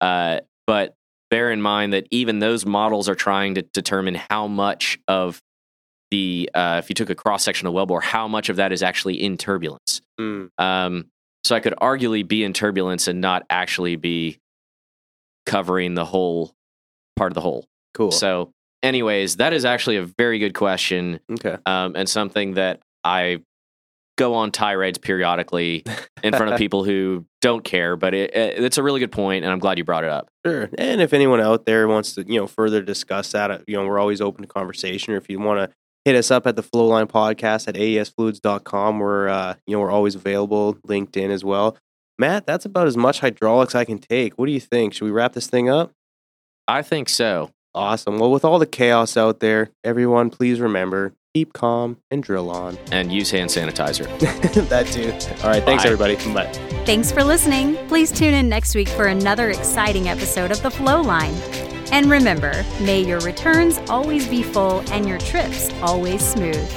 Uh, 0.00 0.40
but 0.66 0.94
bear 1.30 1.50
in 1.50 1.60
mind 1.60 1.92
that 1.92 2.06
even 2.10 2.38
those 2.38 2.64
models 2.66 3.08
are 3.08 3.14
trying 3.14 3.54
to 3.54 3.62
determine 3.62 4.14
how 4.30 4.46
much 4.46 4.98
of 5.08 5.40
the, 6.10 6.50
uh, 6.54 6.80
if 6.82 6.88
you 6.88 6.94
took 6.94 7.10
a 7.10 7.14
cross 7.14 7.42
section 7.42 7.66
of 7.66 7.74
wellbore, 7.74 8.02
how 8.02 8.28
much 8.28 8.48
of 8.48 8.56
that 8.56 8.72
is 8.72 8.82
actually 8.82 9.22
in 9.22 9.36
turbulence. 9.36 10.00
Mm. 10.20 10.48
Um, 10.58 11.06
so 11.42 11.54
I 11.54 11.60
could 11.60 11.74
arguably 11.80 12.26
be 12.26 12.44
in 12.44 12.52
turbulence 12.52 13.08
and 13.08 13.20
not 13.20 13.44
actually 13.50 13.96
be 13.96 14.38
covering 15.44 15.94
the 15.94 16.04
whole 16.04 16.52
part 17.16 17.30
of 17.30 17.34
the 17.34 17.40
hole. 17.40 17.66
Cool. 17.92 18.10
So, 18.10 18.52
anyways, 18.84 19.36
that 19.36 19.52
is 19.52 19.64
actually 19.64 19.96
a 19.96 20.04
very 20.04 20.38
good 20.38 20.54
question 20.54 21.18
okay. 21.32 21.56
um, 21.66 21.96
and 21.96 22.08
something 22.08 22.54
that 22.54 22.80
I 23.02 23.42
go 24.16 24.34
on 24.34 24.52
tirades 24.52 24.98
periodically 24.98 25.82
in 26.22 26.32
front 26.32 26.52
of 26.52 26.58
people 26.64 26.84
who 26.84 27.24
don't 27.40 27.64
care. 27.64 27.96
But 27.96 28.14
it, 28.14 28.34
it, 28.34 28.62
it's 28.62 28.78
a 28.78 28.82
really 28.82 29.00
good 29.00 29.10
point, 29.10 29.44
and 29.44 29.52
I'm 29.52 29.58
glad 29.58 29.78
you 29.78 29.84
brought 29.84 30.04
it 30.04 30.10
up. 30.10 30.28
Sure. 30.46 30.68
And 30.78 31.00
if 31.00 31.12
anyone 31.12 31.40
out 31.40 31.66
there 31.66 31.88
wants 31.88 32.14
to, 32.14 32.24
you 32.26 32.38
know, 32.38 32.46
further 32.46 32.82
discuss 32.82 33.32
that, 33.32 33.50
uh, 33.50 33.58
you 33.66 33.76
know, 33.76 33.84
we're 33.86 33.98
always 33.98 34.20
open 34.20 34.42
to 34.42 34.48
conversation. 34.48 35.14
Or 35.14 35.16
if 35.16 35.28
you 35.28 35.40
want 35.40 35.70
to 35.70 35.76
hit 36.04 36.14
us 36.14 36.30
up 36.30 36.46
at 36.46 36.54
the 36.54 36.62
Flowline 36.62 37.06
Podcast 37.10 37.66
at 37.66 37.74
aesfluids.com, 37.74 38.98
we're, 38.98 39.28
uh, 39.28 39.54
you 39.66 39.74
know, 39.74 39.80
we're 39.80 39.90
always 39.90 40.14
available, 40.14 40.74
LinkedIn 40.86 41.30
as 41.30 41.44
well. 41.44 41.76
Matt, 42.16 42.46
that's 42.46 42.64
about 42.64 42.86
as 42.86 42.96
much 42.96 43.20
hydraulics 43.20 43.74
I 43.74 43.84
can 43.84 43.98
take. 43.98 44.38
What 44.38 44.46
do 44.46 44.52
you 44.52 44.60
think? 44.60 44.94
Should 44.94 45.06
we 45.06 45.10
wrap 45.10 45.32
this 45.32 45.48
thing 45.48 45.68
up? 45.68 45.90
I 46.68 46.82
think 46.82 47.08
so. 47.08 47.50
Awesome. 47.74 48.18
Well, 48.18 48.30
with 48.30 48.44
all 48.44 48.58
the 48.58 48.66
chaos 48.66 49.16
out 49.16 49.40
there, 49.40 49.70
everyone, 49.82 50.30
please 50.30 50.60
remember 50.60 51.14
keep 51.34 51.52
calm 51.52 51.96
and 52.12 52.22
drill 52.22 52.50
on. 52.50 52.78
And 52.92 53.10
use 53.12 53.30
hand 53.30 53.50
sanitizer. 53.50 54.06
that 54.68 54.86
too. 54.86 55.10
All 55.44 55.50
right. 55.50 55.64
Thanks, 55.64 55.82
Bye. 55.82 55.90
everybody. 55.90 56.14
Bye. 56.32 56.52
Thanks 56.86 57.10
for 57.10 57.24
listening. 57.24 57.76
Please 57.88 58.12
tune 58.12 58.34
in 58.34 58.48
next 58.48 58.76
week 58.76 58.88
for 58.88 59.06
another 59.06 59.50
exciting 59.50 60.08
episode 60.08 60.52
of 60.52 60.62
The 60.62 60.70
Flow 60.70 61.02
Line. 61.02 61.34
And 61.90 62.08
remember, 62.08 62.64
may 62.80 63.00
your 63.00 63.18
returns 63.20 63.78
always 63.88 64.28
be 64.28 64.44
full 64.44 64.84
and 64.92 65.08
your 65.08 65.18
trips 65.18 65.70
always 65.82 66.24
smooth. 66.24 66.68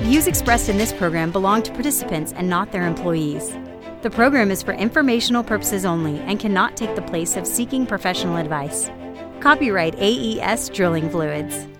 Views 0.00 0.26
expressed 0.26 0.68
in 0.68 0.76
this 0.76 0.92
program 0.92 1.30
belong 1.30 1.62
to 1.62 1.72
participants 1.72 2.32
and 2.32 2.48
not 2.48 2.72
their 2.72 2.86
employees. 2.86 3.56
The 4.02 4.10
program 4.10 4.50
is 4.50 4.62
for 4.62 4.72
informational 4.72 5.44
purposes 5.44 5.84
only 5.84 6.18
and 6.20 6.40
cannot 6.40 6.76
take 6.76 6.94
the 6.96 7.02
place 7.02 7.36
of 7.36 7.46
seeking 7.46 7.86
professional 7.86 8.36
advice. 8.36 8.90
Copyright 9.44 9.94
AES 9.98 10.70
Drilling 10.70 11.10
Fluids. 11.10 11.73